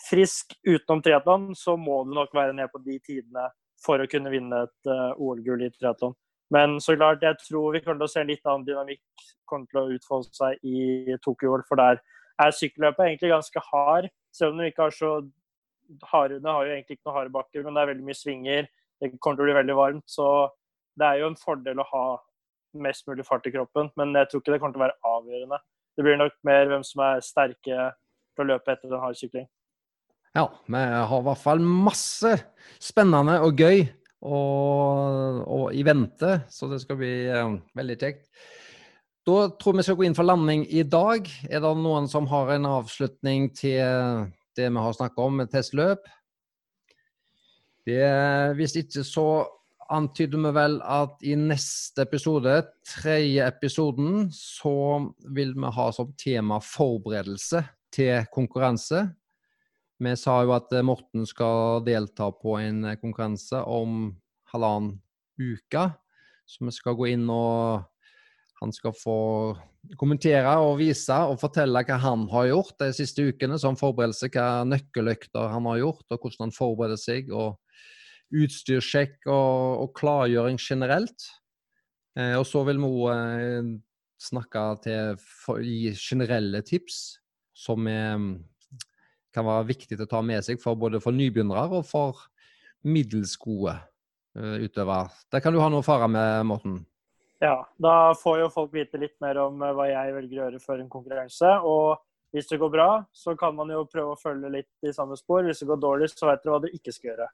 frisk 0.08 0.56
utenom 0.64 1.02
triatlon, 1.04 1.52
så 1.58 1.76
må 1.76 2.02
du 2.04 2.14
nok 2.16 2.32
være 2.34 2.56
ned 2.56 2.72
på 2.72 2.80
de 2.86 2.98
tidene 3.04 3.50
for 3.84 4.00
å 4.00 4.08
kunne 4.08 4.32
vinne 4.32 4.64
et 4.64 4.90
uh, 4.90 5.12
OL-gull 5.20 5.66
i 5.66 5.72
triatlon. 5.74 6.16
Men 6.54 6.78
så 6.80 6.96
klart, 6.96 7.24
jeg 7.24 7.36
tror 7.42 7.74
vi 7.74 7.82
kommer 7.84 8.00
til 8.02 8.08
å 8.08 8.14
se 8.14 8.24
litt 8.26 8.44
annen 8.46 8.66
dynamikk 8.66 9.28
kommer 9.48 9.68
til 9.68 9.80
å 9.80 9.96
utfolde 9.96 10.32
seg 10.36 10.60
i 10.64 11.16
Tokyo-OL. 11.24 11.64
For 11.68 11.80
der 11.80 12.00
er 12.42 12.54
sykkelløpet 12.58 13.06
egentlig 13.06 13.32
ganske 13.32 13.62
hard. 13.70 14.10
Selv 14.34 14.54
om 14.54 14.60
den 14.60 14.70
ikke 14.70 14.88
har 14.88 14.94
så 14.94 15.14
harde 16.10 16.40
Den 16.40 16.48
har 16.50 16.64
jo 16.64 16.72
egentlig 16.72 16.96
ikke 16.96 17.08
noen 17.08 17.18
harde 17.18 17.34
bakker, 17.34 17.62
men 17.62 17.76
det 17.76 17.82
er 17.82 17.90
veldig 17.92 18.06
mye 18.06 18.18
svinger. 18.18 18.68
Det 19.00 19.10
kommer 19.18 19.38
til 19.38 19.44
å 19.44 19.48
bli 19.48 19.58
veldig 19.58 19.76
varmt. 19.78 20.06
Så 20.10 20.28
det 20.98 21.06
er 21.06 21.20
jo 21.20 21.28
en 21.30 21.38
fordel 21.38 21.82
å 21.82 21.90
ha 21.90 22.04
mest 22.74 23.06
mulig 23.06 23.26
fart 23.26 23.46
i 23.46 23.52
kroppen, 23.54 23.90
men 23.98 24.14
jeg 24.18 24.30
tror 24.30 24.42
ikke 24.42 24.54
det 24.54 24.60
kommer 24.62 24.74
til 24.74 24.82
å 24.82 24.86
være 24.86 25.10
avgjørende. 25.10 25.58
Det 25.94 26.06
blir 26.06 26.18
nok 26.18 26.38
mer 26.46 26.70
hvem 26.70 26.86
som 26.86 27.04
er 27.06 27.22
sterke 27.22 27.90
til 28.34 28.42
å 28.42 28.48
løpe 28.48 28.72
etter 28.72 28.90
en 28.90 29.02
hard 29.04 29.18
sykling. 29.18 29.46
Ja, 30.34 30.48
vi 30.66 30.80
har 30.82 31.20
i 31.20 31.26
hvert 31.28 31.42
fall 31.44 31.62
masse 31.62 32.32
spennende 32.82 33.36
og 33.46 33.60
gøy 33.62 33.84
og, 34.24 35.42
og 35.44 35.66
i 35.76 35.84
vente, 35.86 36.40
så 36.50 36.66
det 36.72 36.80
skal 36.82 36.98
bli 36.98 37.12
um, 37.30 37.60
veldig 37.78 37.96
kjekt. 38.00 38.26
Da 39.24 39.48
tror 39.56 39.78
vi 39.78 39.82
skal 39.86 39.96
gå 39.96 40.04
inn 40.04 40.16
for 40.16 40.28
landing 40.28 40.66
i 40.68 40.82
dag. 40.84 41.28
Er 41.48 41.62
det 41.64 41.70
noen 41.80 42.10
som 42.12 42.26
har 42.28 42.50
en 42.52 42.66
avslutning 42.68 43.46
til 43.56 44.26
det 44.52 44.66
vi 44.68 44.82
har 44.84 44.96
snakket 44.96 45.22
om 45.24 45.38
med 45.40 45.48
testløp? 45.52 46.04
Det, 47.88 48.04
hvis 48.58 48.76
ikke 48.80 49.04
så 49.04 49.24
antyder 49.92 50.42
vi 50.44 50.52
vel 50.56 50.76
at 50.84 51.24
i 51.24 51.38
neste 51.40 52.04
episode, 52.04 52.52
tredje 52.84 53.48
episoden, 53.48 54.28
så 54.32 54.74
vil 55.32 55.56
vi 55.56 55.72
ha 55.78 55.88
som 55.92 56.12
tema 56.20 56.60
forberedelse 56.60 57.64
til 57.96 58.28
konkurranse. 58.32 59.06
Vi 60.04 60.14
sa 60.20 60.36
jo 60.44 60.52
at 60.52 60.72
Morten 60.84 61.24
skal 61.24 61.80
delta 61.88 62.28
på 62.28 62.58
en 62.60 62.90
konkurranse 63.00 63.64
om 63.64 64.12
halvannen 64.52 64.98
uke. 65.40 65.88
Så 66.44 66.68
vi 66.68 66.76
skal 66.76 66.96
gå 66.98 67.08
inn 67.14 67.24
og 67.32 67.88
han 68.64 68.72
skal 68.74 68.94
få 68.96 69.18
kommentere 70.00 70.56
og 70.64 70.78
vise 70.80 71.16
og 71.28 71.38
fortelle 71.42 71.84
hva 71.86 71.98
han 72.00 72.26
har 72.32 72.48
gjort 72.50 72.78
de 72.80 72.90
siste 72.96 73.26
ukene 73.28 73.58
som 73.60 73.78
forberedelse, 73.78 74.30
hva 74.32 74.64
nøkkeløkter 74.68 75.52
han 75.52 75.68
har 75.70 75.82
gjort, 75.82 76.06
og 76.08 76.20
hvordan 76.20 76.46
han 76.46 76.56
forbereder 76.56 77.00
seg. 77.00 77.30
og 77.32 77.60
Utstyrssjekk 78.34 79.28
og, 79.28 79.84
og 79.84 79.90
klargjøring 79.98 80.56
generelt. 80.58 81.28
Eh, 82.18 82.34
og 82.38 82.46
så 82.48 82.64
vil 82.66 82.80
vi 82.80 82.88
òg 82.88 83.10
eh, 83.12 83.68
snakke 84.24 84.64
til 84.86 85.20
for, 85.20 85.60
gi 85.62 85.92
generelle 85.98 86.62
tips 86.66 87.18
som 87.54 87.86
er, 87.90 88.16
kan 89.34 89.46
være 89.46 89.68
viktig 89.68 90.00
å 90.00 90.08
ta 90.10 90.22
med 90.24 90.46
seg 90.46 90.62
for 90.62 90.78
både 90.78 91.02
for 91.04 91.14
nybegynnere 91.14 91.68
og 91.80 91.84
for 91.86 92.24
middels 92.88 93.36
gode 93.40 93.76
eh, 94.38 94.64
utøvere. 94.64 95.12
Der 95.30 95.44
kan 95.44 95.54
du 95.54 95.62
ha 95.62 95.70
noe 95.70 95.84
å 95.84 95.86
fare 95.86 96.10
med, 96.10 96.48
Morten? 96.50 96.82
Ja, 97.44 97.58
da 97.76 98.14
får 98.16 98.38
jo 98.40 98.50
folk 98.52 98.70
vite 98.72 98.96
litt 99.00 99.16
mer 99.20 99.36
om 99.42 99.60
eh, 99.60 99.72
hva 99.76 99.84
jeg 99.90 100.12
velger 100.16 100.38
å 100.38 100.44
gjøre 100.46 100.60
før 100.62 100.78
en 100.80 100.92
konkurranse. 100.92 101.50
Og 101.68 101.98
hvis 102.32 102.48
det 102.48 102.58
går 102.62 102.70
bra, 102.72 102.86
så 103.12 103.34
kan 103.36 103.52
man 103.58 103.68
jo 103.74 103.82
prøve 103.90 104.14
å 104.14 104.20
følge 104.20 104.52
litt 104.54 104.86
i 104.88 104.92
samme 104.96 105.18
spor. 105.20 105.44
Hvis 105.44 105.60
det 105.60 105.68
går 105.68 105.82
dårlig, 105.82 106.08
så 106.14 106.30
vet 106.30 106.40
dere 106.40 106.54
hva 106.54 106.62
dere 106.64 106.78
ikke 106.78 106.94
skal 106.94 107.10
gjøre. 107.10 107.28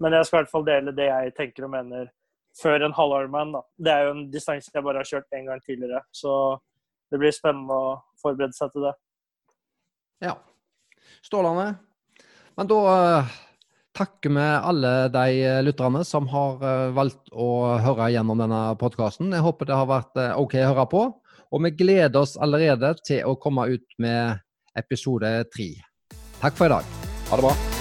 Men 0.00 0.16
jeg 0.16 0.26
skal 0.26 0.38
i 0.38 0.40
hvert 0.40 0.54
fall 0.54 0.64
dele 0.64 0.96
det 0.96 1.10
jeg 1.10 1.34
tenker 1.36 1.66
og 1.66 1.74
mener 1.74 2.08
før 2.56 2.86
en 2.86 2.96
halvarman. 2.96 3.52
Det 3.76 3.92
er 3.92 4.08
jo 4.08 4.14
en 4.14 4.24
distanse 4.32 4.72
jeg 4.72 4.86
bare 4.86 5.02
har 5.04 5.10
kjørt 5.10 5.36
én 5.36 5.50
gang 5.50 5.60
tidligere. 5.66 6.00
Så 6.08 6.32
det 7.12 7.20
blir 7.20 7.36
spennende 7.36 7.76
å 7.76 7.92
forberede 8.22 8.56
seg 8.56 8.72
til 8.72 8.88
det. 8.88 8.94
Ja. 10.24 10.38
Strålende. 11.20 11.74
Men 12.56 12.72
da 12.72 12.80
eh, 12.94 13.36
takker 13.96 14.30
vi 14.34 14.46
alle 14.70 14.92
de 15.12 15.42
eh, 15.44 15.62
lytterne 15.64 16.04
som 16.06 16.28
har 16.32 16.62
eh, 16.62 16.92
valgt 16.96 17.32
å 17.32 17.78
høre 17.82 18.10
gjennom 18.14 18.40
denne 18.40 18.62
podkasten. 18.80 19.32
Jeg 19.34 19.44
håper 19.46 19.70
det 19.70 19.80
har 19.80 19.90
vært 19.90 20.20
eh, 20.20 20.36
OK 20.38 20.56
å 20.60 20.70
høre 20.70 20.86
på. 20.92 21.04
Og 21.50 21.64
vi 21.66 21.74
gleder 21.74 22.22
oss 22.22 22.36
allerede 22.38 22.94
til 23.02 23.26
å 23.26 23.38
komme 23.40 23.66
ut 23.74 23.98
med 23.98 24.38
episode 24.78 25.34
tre. 25.50 25.72
Takk 26.40 26.56
for 26.56 26.70
i 26.70 26.74
dag. 26.76 26.96
Ha 27.30 27.40
det 27.40 27.46
bra. 27.50 27.79